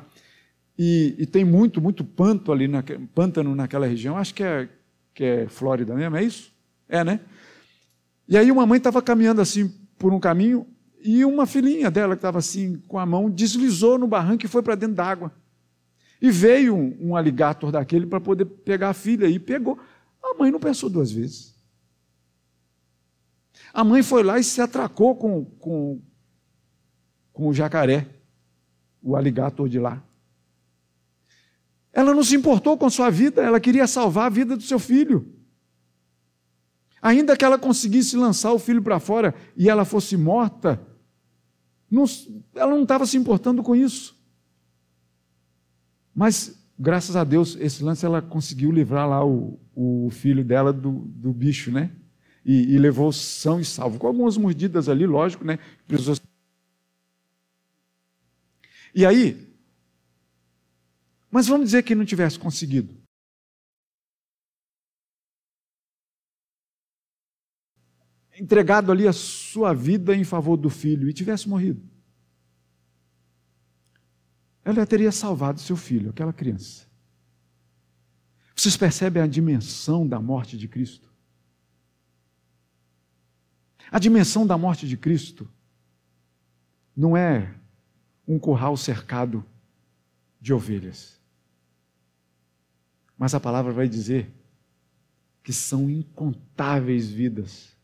e, 0.79 1.15
e 1.19 1.27
tem 1.27 1.45
muito, 1.45 1.81
muito 1.81 2.05
panto 2.05 2.53
ali, 2.53 2.69
na, 2.69 2.83
pântano 3.15 3.55
naquela 3.55 3.87
região, 3.87 4.17
acho 4.17 4.35
que 4.35 4.43
é, 4.43 4.69
que 5.13 5.25
é 5.25 5.49
Flórida 5.49 5.95
mesmo, 5.95 6.17
é 6.17 6.23
isso? 6.23 6.53
É, 6.89 7.03
né? 7.03 7.21
E 8.29 8.37
aí 8.37 8.53
uma 8.53 8.67
mãe 8.67 8.79
estava 8.79 9.03
caminhando 9.03 9.41
assim 9.41 9.73
por 9.99 10.13
um 10.13 10.21
caminho, 10.21 10.67
e 11.03 11.25
uma 11.25 11.47
filhinha 11.47 11.91
dela 11.91 12.15
que 12.15 12.19
estava 12.19 12.39
assim 12.39 12.83
com 12.89 12.99
a 12.99 13.07
mão 13.07 13.31
deslizou 13.31 13.99
no 13.99 14.07
barranco 14.07 14.45
e 14.45 14.49
foi 14.49 14.63
para 14.63 14.75
dentro 14.75 14.97
d'água. 14.97 15.33
E 16.21 16.31
veio 16.31 16.75
um, 16.75 17.09
um 17.09 17.17
aligator 17.17 17.71
daquele 17.71 18.07
para 18.07 18.21
poder 18.21 18.45
pegar 18.45 18.91
a 18.91 18.95
filha 18.95 19.27
e 19.27 19.39
pegou. 19.39 19.79
A 20.23 20.35
mãe 20.35 20.51
não 20.51 20.59
pensou 20.59 20.89
duas 20.89 21.11
vezes. 21.13 21.55
A 23.73 23.85
mãe 23.85 24.03
foi 24.03 24.23
lá 24.23 24.39
e 24.39 24.45
se 24.45 24.61
atracou 24.61 25.15
com, 25.17 25.45
com, 25.45 26.01
com 27.33 27.49
o 27.49 27.55
jacaré 27.55 28.09
o 29.03 29.15
aligator 29.15 29.69
de 29.69 29.79
lá. 29.79 30.03
Ela 31.93 32.13
não 32.13 32.25
se 32.25 32.35
importou 32.35 32.77
com 32.77 32.91
sua 32.91 33.09
vida, 33.09 33.43
ela 33.43 33.61
queria 33.61 33.87
salvar 33.87 34.27
a 34.27 34.31
vida 34.31 34.57
do 34.57 34.63
seu 34.63 34.79
filho. 34.79 35.33
Ainda 37.01 37.37
que 37.37 37.45
ela 37.45 37.59
conseguisse 37.59 38.17
lançar 38.17 38.53
o 38.53 38.59
filho 38.59 38.83
para 38.83 38.99
fora 38.99 39.35
e 39.57 39.69
ela 39.69 39.85
fosse 39.85 40.17
morta, 40.17 40.85
não, 41.91 42.05
ela 42.55 42.73
não 42.73 42.83
estava 42.83 43.07
se 43.07 43.17
importando 43.17 43.63
com 43.63 43.77
isso. 43.77 44.16
Mas, 46.17 46.59
graças 46.79 47.15
a 47.15 47.25
Deus, 47.25 47.59
esse 47.61 47.85
lance 47.85 48.07
ela 48.07 48.23
conseguiu 48.23 48.73
livrar 48.73 49.07
lá 49.07 49.23
o, 49.23 49.61
o 49.75 50.09
filho 50.11 50.43
dela 50.43 50.73
do, 50.73 50.91
do 50.91 51.31
bicho, 51.31 51.71
né? 51.71 51.91
E, 52.43 52.75
e 52.75 52.79
levou 52.79 53.13
são 53.13 53.61
e 53.61 53.65
salvo. 53.67 53.99
Com 53.99 54.07
algumas 54.07 54.39
mordidas 54.39 54.89
ali, 54.89 55.07
lógico, 55.07 55.45
né? 55.45 55.59
Precisou 55.87 56.17
e 58.95 59.05
aí, 59.05 59.47
mas 61.31 61.47
vamos 61.47 61.67
dizer 61.67 61.83
que 61.83 61.95
não 61.95 62.07
tivesse 62.07 62.39
conseguido. 62.39 62.97
Entregado 68.41 68.91
ali 68.91 69.07
a 69.07 69.13
sua 69.13 69.75
vida 69.75 70.17
em 70.17 70.25
favor 70.25 70.57
do 70.57 70.71
filho 70.71 71.11
e 71.11 71.13
tivesse 71.13 71.47
morrido. 71.47 71.96
Ela 74.67 74.85
teria 74.85 75.13
salvado 75.13 75.61
seu 75.61 75.77
filho, 75.77 76.11
aquela 76.11 76.33
criança. 76.33 76.89
Vocês 78.53 78.77
percebem 78.77 79.23
a 79.23 79.27
dimensão 79.29 80.05
da 80.05 80.21
morte 80.21 80.59
de 80.59 80.67
Cristo? 80.67 81.09
A 83.93 84.01
dimensão 84.01 84.45
da 84.45 84.59
morte 84.59 84.89
de 84.89 84.97
Cristo 84.97 85.49
não 86.97 87.17
é 87.17 87.55
um 88.27 88.41
curral 88.41 88.77
cercado 88.77 89.47
de 90.41 90.53
ovelhas. 90.53 91.21
Mas 93.17 93.37
a 93.37 93.41
palavra 93.41 93.73
vai 93.73 93.89
dizer 93.89 94.35
que 95.45 95.53
são 95.53 95.89
incontáveis 95.89 97.09
vidas 97.09 97.77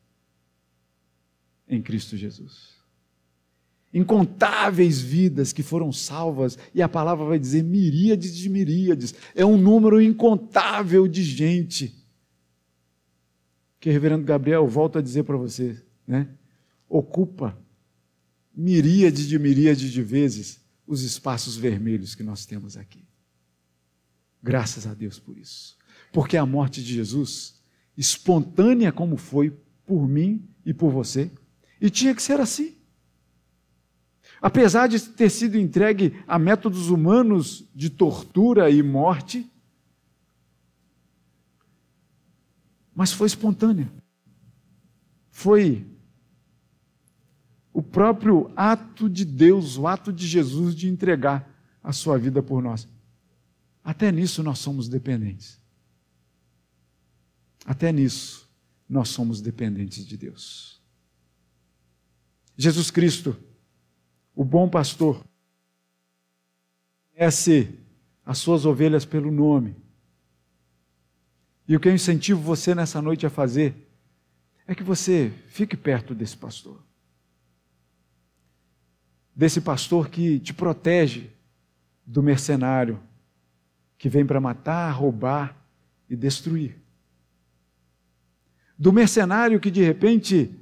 em 1.68 1.80
Cristo 1.80 2.16
Jesus. 2.16 2.81
Incontáveis 3.92 5.00
vidas 5.00 5.52
que 5.52 5.62
foram 5.62 5.92
salvas, 5.92 6.56
e 6.74 6.80
a 6.80 6.88
palavra 6.88 7.26
vai 7.26 7.38
dizer 7.38 7.62
miríades 7.62 8.34
de 8.34 8.48
miríades, 8.48 9.14
é 9.34 9.44
um 9.44 9.58
número 9.58 10.00
incontável 10.00 11.06
de 11.06 11.22
gente. 11.22 11.94
Que 13.78 13.90
reverendo 13.90 14.24
Gabriel 14.24 14.66
volta 14.66 14.98
a 14.98 15.02
dizer 15.02 15.24
para 15.24 15.36
você, 15.36 15.76
né? 16.06 16.28
Ocupa 16.88 17.58
miríade 18.54 19.26
de 19.26 19.38
miríade 19.38 19.90
de 19.90 20.02
vezes 20.02 20.60
os 20.86 21.02
espaços 21.02 21.56
vermelhos 21.56 22.14
que 22.14 22.22
nós 22.22 22.46
temos 22.46 22.76
aqui. 22.76 23.04
Graças 24.42 24.86
a 24.86 24.94
Deus 24.94 25.18
por 25.18 25.38
isso. 25.38 25.76
Porque 26.12 26.36
a 26.36 26.44
morte 26.44 26.82
de 26.82 26.94
Jesus, 26.94 27.60
espontânea 27.96 28.92
como 28.92 29.16
foi 29.16 29.50
por 29.86 30.08
mim 30.08 30.48
e 30.64 30.74
por 30.74 30.90
você, 30.90 31.30
e 31.80 31.88
tinha 31.88 32.14
que 32.14 32.22
ser 32.22 32.40
assim. 32.40 32.76
Apesar 34.42 34.88
de 34.88 34.98
ter 35.00 35.30
sido 35.30 35.56
entregue 35.56 36.20
a 36.26 36.36
métodos 36.36 36.88
humanos 36.90 37.64
de 37.72 37.88
tortura 37.88 38.68
e 38.68 38.82
morte, 38.82 39.48
mas 42.92 43.12
foi 43.12 43.28
espontânea. 43.28 43.90
Foi 45.30 45.86
o 47.72 47.80
próprio 47.80 48.50
ato 48.56 49.08
de 49.08 49.24
Deus, 49.24 49.78
o 49.78 49.86
ato 49.86 50.12
de 50.12 50.26
Jesus 50.26 50.74
de 50.74 50.88
entregar 50.88 51.48
a 51.80 51.92
sua 51.92 52.18
vida 52.18 52.42
por 52.42 52.60
nós. 52.60 52.88
Até 53.84 54.10
nisso 54.10 54.42
nós 54.42 54.58
somos 54.58 54.88
dependentes. 54.88 55.62
Até 57.64 57.92
nisso 57.92 58.50
nós 58.88 59.08
somos 59.08 59.40
dependentes 59.40 60.04
de 60.04 60.16
Deus. 60.16 60.82
Jesus 62.56 62.90
Cristo, 62.90 63.36
o 64.34 64.44
bom 64.44 64.68
pastor, 64.68 65.24
conhece 67.12 67.78
as 68.24 68.38
suas 68.38 68.64
ovelhas 68.64 69.04
pelo 69.04 69.30
nome. 69.30 69.76
E 71.68 71.76
o 71.76 71.80
que 71.80 71.88
eu 71.88 71.94
incentivo 71.94 72.40
você 72.40 72.74
nessa 72.74 73.00
noite 73.00 73.26
a 73.26 73.30
fazer 73.30 73.74
é 74.66 74.74
que 74.74 74.82
você 74.82 75.32
fique 75.48 75.76
perto 75.76 76.14
desse 76.14 76.36
pastor 76.36 76.82
desse 79.34 79.60
pastor 79.60 80.08
que 80.08 80.38
te 80.38 80.52
protege 80.52 81.30
do 82.06 82.22
mercenário, 82.22 83.00
que 83.96 84.08
vem 84.08 84.26
para 84.26 84.40
matar, 84.40 84.90
roubar 84.90 85.56
e 86.08 86.16
destruir. 86.16 86.78
Do 88.78 88.92
mercenário 88.92 89.60
que 89.60 89.70
de 89.70 89.82
repente 89.82 90.54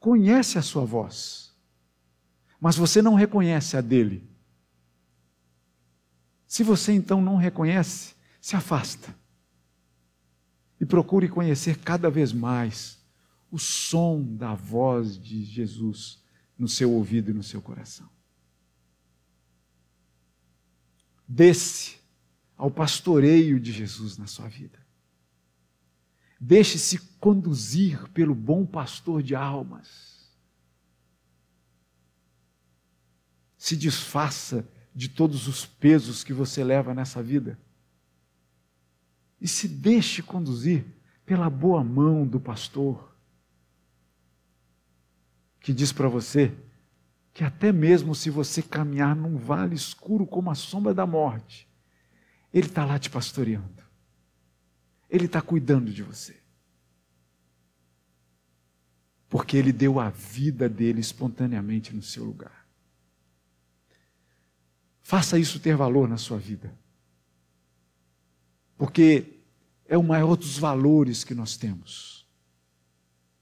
conhece 0.00 0.58
a 0.58 0.62
sua 0.62 0.84
voz, 0.84 1.43
mas 2.60 2.76
você 2.76 3.02
não 3.02 3.14
reconhece 3.14 3.76
a 3.76 3.80
dele. 3.80 4.28
Se 6.46 6.62
você 6.62 6.92
então 6.92 7.20
não 7.20 7.36
reconhece, 7.36 8.14
se 8.40 8.54
afasta 8.54 9.14
e 10.80 10.86
procure 10.86 11.28
conhecer 11.28 11.78
cada 11.78 12.10
vez 12.10 12.32
mais 12.32 12.98
o 13.50 13.58
som 13.58 14.22
da 14.22 14.54
voz 14.54 15.18
de 15.18 15.44
Jesus 15.44 16.22
no 16.58 16.68
seu 16.68 16.92
ouvido 16.92 17.30
e 17.30 17.34
no 17.34 17.42
seu 17.42 17.60
coração. 17.62 18.08
Desce 21.26 21.96
ao 22.56 22.70
pastoreio 22.70 23.58
de 23.58 23.72
Jesus 23.72 24.16
na 24.18 24.26
sua 24.26 24.48
vida. 24.48 24.78
Deixe-se 26.40 26.98
conduzir 27.18 28.08
pelo 28.10 28.34
bom 28.34 28.66
pastor 28.66 29.22
de 29.22 29.34
almas. 29.34 30.13
Se 33.64 33.76
desfaça 33.76 34.68
de 34.94 35.08
todos 35.08 35.48
os 35.48 35.64
pesos 35.64 36.22
que 36.22 36.34
você 36.34 36.62
leva 36.62 36.92
nessa 36.92 37.22
vida. 37.22 37.58
E 39.40 39.48
se 39.48 39.66
deixe 39.66 40.22
conduzir 40.22 40.84
pela 41.24 41.48
boa 41.48 41.82
mão 41.82 42.26
do 42.26 42.38
pastor, 42.38 43.16
que 45.60 45.72
diz 45.72 45.92
para 45.92 46.08
você 46.08 46.54
que 47.32 47.42
até 47.42 47.72
mesmo 47.72 48.14
se 48.14 48.28
você 48.28 48.60
caminhar 48.60 49.16
num 49.16 49.38
vale 49.38 49.74
escuro 49.74 50.26
como 50.26 50.50
a 50.50 50.54
sombra 50.54 50.92
da 50.92 51.06
morte, 51.06 51.66
Ele 52.52 52.66
está 52.66 52.84
lá 52.84 52.98
te 52.98 53.08
pastoreando. 53.08 53.82
Ele 55.08 55.24
está 55.24 55.40
cuidando 55.40 55.90
de 55.90 56.02
você. 56.02 56.36
Porque 59.26 59.56
Ele 59.56 59.72
deu 59.72 59.98
a 59.98 60.10
vida 60.10 60.68
dele 60.68 61.00
espontaneamente 61.00 61.96
no 61.96 62.02
seu 62.02 62.24
lugar. 62.24 62.63
Faça 65.04 65.38
isso 65.38 65.60
ter 65.60 65.76
valor 65.76 66.08
na 66.08 66.16
sua 66.16 66.38
vida. 66.38 66.74
Porque 68.76 69.34
é 69.86 69.98
o 69.98 70.02
maior 70.02 70.34
dos 70.34 70.56
valores 70.56 71.22
que 71.22 71.34
nós 71.34 71.58
temos. 71.58 72.26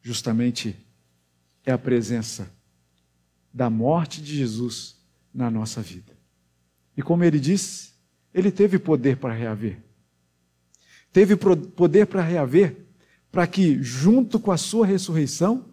Justamente 0.03 0.77
é 1.65 1.71
a 1.71 1.79
presença 1.79 2.53
da 3.55 3.71
morte 3.71 4.21
de 4.21 4.37
Jesus 4.37 4.97
na 5.33 5.49
nossa 5.53 5.81
vida. 5.81 6.13
E 6.97 7.03
como 7.03 7.23
ele 7.23 7.39
disse, 7.39 7.93
ele 8.35 8.51
teve 8.51 8.77
poder 8.77 9.19
para 9.19 9.33
reaver. 9.33 9.81
Teve 11.13 11.37
poder 11.37 12.07
para 12.07 12.23
reaver, 12.23 12.87
para 13.31 13.47
que, 13.47 13.81
junto 13.81 14.41
com 14.41 14.51
a 14.51 14.57
sua 14.57 14.85
ressurreição, 14.85 15.73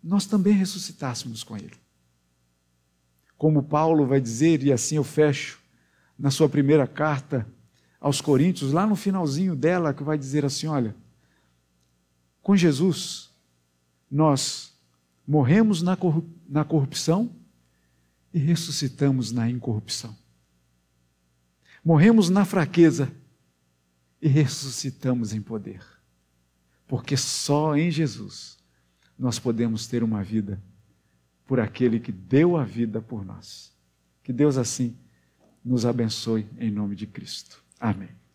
nós 0.00 0.24
também 0.24 0.52
ressuscitássemos 0.52 1.42
com 1.42 1.56
ele. 1.56 1.85
Como 3.36 3.62
Paulo 3.62 4.06
vai 4.06 4.20
dizer, 4.20 4.62
e 4.62 4.72
assim 4.72 4.96
eu 4.96 5.04
fecho, 5.04 5.60
na 6.18 6.30
sua 6.30 6.48
primeira 6.48 6.86
carta 6.86 7.46
aos 8.00 8.20
Coríntios, 8.20 8.72
lá 8.72 8.86
no 8.86 8.96
finalzinho 8.96 9.54
dela, 9.54 9.92
que 9.92 10.02
vai 10.02 10.16
dizer 10.16 10.44
assim: 10.44 10.66
olha, 10.66 10.94
com 12.42 12.56
Jesus, 12.56 13.30
nós 14.10 14.74
morremos 15.26 15.82
na, 15.82 15.98
na 16.48 16.64
corrupção 16.64 17.30
e 18.32 18.38
ressuscitamos 18.38 19.32
na 19.32 19.50
incorrupção. 19.50 20.16
Morremos 21.84 22.28
na 22.30 22.44
fraqueza 22.44 23.12
e 24.20 24.28
ressuscitamos 24.28 25.32
em 25.32 25.40
poder. 25.40 25.82
Porque 26.86 27.16
só 27.16 27.76
em 27.76 27.90
Jesus 27.90 28.58
nós 29.18 29.38
podemos 29.38 29.86
ter 29.86 30.02
uma 30.02 30.22
vida 30.22 30.62
por 31.46 31.60
aquele 31.60 32.00
que 32.00 32.12
deu 32.12 32.56
a 32.56 32.64
vida 32.64 33.00
por 33.00 33.24
nós. 33.24 33.74
Que 34.22 34.32
Deus 34.32 34.56
assim 34.56 34.96
nos 35.64 35.86
abençoe 35.86 36.46
em 36.58 36.70
nome 36.70 36.96
de 36.96 37.06
Cristo. 37.06 37.62
Amém. 37.78 38.25